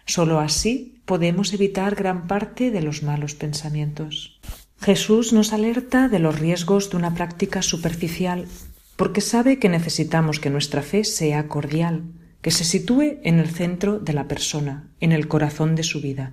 Solo 0.07 0.41
así 0.41 1.03
podemos 1.05 1.53
evitar 1.53 1.95
gran 1.95 2.27
parte 2.27 2.71
de 2.71 2.81
los 2.81 3.03
malos 3.03 3.35
pensamientos. 3.35 4.41
Jesús 4.81 5.35
nos 5.35 5.53
alerta 5.53 6.09
de 6.09 6.19
los 6.19 6.39
riesgos 6.39 6.91
de 6.91 6.97
una 6.97 7.15
práctica 7.15 7.61
superficial 7.61 8.49
porque 8.97 9.21
sabe 9.21 9.59
que 9.59 9.69
necesitamos 9.69 10.41
que 10.41 10.49
nuestra 10.49 10.81
fe 10.81 11.05
sea 11.05 11.47
cordial, 11.49 12.05
que 12.41 12.51
se 12.51 12.65
sitúe 12.65 13.21
en 13.23 13.39
el 13.39 13.51
centro 13.51 14.01
de 14.01 14.15
la 14.15 14.29
persona, 14.29 14.89
en 14.99 15.13
el 15.13 15.29
corazón 15.29 15.75
de 15.75 15.83
su 15.83 16.01
vida, 16.01 16.33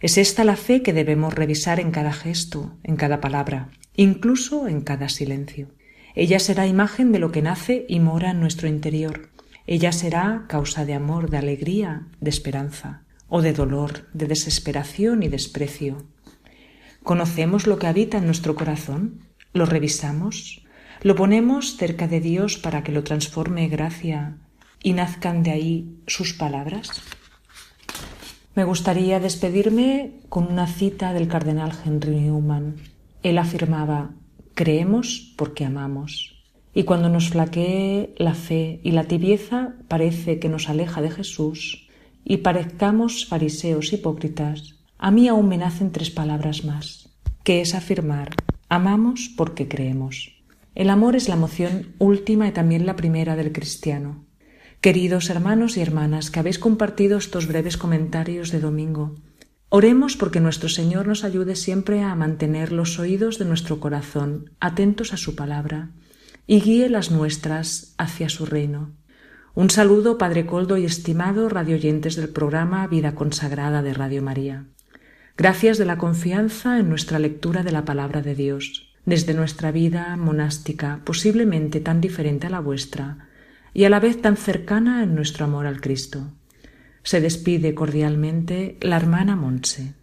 es 0.00 0.18
esta 0.18 0.44
la 0.44 0.56
fe 0.56 0.82
que 0.82 0.92
debemos 0.92 1.34
revisar 1.34 1.80
en 1.80 1.90
cada 1.90 2.12
gesto, 2.12 2.76
en 2.84 2.96
cada 2.96 3.20
palabra, 3.20 3.70
incluso 3.96 4.68
en 4.68 4.80
cada 4.80 5.08
silencio. 5.08 5.68
Ella 6.14 6.38
será 6.38 6.66
imagen 6.66 7.12
de 7.12 7.18
lo 7.18 7.32
que 7.32 7.42
nace 7.42 7.84
y 7.88 8.00
mora 8.00 8.30
en 8.30 8.40
nuestro 8.40 8.68
interior. 8.68 9.30
Ella 9.66 9.92
será 9.92 10.44
causa 10.48 10.84
de 10.84 10.94
amor, 10.94 11.30
de 11.30 11.38
alegría, 11.38 12.06
de 12.20 12.30
esperanza, 12.30 13.02
o 13.28 13.42
de 13.42 13.52
dolor, 13.52 14.08
de 14.12 14.26
desesperación 14.26 15.22
y 15.22 15.28
desprecio. 15.28 16.06
¿Conocemos 17.02 17.66
lo 17.66 17.78
que 17.78 17.86
habita 17.86 18.18
en 18.18 18.26
nuestro 18.26 18.54
corazón? 18.54 19.24
¿Lo 19.52 19.66
revisamos? 19.66 20.64
¿Lo 21.02 21.14
ponemos 21.14 21.76
cerca 21.76 22.08
de 22.08 22.20
Dios 22.20 22.56
para 22.56 22.82
que 22.82 22.92
lo 22.92 23.04
transforme 23.04 23.68
gracia 23.68 24.38
y 24.82 24.92
nazcan 24.92 25.42
de 25.42 25.50
ahí 25.50 26.00
sus 26.06 26.32
palabras? 26.32 27.02
Me 28.54 28.64
gustaría 28.64 29.20
despedirme 29.20 30.20
con 30.28 30.50
una 30.50 30.66
cita 30.66 31.12
del 31.12 31.28
cardenal 31.28 31.72
Henry 31.84 32.20
Newman. 32.20 32.76
Él 33.22 33.38
afirmaba, 33.38 34.10
creemos 34.54 35.34
porque 35.36 35.64
amamos. 35.64 36.34
Y 36.74 36.84
cuando 36.84 37.08
nos 37.08 37.30
flaquee 37.30 38.14
la 38.16 38.34
fe 38.34 38.80
y 38.82 38.92
la 38.92 39.04
tibieza 39.04 39.74
parece 39.88 40.38
que 40.38 40.48
nos 40.48 40.68
aleja 40.68 41.02
de 41.02 41.10
Jesús 41.10 41.88
y 42.24 42.38
parezcamos 42.38 43.26
fariseos 43.26 43.92
hipócritas, 43.92 44.76
a 44.98 45.10
mí 45.10 45.28
aún 45.28 45.48
me 45.48 45.58
nacen 45.58 45.92
tres 45.92 46.10
palabras 46.10 46.64
más, 46.64 47.08
que 47.44 47.60
es 47.60 47.74
afirmar, 47.74 48.30
amamos 48.68 49.32
porque 49.36 49.68
creemos. 49.68 50.34
El 50.74 50.90
amor 50.90 51.16
es 51.16 51.28
la 51.28 51.34
emoción 51.34 51.94
última 51.98 52.46
y 52.46 52.52
también 52.52 52.86
la 52.86 52.96
primera 52.96 53.34
del 53.34 53.52
cristiano. 53.52 54.27
Queridos 54.80 55.28
hermanos 55.28 55.76
y 55.76 55.80
hermanas 55.80 56.30
que 56.30 56.38
habéis 56.38 56.60
compartido 56.60 57.18
estos 57.18 57.48
breves 57.48 57.76
comentarios 57.76 58.52
de 58.52 58.60
domingo, 58.60 59.16
oremos 59.70 60.16
porque 60.16 60.38
nuestro 60.38 60.68
Señor 60.68 61.08
nos 61.08 61.24
ayude 61.24 61.56
siempre 61.56 62.04
a 62.04 62.14
mantener 62.14 62.70
los 62.70 63.00
oídos 63.00 63.40
de 63.40 63.44
nuestro 63.44 63.80
corazón 63.80 64.52
atentos 64.60 65.12
a 65.12 65.16
su 65.16 65.34
palabra 65.34 65.90
y 66.46 66.60
guíe 66.60 66.88
las 66.88 67.10
nuestras 67.10 67.96
hacia 67.98 68.28
su 68.28 68.46
reino. 68.46 68.92
Un 69.52 69.68
saludo, 69.68 70.16
Padre 70.16 70.46
Coldo 70.46 70.76
y 70.76 70.84
estimado 70.84 71.48
radioyentes 71.48 72.14
del 72.14 72.28
programa 72.28 72.86
Vida 72.86 73.16
Consagrada 73.16 73.82
de 73.82 73.94
Radio 73.94 74.22
María. 74.22 74.66
Gracias 75.36 75.78
de 75.78 75.86
la 75.86 75.98
confianza 75.98 76.78
en 76.78 76.88
nuestra 76.88 77.18
lectura 77.18 77.64
de 77.64 77.72
la 77.72 77.84
palabra 77.84 78.22
de 78.22 78.36
Dios, 78.36 78.94
desde 79.04 79.34
nuestra 79.34 79.72
vida 79.72 80.16
monástica, 80.16 81.00
posiblemente 81.04 81.80
tan 81.80 82.00
diferente 82.00 82.46
a 82.46 82.50
la 82.50 82.60
vuestra, 82.60 83.27
y 83.78 83.84
a 83.84 83.90
la 83.90 84.00
vez 84.00 84.20
tan 84.20 84.36
cercana 84.36 85.04
en 85.04 85.14
nuestro 85.14 85.44
amor 85.44 85.64
al 85.64 85.80
Cristo. 85.80 86.32
Se 87.04 87.20
despide 87.20 87.76
cordialmente 87.76 88.76
la 88.80 88.96
hermana 88.96 89.36
Monse. 89.36 89.94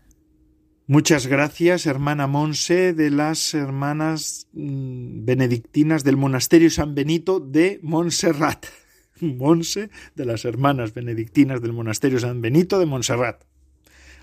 Muchas 0.87 1.27
gracias, 1.27 1.85
hermana 1.85 2.25
Monse, 2.25 2.93
de 2.93 3.09
las 3.09 3.53
hermanas 3.53 4.47
mm, 4.53 5.25
benedictinas 5.25 6.05
del 6.05 6.15
Monasterio 6.15 6.69
San 6.69 6.95
Benito 6.95 7.41
de 7.41 7.81
Montserrat. 7.83 8.65
Monse 9.19 9.89
de 10.15 10.23
las 10.23 10.45
hermanas 10.45 10.93
benedictinas 10.93 11.61
del 11.61 11.73
monasterio 11.73 12.17
San 12.17 12.39
Benito 12.39 12.79
de 12.79 12.85
Montserrat. 12.85 13.43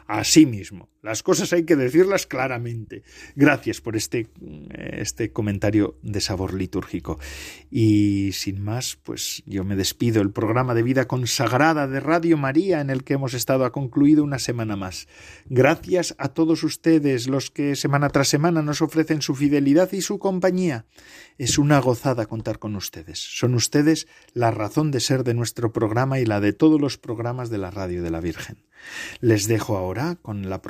Así 0.07 0.47
mismo, 0.47 0.89
las 1.03 1.25
cosas 1.25 1.53
hay 1.53 1.65
que 1.65 1.75
decirlas 1.75 2.27
claramente. 2.27 3.03
Gracias 3.35 3.81
por 3.81 3.97
este, 3.97 4.29
este 4.77 5.33
comentario 5.33 5.99
de 6.03 6.21
sabor 6.21 6.55
litúrgico. 6.55 7.19
Y 7.71 8.31
sin 8.33 8.63
más, 8.63 8.97
pues 9.03 9.43
yo 9.45 9.65
me 9.65 9.75
despido. 9.75 10.23
El 10.23 10.31
programa 10.31 10.75
de 10.75 10.85
vida 10.85 11.09
consagrada 11.09 11.89
de 11.89 11.99
Radio 11.99 12.37
María 12.37 12.81
en 12.81 12.89
el 12.89 13.03
que 13.03 13.15
hemos 13.15 13.35
estado 13.35 13.65
ha 13.65 13.73
concluido 13.73 14.23
una 14.23 14.39
semana 14.39 14.77
más. 14.77 15.09
Gracias 15.47 16.15
a 16.19 16.29
todos 16.29 16.63
ustedes, 16.63 17.27
los 17.27 17.51
que 17.51 17.75
semana 17.75 18.09
tras 18.11 18.29
semana 18.29 18.63
nos 18.63 18.81
ofrecen 18.81 19.23
su 19.23 19.35
fidelidad 19.35 19.91
y 19.93 20.03
su 20.03 20.21
compañía. 20.21 20.87
Es 21.37 21.59
una 21.59 21.81
gozada 21.81 22.27
contar 22.27 22.61
con 22.61 22.77
ustedes. 22.77 23.19
Son 23.19 23.55
ustedes 23.55 24.07
la 24.35 24.53
razón 24.53 24.93
de 24.93 25.01
ser 25.01 25.25
de 25.25 25.35
nuestro 25.35 25.73
programa 25.73 26.21
y 26.21 26.27
la 26.27 26.41
de 26.41 26.53
todos 26.53 26.81
los 26.81 26.97
programas 26.97 27.51
de 27.51 27.59
la 27.59 27.73
Radio 27.73 28.05
de 28.05 28.11
la 28.11 28.21
Virgen. 28.21 28.59
Les 29.21 29.47
dejo 29.47 29.77
ahora 29.77 30.17
con 30.17 30.49
la 30.49 30.63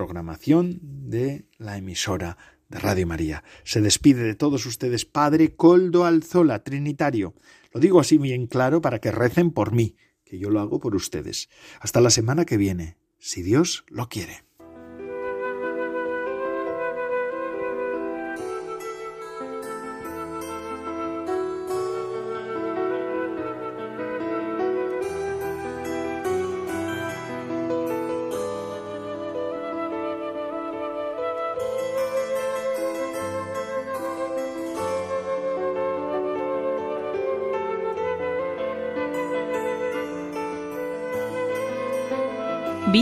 de 0.81 1.47
la 1.59 1.77
emisora 1.77 2.37
de 2.69 2.79
Radio 2.79 3.07
María. 3.07 3.45
Se 3.65 3.81
despide 3.81 4.23
de 4.23 4.35
todos 4.35 4.67
ustedes 4.67 5.05
Padre 5.05 5.55
Coldo 5.55 6.05
Alzola, 6.05 6.63
Trinitario. 6.63 7.35
Lo 7.73 7.81
digo 7.81 8.01
así 8.01 8.19
bien 8.19 8.47
claro 8.47 8.81
para 8.81 9.01
que 9.01 9.11
recen 9.11 9.51
por 9.51 9.73
mí, 9.73 9.97
que 10.25 10.39
yo 10.39 10.51
lo 10.51 10.61
hago 10.61 10.81
por 10.81 10.95
ustedes. 10.95 11.49
Hasta 11.81 12.01
la 12.01 12.11
semana 12.11 12.45
que 12.45 12.57
viene, 12.57 12.97
si 13.19 13.43
Dios 13.43 13.85
lo 13.89 14.09
quiere. 14.09 14.45